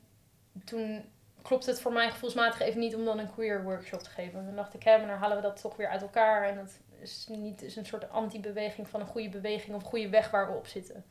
toen 0.65 1.05
klopt 1.43 1.67
het 1.67 1.81
voor 1.81 1.93
mij 1.93 2.11
gevoelsmatig 2.11 2.61
even 2.61 2.81
niet 2.81 2.95
om 2.95 3.05
dan 3.05 3.19
een 3.19 3.33
queer 3.33 3.63
workshop 3.63 4.01
te 4.01 4.11
geven. 4.11 4.39
En 4.39 4.47
dan 4.47 4.57
dacht 4.57 4.75
ik, 4.75 4.83
hè, 4.83 4.99
maar 4.99 5.07
dan 5.07 5.17
halen 5.17 5.37
we 5.37 5.43
dat 5.43 5.61
toch 5.61 5.77
weer 5.77 5.89
uit 5.89 6.03
elkaar. 6.03 6.49
En 6.49 6.57
dat 6.57 6.79
is 7.01 7.27
niet 7.29 7.63
is 7.63 7.77
een 7.77 7.87
soort 7.87 8.11
anti-beweging 8.11 8.89
van 8.89 9.01
een 9.01 9.07
goede 9.07 9.29
beweging 9.29 9.77
of 9.77 9.83
goede 9.83 10.09
weg 10.09 10.31
waar 10.31 10.51
we 10.51 10.57
op 10.57 10.67
zitten. 10.67 11.05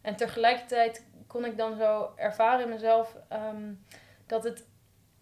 En 0.00 0.16
tegelijkertijd 0.16 1.06
kon 1.26 1.44
ik 1.44 1.56
dan 1.56 1.76
zo 1.76 2.12
ervaren 2.16 2.64
in 2.64 2.68
mezelf 2.68 3.16
ehm, 3.28 3.72
dat 4.26 4.44
het. 4.44 4.68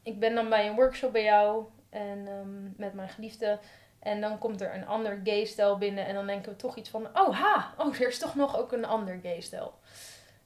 Ik 0.08 0.18
ben 0.18 0.34
dan 0.34 0.48
bij 0.48 0.68
een 0.68 0.74
workshop 0.74 1.12
bij 1.12 1.22
jou 1.22 1.64
en 1.90 2.26
ehm, 2.26 2.62
met 2.76 2.94
mijn 2.94 3.08
geliefde. 3.08 3.58
En 3.98 4.20
dan 4.20 4.38
komt 4.38 4.60
er 4.60 4.74
een 4.74 4.86
ander 4.86 5.20
gay-stijl 5.24 5.78
binnen. 5.78 6.06
En 6.06 6.14
dan 6.14 6.26
denken 6.26 6.52
we 6.52 6.56
toch 6.56 6.76
iets 6.76 6.90
van: 6.90 7.06
oh 7.06 7.40
ha, 7.40 7.74
oh, 7.78 7.94
er 7.94 8.08
is 8.08 8.18
toch 8.18 8.34
nog 8.34 8.58
ook 8.58 8.72
een 8.72 8.84
ander 8.84 9.18
gay-stijl. 9.22 9.74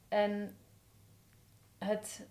En 0.09 0.57
het 1.79 2.27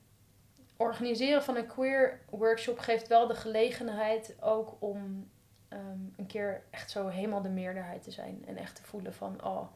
organiseren 0.78 1.44
van 1.44 1.56
een 1.56 1.68
queer 1.68 2.20
workshop 2.30 2.80
geeft 2.80 3.08
wel 3.08 3.28
de 3.28 3.36
gelegenheid 3.36 4.36
ook 4.40 4.76
om 4.80 5.30
ehm, 5.68 6.00
een 6.16 6.28
keer 6.28 6.64
echt 6.70 6.92
zo 6.92 7.08
helemaal 7.08 7.42
de 7.42 7.50
meerderheid 7.50 8.04
te 8.04 8.12
zijn. 8.12 8.44
En 8.48 8.58
echt 8.58 8.76
te 8.76 8.84
voelen 8.84 9.14
van: 9.14 9.44
oh. 9.44 9.68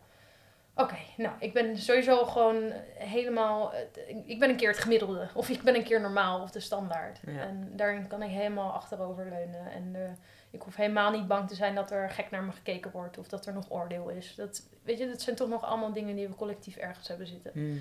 Oké, 0.77 0.95
nou, 1.17 1.33
ik 1.39 1.53
ben 1.53 1.77
sowieso 1.77 2.25
gewoon 2.25 2.71
helemaal. 2.97 3.73
eh, 3.73 3.79
Ik 4.25 4.39
ben 4.39 4.49
een 4.49 4.55
keer 4.55 4.69
het 4.69 4.77
gemiddelde. 4.79 5.27
Of 5.33 5.49
ik 5.49 5.61
ben 5.61 5.75
een 5.75 5.83
keer 5.83 6.01
normaal 6.01 6.41
of 6.41 6.51
de 6.51 6.59
standaard. 6.59 7.19
Ja. 7.25 7.39
En 7.41 7.71
daarin 7.75 8.07
kan 8.07 8.21
ik 8.23 8.29
helemaal 8.29 8.71
achterover 8.71 9.25
leunen. 9.29 9.71
En 9.71 9.89
eh, 9.93 10.01
ik 10.51 10.61
hoef 10.61 10.75
helemaal 10.75 11.11
niet 11.11 11.27
bang 11.27 11.47
te 11.47 11.55
zijn 11.55 11.75
dat 11.75 11.91
er 11.91 12.09
gek 12.09 12.31
naar 12.31 12.43
me 12.43 12.51
gekeken 12.51 12.91
wordt. 12.91 13.17
Of 13.17 13.27
dat 13.27 13.45
er 13.45 13.53
nog 13.53 13.65
oordeel 13.71 14.09
is. 14.09 14.35
Dat, 14.35 14.61
weet 14.83 14.97
je, 14.97 15.07
dat 15.09 15.21
zijn 15.21 15.35
toch 15.35 15.49
nog 15.49 15.63
allemaal 15.63 15.93
dingen 15.93 16.15
die 16.15 16.27
we 16.27 16.35
collectief 16.35 16.75
ergens 16.75 17.07
hebben 17.07 17.27
zitten. 17.27 17.51
Hmm. 17.53 17.79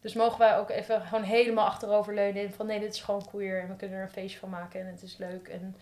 Dus 0.00 0.14
mogen 0.14 0.38
wij 0.38 0.56
ook 0.58 0.70
even 0.70 1.00
gewoon 1.00 1.24
helemaal 1.24 1.66
achterover 1.66 2.14
leunen. 2.14 2.52
Van 2.52 2.66
nee, 2.66 2.80
dit 2.80 2.94
is 2.94 3.00
gewoon 3.02 3.26
queer. 3.26 3.60
En 3.60 3.68
we 3.68 3.76
kunnen 3.76 3.96
er 3.98 4.04
een 4.04 4.10
feestje 4.10 4.38
van 4.38 4.50
maken. 4.50 4.80
En 4.80 4.86
het 4.86 5.02
is 5.02 5.16
leuk. 5.16 5.48
En 5.48 5.76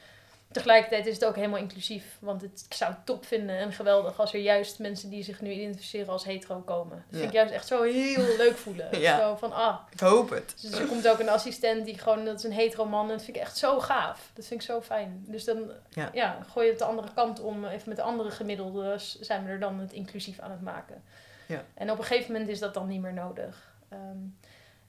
tegelijkertijd 0.52 1.06
is 1.06 1.14
het 1.14 1.24
ook 1.24 1.34
helemaal 1.36 1.58
inclusief. 1.58 2.16
Want 2.20 2.42
het, 2.42 2.64
ik 2.68 2.74
zou 2.74 2.92
het 2.92 3.06
top 3.06 3.26
vinden 3.26 3.56
en 3.56 3.72
geweldig 3.72 4.20
als 4.20 4.32
er 4.34 4.40
juist 4.40 4.78
mensen 4.78 5.10
die 5.10 5.22
zich 5.22 5.40
nu 5.40 5.50
identificeren 5.50 6.08
als 6.12 6.24
hetero 6.24 6.60
komen. 6.60 7.04
Dat 7.10 7.18
vind 7.20 7.24
ik 7.24 7.32
Ja. 7.32 7.38
juist 7.38 7.54
echt 7.54 7.66
zo 7.66 7.82
heel 7.82 8.36
leuk 8.36 8.56
voelen. 8.56 8.88
Ja. 9.00 9.18
Zo 9.18 9.36
van 9.36 9.52
ah. 9.52 9.76
Ik 9.90 10.00
hoop 10.00 10.30
het. 10.30 10.54
Dus 10.60 10.72
er 10.72 10.86
komt 10.86 11.08
ook 11.08 11.18
een 11.18 11.28
assistent 11.28 11.84
die 11.84 11.98
gewoon, 11.98 12.24
dat 12.24 12.38
is 12.38 12.44
een 12.44 12.52
hetero 12.52 12.84
man. 12.84 13.02
En 13.10 13.16
dat 13.16 13.24
vind 13.24 13.36
ik 13.36 13.42
echt 13.42 13.56
zo 13.56 13.80
gaaf. 13.80 14.30
Dat 14.34 14.46
vind 14.46 14.60
ik 14.60 14.66
zo 14.66 14.80
fijn. 14.80 15.24
Dus 15.28 15.44
dan 15.44 15.70
Ja. 15.88 16.10
ja. 16.12 16.38
gooi 16.50 16.64
je 16.66 16.70
het 16.70 16.80
de 16.80 16.86
andere 16.86 17.08
kant 17.14 17.40
om. 17.40 17.64
Even 17.64 17.88
met 17.88 17.96
de 17.96 18.02
andere 18.02 18.30
gemiddeldes 18.30 19.20
zijn 19.20 19.44
we 19.44 19.50
er 19.50 19.60
dan 19.60 19.78
het 19.80 19.92
inclusief 19.92 20.38
aan 20.38 20.50
het 20.50 20.62
maken. 20.62 21.02
Ja. 21.46 21.64
En 21.74 21.90
op 21.90 21.98
een 21.98 22.04
gegeven 22.04 22.32
moment 22.32 22.50
is 22.50 22.58
dat 22.58 22.74
dan 22.74 22.88
niet 22.88 23.00
meer 23.00 23.12
nodig. 23.12 23.70
Ehm, 23.88 24.18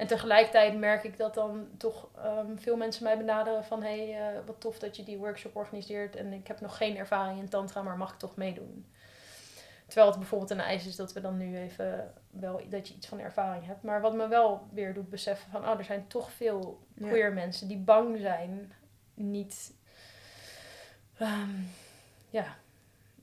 en 0.03 0.09
tegelijkertijd 0.09 0.77
merk 0.77 1.03
ik 1.03 1.17
dat 1.17 1.33
dan 1.33 1.67
toch 1.77 2.09
ehm, 2.15 2.55
veel 2.55 2.77
mensen 2.77 3.03
mij 3.03 3.17
benaderen 3.17 3.63
van... 3.63 3.83
hé, 3.83 4.11
hey, 4.11 4.35
eh, 4.35 4.45
wat 4.45 4.61
tof 4.61 4.79
dat 4.79 4.95
je 4.95 5.03
die 5.03 5.17
workshop 5.17 5.55
organiseert. 5.55 6.15
En 6.15 6.33
ik 6.33 6.47
heb 6.47 6.61
nog 6.61 6.77
geen 6.77 6.97
ervaring 6.97 7.39
in 7.39 7.49
tantra, 7.49 7.81
maar 7.81 7.97
mag 7.97 8.13
ik 8.13 8.19
toch 8.19 8.35
meedoen? 8.35 8.85
Terwijl 9.85 10.07
het 10.07 10.19
bijvoorbeeld 10.19 10.49
een 10.49 10.59
eis 10.59 10.85
is 10.87 10.95
dat 10.95 11.13
we 11.13 11.21
dan 11.21 11.37
nu 11.37 11.57
even 11.57 12.13
wel 12.29 12.61
dat 12.69 12.87
je 12.87 12.93
iets 12.93 13.07
van 13.07 13.19
ervaring 13.19 13.65
hebt. 13.65 13.83
Maar 13.83 14.01
wat 14.01 14.13
me 14.13 14.27
wel 14.27 14.67
weer 14.71 14.93
doet 14.93 15.09
beseffen 15.09 15.51
van... 15.51 15.67
oh, 15.67 15.77
er 15.77 15.83
zijn 15.83 16.07
toch 16.07 16.31
veel 16.31 16.79
Ja. 16.93 17.07
queer 17.07 17.33
mensen 17.33 17.67
die 17.67 17.77
bang 17.77 18.19
zijn 18.19 18.71
niet... 19.13 19.73
ehm, 21.17 21.61
ja, 22.29 22.55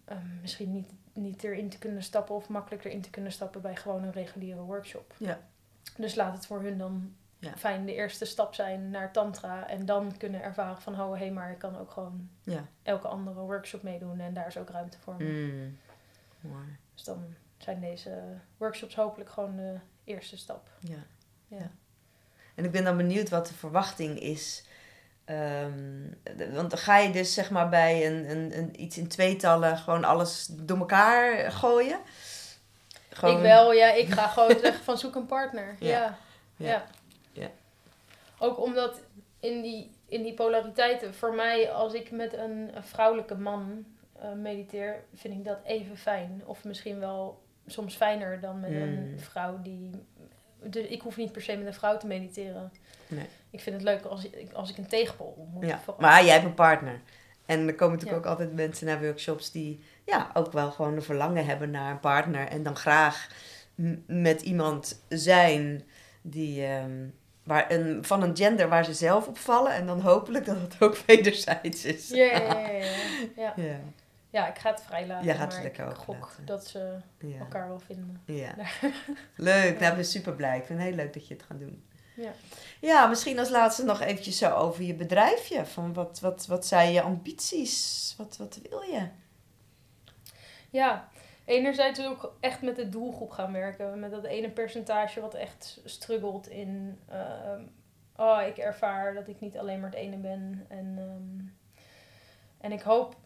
ehm, 0.05 0.41
misschien 0.41 0.73
niet 0.73 0.91
niet 1.13 1.45
erin 1.45 1.69
te 1.69 1.79
kunnen 1.79 2.03
stappen 2.03 2.35
of 2.35 2.49
makkelijk 2.49 2.85
erin 2.85 3.01
te 3.01 3.11
kunnen 3.11 3.33
stappen 3.33 3.61
bij 3.61 3.77
gewoon 3.77 4.03
een 4.03 4.13
reguliere 4.13 4.61
workshop. 4.61 5.15
Ja. 5.19 5.41
Dus 5.97 6.15
laat 6.15 6.33
het 6.35 6.47
voor 6.47 6.63
hun 6.63 6.79
dan 6.79 7.15
Ja. 7.39 7.57
fijn 7.57 7.87
de 7.87 7.95
eerste 7.95 8.25
stap 8.25 8.55
zijn 8.55 8.91
naar 8.91 9.13
tantra 9.13 9.69
en 9.69 9.87
dan 9.87 10.17
kunnen 10.17 10.43
ervaren 10.43 10.83
van 10.83 11.01
oh 11.01 11.13
hé, 11.13 11.19
hey, 11.19 11.31
maar 11.31 11.51
ik 11.51 11.59
kan 11.59 11.79
ook 11.79 11.91
gewoon 11.91 12.29
Ja. 12.43 12.65
elke 12.83 13.09
andere 13.09 13.41
workshop 13.41 13.83
meedoen 13.83 14.21
en 14.21 14.35
daar 14.35 14.47
is 14.47 14.57
ook 14.57 14.71
ruimte 14.71 14.99
voor. 14.99 15.15
Mm. 15.19 15.79
Mooi. 16.41 16.65
Dus 16.95 17.05
dan 17.05 17.35
zijn 17.59 17.81
deze 17.81 18.23
workshops 18.57 18.95
hopelijk 18.95 19.31
gewoon 19.31 19.57
de 19.57 19.75
eerste 20.05 20.37
stap. 20.37 20.71
Ja. 20.81 20.99
Ja. 21.49 21.71
En 22.55 22.65
ik 22.65 22.71
ben 22.71 22.85
dan 22.85 22.97
benieuwd 22.97 23.29
wat 23.29 23.47
de 23.47 23.55
verwachting 23.55 24.19
is. 24.21 24.65
Ehm, 25.25 26.11
de- 26.37 26.53
want 26.55 26.71
dan 26.71 26.79
ga 26.79 26.99
je 26.99 27.13
dus 27.13 27.35
zeg 27.35 27.51
maar 27.51 27.69
bij 27.69 28.07
een, 28.07 28.31
een, 28.31 28.59
een, 28.59 28.83
iets 28.83 28.99
in 28.99 29.09
tweetallen 29.09 29.77
gewoon 29.77 30.05
alles 30.05 30.47
door 30.47 30.79
elkaar 30.79 31.53
gooien. 31.53 31.99
Gewoon- 33.11 33.37
Ik 33.37 33.43
wel, 33.43 33.73
ja. 33.73 33.93
Ik 33.93 34.09
ga 34.11 34.27
gewoon 34.29 34.59
zeggen 34.63 34.85
van 34.85 34.99
zoek 34.99 35.15
een 35.15 35.27
partner. 35.27 35.77
Ja. 35.79 36.19
Ja. 36.57 36.85
Ja. 37.33 37.51
Ook 38.39 38.63
omdat 38.65 39.01
in 39.41 39.63
die, 39.63 39.91
in 40.07 40.23
die 40.23 40.35
polariteiten, 40.35 41.15
voor 41.15 41.35
mij 41.35 41.71
als 41.71 41.93
ik 41.95 42.11
met 42.11 42.33
een, 42.33 42.71
een 42.77 42.85
vrouwelijke 42.85 43.35
man 43.35 43.85
eh, 44.21 44.33
mediteer, 44.33 45.05
vind 45.15 45.35
ik 45.35 45.45
dat 45.45 45.59
even 45.65 45.97
fijn. 45.97 46.43
Of 46.45 46.65
misschien 46.65 46.99
wel 46.99 47.43
soms 47.67 47.95
fijner 47.97 48.41
dan 48.41 48.61
met 48.61 48.71
een 48.71 49.09
Mm. 49.11 49.19
vrouw 49.19 49.59
die... 49.63 49.91
Dus 50.63 50.87
ik 50.87 51.01
hoef 51.01 51.17
niet 51.17 51.33
per 51.33 51.43
se 51.43 51.57
met 51.57 51.67
een 51.67 51.75
vrouw 51.75 51.97
te 51.97 52.07
mediteren. 52.07 52.73
Nee. 53.09 53.27
Ik 53.51 53.61
vind 53.61 53.77
het 53.77 53.85
leuk 53.85 54.05
als 54.05 54.25
ik, 54.25 54.53
als 54.53 54.71
ik 54.71 54.77
een 54.79 54.87
tegenpol 54.87 55.35
ontmoet. 55.39 55.67
Ja. 55.67 55.81
Maar 55.99 56.25
jij 56.25 56.33
hebt 56.33 56.45
een 56.45 56.55
partner. 56.55 57.01
En 57.47 57.67
er 57.69 57.75
komen 57.75 57.95
natuurlijk 57.99 58.25
Ja. 58.25 58.31
ook 58.31 58.39
altijd 58.39 58.55
mensen 58.57 58.87
naar 58.87 59.01
workshops 59.01 59.51
die 59.51 59.85
ja, 60.11 60.31
ook 60.35 60.53
wel 60.53 60.71
gewoon 60.71 60.97
een 60.97 61.03
verlangen 61.03 61.47
hebben 61.47 61.71
naar 61.71 61.91
een 61.91 62.01
partner. 62.01 62.49
En 62.49 62.63
dan 62.63 62.77
graag 62.77 63.29
met 64.07 64.43
iemand 64.43 65.05
zijn 65.09 65.83
die, 66.23 66.67
ehm, 66.67 67.09
waar 67.45 67.71
een, 67.71 68.05
van 68.05 68.23
een 68.23 68.37
gender 68.37 68.69
waar 68.69 68.85
ze 68.85 68.95
zelf 68.95 69.27
op 69.27 69.39
vallen. 69.39 69.73
En 69.73 69.87
dan 69.87 70.01
hopelijk 70.01 70.45
dat 70.45 70.61
het 70.61 70.77
ook 70.83 70.97
wederzijds 71.07 71.85
is. 71.85 72.09
Ja, 72.09 72.25
ja, 72.25 72.39
ja, 72.39 72.69
ja, 72.69 72.79
ja. 72.79 72.93
ja. 73.37 73.53
ja. 73.65 73.81
Ja, 74.31 74.49
ik 74.49 74.59
ga 74.59 74.71
het 74.71 74.83
vrij 74.83 75.07
laten. 75.07 75.27
Jij 75.27 75.37
gaat 75.37 75.53
het 75.53 75.63
lekker 75.63 75.85
ik 75.85 75.91
open 75.91 76.03
gok 76.03 76.21
laten. 76.21 76.47
dat 76.47 76.67
ze 76.67 76.97
ja. 77.19 77.39
elkaar 77.39 77.69
wel 77.69 77.81
vinden. 77.81 78.23
Ja. 78.25 78.55
Leuk, 79.37 79.79
nou, 79.79 79.91
ik 79.91 79.97
ben 79.97 80.05
super 80.05 80.35
blij. 80.35 80.59
Ik 80.59 80.65
vind 80.65 80.79
het 80.79 80.89
heel 80.89 80.97
leuk 80.97 81.13
dat 81.13 81.29
je 81.29 81.35
het 81.35 81.43
gaat 81.43 81.59
doen. 81.59 81.85
Ja. 82.15 82.33
Ja, 82.81 83.07
misschien 83.07 83.39
als 83.39 83.51
laatste 83.51 83.85
nog 83.85 84.01
eventjes 84.01 84.39
zo 84.39 84.55
over 84.55 84.83
je 84.83 84.95
bedrijfje. 84.95 85.67
Van 85.67 85.93
wat, 85.93 86.21
wat, 86.21 86.47
wat 86.47 86.67
zijn 86.67 86.93
je 86.93 87.03
ambities? 87.03 88.15
Wat, 88.17 88.37
wat 88.37 88.59
wil 88.69 88.81
je? 88.81 89.09
Ja, 90.71 91.09
enerzijds 91.45 92.07
ook 92.07 92.37
echt 92.41 92.63
met 92.63 92.77
de 92.77 92.89
doelgroep 92.89 93.31
gaan 93.31 93.53
werken. 93.53 94.01
Met 94.01 94.11
dat 94.11 94.25
ene 94.25 94.51
percentage 94.51 95.21
wat 95.21 95.35
echt 95.35 95.81
struggelt 95.85 96.49
in... 96.49 96.99
ehm, 97.09 97.63
oh, 98.17 98.41
ik 98.47 98.57
ervaar 98.59 99.15
dat 99.15 99.29
ik 99.29 99.41
niet 99.41 99.59
alleen 99.59 99.81
maar 99.81 99.91
het 99.91 99.99
ene 99.99 100.17
ben. 100.17 100.65
En, 100.69 100.95
ehm, 100.99 101.47
en 102.61 102.73
ik 102.73 102.81
hoop... 102.83 103.17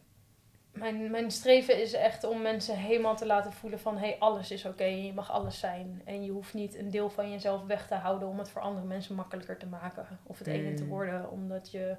Mijn, 0.73 1.11
mijn 1.11 1.31
streven 1.31 1.81
is 1.83 1.93
echt 1.93 2.25
om 2.25 2.43
mensen 2.43 2.77
helemaal 2.77 3.17
te 3.17 3.27
laten 3.27 3.53
voelen 3.53 3.81
van... 3.81 3.95
Hé, 3.99 4.07
hey, 4.07 4.17
alles 4.19 4.51
is 4.51 4.65
oké. 4.65 4.85
je 4.85 5.13
mag 5.13 5.31
alles 5.31 5.59
zijn. 5.59 6.03
En 6.05 6.25
je 6.25 6.31
hoeft 6.31 6.55
niet 6.55 6.75
een 6.79 6.91
deel 6.91 7.11
van 7.11 7.31
jezelf 7.31 7.63
weg 7.67 7.87
te 7.87 7.95
houden... 7.95 8.29
om 8.29 8.39
het 8.39 8.49
voor 8.51 8.61
andere 8.63 8.87
mensen 8.87 9.15
makkelijker 9.15 9.59
te 9.59 9.67
maken. 9.67 10.07
Of 10.23 10.39
het 10.39 10.47
ene 10.47 10.75
te 10.75 10.83
Mm. 10.83 10.89
worden. 10.89 11.31
Omdat 11.31 11.71
je 11.71 11.97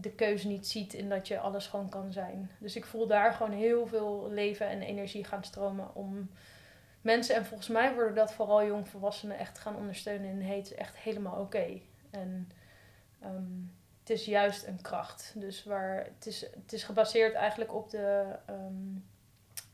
de 0.00 0.10
keuze 0.10 0.48
niet 0.48 0.66
ziet 0.66 0.94
in 0.94 1.08
dat 1.08 1.28
je 1.28 1.38
alles 1.38 1.66
gewoon 1.66 1.88
kan 1.88 2.12
zijn. 2.12 2.50
Dus 2.58 2.76
ik 2.76 2.84
voel 2.84 3.06
daar 3.06 3.32
gewoon 3.32 3.52
heel 3.52 3.86
veel 3.86 4.28
leven 4.30 4.68
en 4.68 4.82
energie 4.82 5.24
gaan 5.24 5.44
stromen 5.44 5.94
om 5.94 6.30
mensen, 7.00 7.34
en 7.34 7.44
volgens 7.46 7.68
mij 7.68 7.94
worden 7.94 8.14
dat 8.14 8.32
vooral 8.32 8.66
jongvolwassenen 8.66 9.38
echt 9.38 9.58
gaan 9.58 9.76
ondersteunen 9.76 10.30
in 10.30 10.40
is 10.40 10.74
echt 10.74 10.96
helemaal 10.96 11.40
oké. 11.40 11.80
En 12.10 12.50
ehm, 13.20 13.50
het 14.00 14.10
is 14.10 14.24
juist 14.24 14.66
een 14.66 14.80
kracht. 14.80 15.32
Dus 15.36 15.64
waar 15.64 16.04
het 16.14 16.26
is, 16.26 16.40
het 16.40 16.72
is 16.72 16.84
gebaseerd 16.84 17.34
eigenlijk 17.34 17.74
op 17.74 17.90
de 17.90 18.36
ehm, 18.46 18.98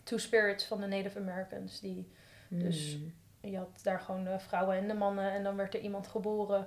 Two 0.02 0.18
Spirits 0.18 0.64
van 0.64 0.80
de 0.80 0.86
Native 0.86 1.18
Americans. 1.18 1.80
Die, 1.80 2.08
Dus- 2.48 2.92
Hmm. 2.92 3.12
je 3.50 3.56
had 3.58 3.80
daar 3.82 4.00
gewoon 4.00 4.24
de 4.24 4.38
vrouwen 4.38 4.76
en 4.76 4.88
de 4.88 4.94
mannen 4.94 5.32
en 5.32 5.42
dan 5.42 5.56
werd 5.56 5.74
er 5.74 5.80
iemand 5.80 6.06
geboren. 6.06 6.66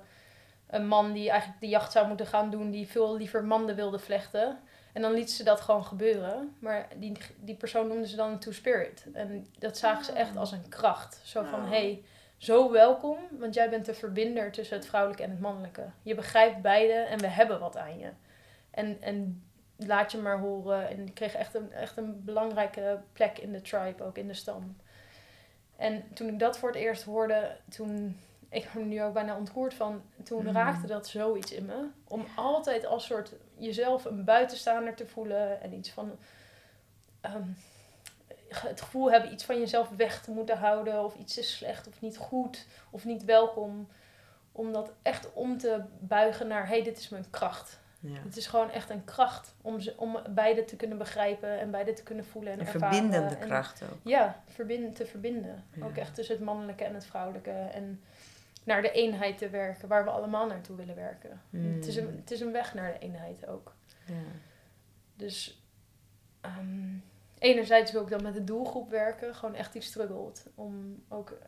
Een 0.72 0.86
man 0.86 1.12
die 1.12 1.30
eigenlijk 1.30 1.60
de 1.60 1.68
jacht 1.68 1.92
zou 1.92 2.08
moeten 2.08 2.26
gaan 2.26 2.50
doen, 2.50 2.70
die 2.70 2.88
veel 2.88 3.16
liever 3.16 3.44
manden 3.44 3.76
wilde 3.76 3.98
vlechten. 3.98 4.58
En 4.92 5.02
dan 5.02 5.12
liet 5.12 5.30
ze 5.30 5.44
dat 5.44 5.60
gewoon 5.60 5.84
gebeuren. 5.84 6.56
Maar 6.58 6.88
die, 6.96 7.18
die 7.40 7.54
persoon 7.54 7.88
noemden 7.88 8.08
ze 8.08 8.16
dan 8.16 8.30
een 8.30 8.38
two-spirit. 8.38 9.06
En 9.12 9.46
dat 9.58 9.78
zagen 9.78 10.04
ze 10.04 10.12
echt 10.12 10.36
als 10.36 10.52
een 10.52 10.68
kracht. 10.68 11.20
Zo 11.24 11.42
van, 11.42 11.60
Ah. 11.60 11.70
hé, 11.70 11.76
hey, 11.76 12.02
zo 12.36 12.70
welkom, 12.70 13.18
want 13.30 13.54
jij 13.54 13.70
bent 13.70 13.84
de 13.84 13.94
verbinder 13.94 14.50
tussen 14.52 14.76
het 14.76 14.86
vrouwelijke 14.86 15.24
en 15.24 15.30
het 15.30 15.40
mannelijke. 15.40 15.84
Je 16.02 16.14
begrijpt 16.14 16.62
beide 16.62 16.92
en 16.92 17.18
we 17.18 17.26
hebben 17.26 17.60
wat 17.60 17.76
aan 17.76 17.98
je. 17.98 18.08
En, 18.70 18.96
en 19.00 19.42
laat 19.76 20.12
je 20.12 20.18
maar 20.18 20.38
horen. 20.38 20.88
En 20.88 21.06
ik 21.06 21.14
kreeg 21.14 21.34
echt 21.34 21.54
een, 21.54 21.72
echt 21.72 21.96
een 21.96 22.24
belangrijke 22.24 23.00
plek 23.12 23.38
in 23.38 23.52
de 23.52 23.60
tribe, 23.62 24.04
ook 24.04 24.18
in 24.18 24.28
de 24.28 24.34
stam. 24.34 24.76
En 25.76 26.04
toen 26.14 26.28
ik 26.28 26.38
dat 26.38 26.58
voor 26.58 26.68
het 26.68 26.78
eerst 26.78 27.02
hoorde, 27.02 27.56
toen... 27.68 28.18
Ik 28.52 28.68
ben 28.74 28.88
nu 28.88 29.02
ook 29.02 29.12
bijna 29.12 29.36
ontroerd 29.36 29.74
van. 29.74 30.02
Toen 30.24 30.42
Mm. 30.46 30.52
raakte 30.52 30.86
dat 30.86 31.06
zoiets 31.06 31.52
in 31.52 31.64
me. 31.66 31.86
Om 32.08 32.26
altijd 32.36 32.86
als 32.86 33.04
soort 33.04 33.32
jezelf 33.58 34.04
een 34.04 34.24
buitenstaander 34.24 34.94
te 34.94 35.06
voelen. 35.06 35.60
En 35.60 35.72
iets 35.72 35.90
van... 35.90 36.18
ehm, 37.20 37.42
het 38.48 38.80
gevoel 38.80 39.10
hebben 39.10 39.32
iets 39.32 39.44
van 39.44 39.58
jezelf 39.58 39.88
weg 39.96 40.22
te 40.22 40.30
moeten 40.30 40.58
houden. 40.58 41.04
Of 41.04 41.16
iets 41.16 41.38
is 41.38 41.56
slecht 41.56 41.88
of 41.88 42.00
niet 42.00 42.16
goed. 42.16 42.66
Of 42.90 43.04
niet 43.04 43.24
welkom. 43.24 43.88
Om 44.52 44.72
dat 44.72 44.92
echt 45.02 45.32
om 45.32 45.58
te 45.58 45.80
buigen 46.00 46.46
naar... 46.48 46.62
Hé, 46.66 46.74
hey, 46.74 46.82
dit 46.82 46.98
is 46.98 47.08
mijn 47.08 47.30
kracht. 47.30 47.80
Ja. 48.00 48.18
Het 48.24 48.36
is 48.36 48.46
gewoon 48.46 48.70
echt 48.70 48.90
een 48.90 49.04
kracht 49.04 49.54
om, 49.62 49.80
ze, 49.80 49.94
om 49.96 50.18
beide 50.30 50.64
te 50.64 50.76
kunnen 50.76 50.98
begrijpen 50.98 51.58
en 51.58 51.70
beide 51.70 51.92
te 51.92 52.02
kunnen 52.02 52.24
voelen 52.24 52.52
en 52.52 52.60
Een 52.60 52.66
ervaren. 52.66 52.94
verbindende 52.94 53.34
En- 53.34 53.46
kracht 53.46 53.82
ook. 53.82 53.98
Ja, 54.04 54.42
te 54.94 55.06
verbinden. 55.06 55.64
Ja. 55.74 55.84
Ook 55.84 55.96
echt 55.96 56.14
tussen 56.14 56.34
het 56.36 56.44
mannelijke 56.44 56.84
en 56.84 56.94
het 56.94 57.06
vrouwelijke. 57.06 57.50
En 57.50 58.02
naar 58.64 58.82
de 58.82 58.92
eenheid 58.92 59.38
te 59.38 59.48
werken, 59.48 59.88
waar 59.88 60.04
we 60.04 60.10
allemaal 60.10 60.46
naartoe 60.46 60.76
willen 60.76 60.94
werken. 60.94 61.40
Mm. 61.50 61.74
Het, 61.74 61.86
is 61.86 61.96
een, 61.96 62.16
het 62.16 62.30
is 62.30 62.40
een 62.40 62.52
weg 62.52 62.74
naar 62.74 62.92
de 62.92 62.98
eenheid 62.98 63.46
ook. 63.46 63.74
Ja. 64.06 64.14
Dus 65.16 65.62
ehm, 66.40 66.94
enerzijds 67.38 67.92
wil 67.92 68.02
ik 68.02 68.08
dan 68.08 68.22
met 68.22 68.34
de 68.34 68.44
doelgroep 68.44 68.90
werken, 68.90 69.34
gewoon 69.34 69.54
echt 69.54 69.72
die 69.72 69.82
struggelt. 69.82 70.46
Om 70.54 71.02
ook, 71.08 71.38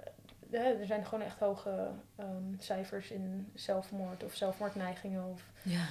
eh, 0.51 0.81
er 0.81 0.87
zijn 0.87 1.05
gewoon 1.05 1.25
echt 1.25 1.39
hoge 1.39 1.91
ehm, 2.17 2.55
cijfers 2.59 3.11
in 3.11 3.51
zelfmoord 3.55 4.25
of 4.25 4.35
zelfmoordneigingen 4.35 5.25
of 5.25 5.51
Ja. 5.63 5.87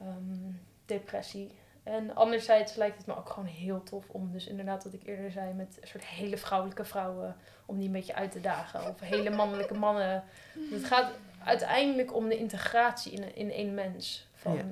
ehm, 0.00 0.50
depressie. 0.86 1.50
En 1.84 2.14
anderzijds 2.14 2.74
lijkt 2.74 2.96
het 2.96 3.06
me 3.06 3.16
ook 3.16 3.28
gewoon 3.28 3.48
heel 3.48 3.82
tof 3.82 4.08
om 4.08 4.32
dus 4.32 4.46
inderdaad 4.46 4.84
wat 4.84 4.92
ik 4.92 5.06
eerder 5.06 5.30
zei 5.30 5.52
met 5.52 5.78
een 5.80 5.88
soort 5.88 6.04
hele 6.04 6.36
vrouwelijke 6.36 6.84
vrouwen 6.84 7.36
om 7.66 7.76
die 7.76 7.86
een 7.86 7.92
beetje 7.92 8.14
uit 8.14 8.32
te 8.32 8.40
dagen. 8.40 8.88
Of 8.88 9.00
hele 9.00 9.30
mannelijke 9.30 9.74
mannen. 9.74 10.24
Het 10.70 10.84
gaat 10.84 11.10
uiteindelijk 11.44 12.14
om 12.14 12.28
de 12.28 12.38
integratie 12.38 13.12
in, 13.12 13.34
in 13.34 13.50
één 13.50 13.74
mens. 13.74 14.28
Van, 14.34 14.56
Ja. 14.56 14.64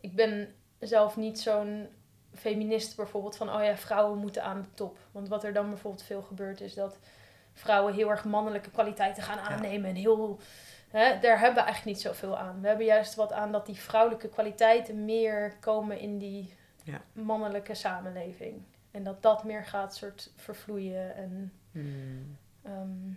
Ik 0.00 0.14
ben 0.14 0.54
zelf 0.78 1.16
niet 1.16 1.40
zo'n 1.40 1.88
feminist 2.34 2.96
bijvoorbeeld 2.96 3.36
van 3.36 3.54
oh 3.54 3.64
ja, 3.64 3.76
vrouwen 3.76 4.18
moeten 4.18 4.42
aan 4.44 4.62
de 4.62 4.74
top. 4.74 4.98
Want 5.10 5.28
wat 5.28 5.44
er 5.44 5.52
dan 5.52 5.68
bijvoorbeeld 5.68 6.02
veel 6.02 6.22
gebeurt 6.22 6.60
is 6.60 6.74
dat 6.74 6.98
vrouwen 7.52 7.94
heel 7.94 8.10
erg 8.10 8.24
mannelijke 8.24 8.70
kwaliteiten 8.70 9.22
gaan 9.22 9.38
aannemen 9.38 9.90
en 9.90 9.96
heel 9.96 10.38
Hè, 10.92 11.18
daar 11.20 11.38
hebben 11.38 11.54
we 11.64 11.68
eigenlijk 11.70 11.84
niet 11.84 12.00
zoveel 12.00 12.38
aan. 12.38 12.60
We 12.60 12.68
hebben 12.68 12.86
juist 12.86 13.14
wat 13.14 13.32
aan 13.32 13.52
dat 13.52 13.66
die 13.66 13.74
vrouwelijke 13.76 14.28
kwaliteiten 14.28 15.04
meer 15.04 15.56
komen 15.60 15.98
in 15.98 16.18
die 16.18 16.54
Ja. 16.84 17.00
mannelijke 17.12 17.74
samenleving. 17.74 18.62
En 18.90 19.02
dat 19.04 19.22
dat 19.22 19.44
meer 19.44 19.64
gaat 19.64 19.94
soort 19.94 20.32
vervloeien. 20.36 21.14
En, 21.14 21.52
Hmm. 21.72 22.36
ehm, 22.62 23.12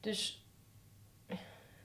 dus 0.00 0.44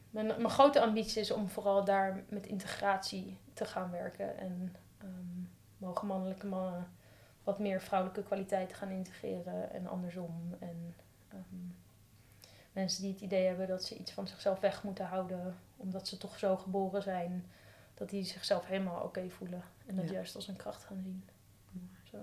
mijn, 0.10 0.28
mijn 0.28 0.50
grote 0.50 0.82
ambitie 0.82 1.22
is 1.22 1.32
om 1.32 1.50
vooral 1.50 1.84
daar 1.86 2.24
met 2.30 2.48
integratie 2.48 3.38
te 3.54 3.66
gaan 3.66 3.92
werken. 3.92 4.38
En 4.38 4.76
ehm, 4.98 5.42
mogen 5.78 6.08
mannelijke 6.08 6.46
mannen 6.48 6.92
wat 7.44 7.60
meer 7.60 7.82
vrouwelijke 7.82 8.24
kwaliteiten 8.24 8.76
gaan 8.78 8.90
integreren 8.90 9.72
en 9.72 9.88
andersom. 9.88 10.56
En 10.60 10.96
ehm, 11.28 11.70
mensen 12.72 13.02
die 13.04 13.12
het 13.12 13.22
idee 13.22 13.46
hebben 13.48 13.68
dat 13.68 13.84
ze 13.84 13.98
iets 13.98 14.12
van 14.12 14.28
zichzelf 14.28 14.60
weg 14.60 14.84
moeten 14.84 15.06
houden, 15.06 15.58
omdat 15.78 16.08
ze 16.08 16.18
toch 16.18 16.40
zo 16.40 16.58
geboren 16.58 17.02
zijn, 17.04 17.46
dat 17.94 18.10
die 18.10 18.24
zichzelf 18.26 18.68
helemaal 18.68 19.02
oké 19.02 19.30
voelen. 19.30 19.64
En 19.86 19.96
dat 19.96 20.06
Ja. 20.08 20.14
juist 20.14 20.36
als 20.36 20.48
een 20.48 20.56
kracht 20.56 20.84
gaan 20.84 21.00
zien. 21.04 21.24
Zo. 22.12 22.18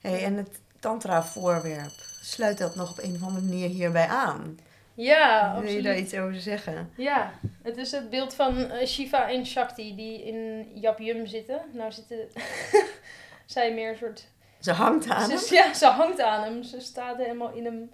Hey, 0.00 0.24
en 0.24 0.34
het 0.36 0.60
tantra-voorwerp, 0.80 1.92
sluit 2.22 2.58
dat 2.58 2.74
nog 2.74 2.90
op 2.90 2.98
een 2.98 3.14
of 3.14 3.22
andere 3.22 3.44
manier 3.46 3.68
hierbij 3.68 4.06
aan? 4.06 4.58
Ja, 4.94 5.52
Wil 5.52 5.60
je 5.60 5.66
absoluut. 5.66 5.84
daar 5.84 5.98
iets 5.98 6.14
over 6.14 6.40
zeggen? 6.40 6.90
Ja, 6.96 7.32
het 7.62 7.76
is 7.76 7.92
het 7.92 8.10
beeld 8.10 8.34
van 8.34 8.56
eh, 8.70 8.86
Shiva 8.86 9.28
en 9.30 9.46
Shakti 9.46 9.94
die 9.96 10.22
in 10.24 10.68
Yap 10.80 10.98
Yum 10.98 11.26
zitten. 11.26 11.60
Nou 11.72 11.92
zitten 11.92 12.18
zij 13.46 13.74
meer 13.74 13.90
een 13.90 13.96
soort 13.96 14.28
Ze 14.60 14.72
hangt 14.72 15.08
aan 15.10 15.30
hem. 15.30 15.38
Ja, 15.50 15.74
ze 15.74 15.86
hangt 15.86 16.20
aan 16.20 16.42
hem. 16.42 16.62
Ze 16.62 16.80
staat 16.80 17.16
helemaal 17.16 17.50
in 17.52 17.64
hem. 17.64 17.90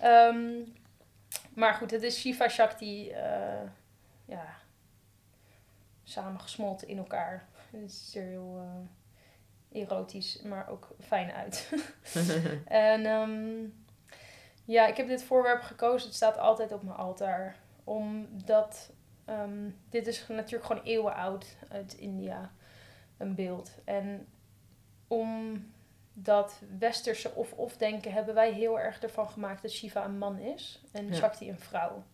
Ehm, 0.00 0.62
maar 1.54 1.74
goed, 1.74 1.90
het 1.90 2.02
is 2.02 2.20
Shiva 2.20 2.48
Shakti. 2.48 3.10
eh 3.10 3.62
ja. 4.26 4.44
Samengesmolten 6.04 6.88
in 6.88 6.98
elkaar. 6.98 7.48
Het 7.70 7.92
ziet 7.92 8.14
er 8.14 8.28
heel 8.28 8.60
eh, 9.70 9.82
erotisch, 9.82 10.42
maar 10.42 10.68
ook 10.68 10.88
fijn 11.00 11.30
uit. 11.32 11.72
en 12.66 13.06
ehm, 13.06 13.64
ja, 14.64 14.86
ik 14.86 14.96
heb 14.96 15.06
dit 15.06 15.22
voorwerp 15.22 15.62
gekozen. 15.62 16.06
Het 16.06 16.16
staat 16.16 16.38
altijd 16.38 16.72
op 16.72 16.82
mijn 16.82 16.96
altaar. 16.96 17.56
Omdat 17.84 18.90
ehm, 19.24 19.70
dit 19.88 20.06
is 20.06 20.26
natuurlijk 20.28 20.64
gewoon 20.64 20.82
eeuwen 20.84 21.14
oud 21.14 21.56
uit 21.68 21.94
India. 21.94 22.52
Een 23.16 23.34
beeld. 23.34 23.70
En 23.84 24.28
om 25.08 25.64
dat 26.18 26.60
westerse 26.78 27.34
of-of 27.34 27.76
denken 27.76 28.12
hebben 28.12 28.34
wij 28.34 28.52
heel 28.52 28.80
erg 28.80 29.02
ervan 29.02 29.28
gemaakt 29.28 29.62
dat 29.62 29.70
Shiva 29.70 30.04
een 30.04 30.18
man 30.18 30.38
is 30.38 30.80
en 30.92 31.06
Ja. 31.06 31.14
Shakti 31.14 31.48
een 31.48 31.58
vrouw. 31.58 32.04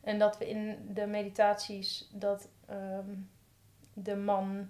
En 0.00 0.18
dat 0.18 0.38
we 0.38 0.48
in 0.48 0.88
de 0.94 1.06
meditaties 1.06 2.08
dat 2.12 2.48
ehm, 2.66 3.14
de 3.92 4.16
man 4.16 4.68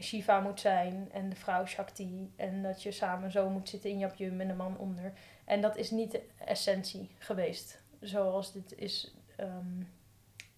Shiva 0.00 0.40
moet 0.40 0.60
zijn 0.60 1.08
en 1.12 1.28
de 1.28 1.36
vrouw 1.36 1.66
Shakti. 1.66 2.32
En 2.36 2.62
dat 2.62 2.82
je 2.82 2.92
samen 2.92 3.30
zo 3.30 3.48
moet 3.48 3.68
zitten 3.68 3.90
in 3.90 3.98
Japjum 3.98 4.40
en 4.40 4.48
de 4.48 4.54
man 4.54 4.78
onder. 4.78 5.12
En 5.44 5.60
dat 5.60 5.76
is 5.76 5.90
niet 5.90 6.10
de 6.10 6.22
essentie 6.44 7.10
geweest. 7.18 7.82
Zoals 8.00 8.52
dit 8.52 8.78
is, 8.78 9.14
ehm, 9.36 9.82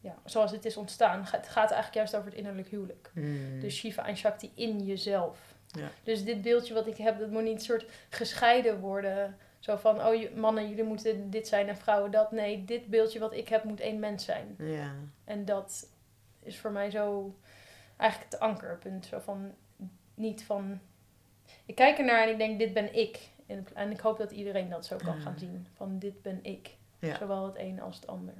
ja, 0.00 0.18
zoals 0.24 0.50
dit 0.50 0.64
is 0.64 0.76
ontstaan. 0.76 1.18
Het 1.20 1.48
gaat 1.48 1.70
eigenlijk 1.70 1.94
juist 1.94 2.16
over 2.16 2.28
het 2.28 2.38
innerlijk 2.38 2.68
huwelijk. 2.68 3.10
Mm. 3.14 3.60
Dus 3.60 3.76
Shiva 3.76 4.06
en 4.06 4.16
Shakti 4.16 4.52
in 4.54 4.84
jezelf. 4.84 5.55
Ja. 5.76 5.90
Dus 6.02 6.24
dit 6.24 6.42
beeldje 6.42 6.74
wat 6.74 6.86
ik 6.86 6.96
heb, 6.96 7.18
dat 7.18 7.30
moet 7.30 7.42
niet 7.42 7.54
een 7.54 7.60
soort 7.60 7.86
gescheiden 8.08 8.80
worden. 8.80 9.36
Zo 9.58 9.76
van, 9.76 10.06
oh 10.06 10.34
mannen, 10.34 10.68
jullie 10.68 10.84
moeten 10.84 11.30
dit 11.30 11.48
zijn 11.48 11.68
en 11.68 11.76
vrouwen 11.76 12.10
dat. 12.10 12.32
Nee, 12.32 12.64
dit 12.64 12.86
beeldje 12.86 13.18
wat 13.18 13.32
ik 13.32 13.48
heb 13.48 13.64
moet 13.64 13.80
één 13.80 14.00
mens 14.00 14.24
zijn. 14.24 14.54
Ja. 14.58 14.94
En 15.24 15.44
dat 15.44 15.88
is 16.42 16.58
voor 16.58 16.70
mij 16.70 16.90
zo 16.90 17.36
eigenlijk 17.96 18.32
het 18.32 18.40
ankerpunt. 18.40 19.06
Zo 19.06 19.18
van, 19.18 19.54
niet 20.14 20.44
van... 20.44 20.80
Ik 21.66 21.74
kijk 21.74 21.98
ernaar 21.98 22.22
en 22.22 22.30
ik 22.30 22.38
denk, 22.38 22.58
dit 22.58 22.72
ben 22.72 22.94
ik. 22.94 23.30
En, 23.46 23.66
en 23.74 23.90
ik 23.90 24.00
hoop 24.00 24.18
dat 24.18 24.30
iedereen 24.30 24.68
dat 24.68 24.86
zo 24.86 24.96
kan 24.96 25.20
gaan 25.20 25.38
zien. 25.38 25.66
Van, 25.74 25.98
dit 25.98 26.22
ben 26.22 26.38
ik. 26.42 26.76
Ja. 26.98 27.16
Zowel 27.18 27.44
het 27.44 27.56
een 27.58 27.80
als 27.80 27.96
het 27.96 28.06
ander. 28.06 28.34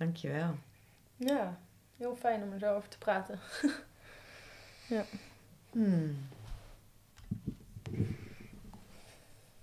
Dankjewel. 0.00 0.54
Ja, 1.16 1.58
heel 2.00 2.16
fijn 2.16 2.42
om 2.42 2.52
er 2.52 2.58
zo 2.58 2.74
over 2.74 2.88
te 2.88 2.98
praten. 2.98 3.38
Hmm. 5.70 6.28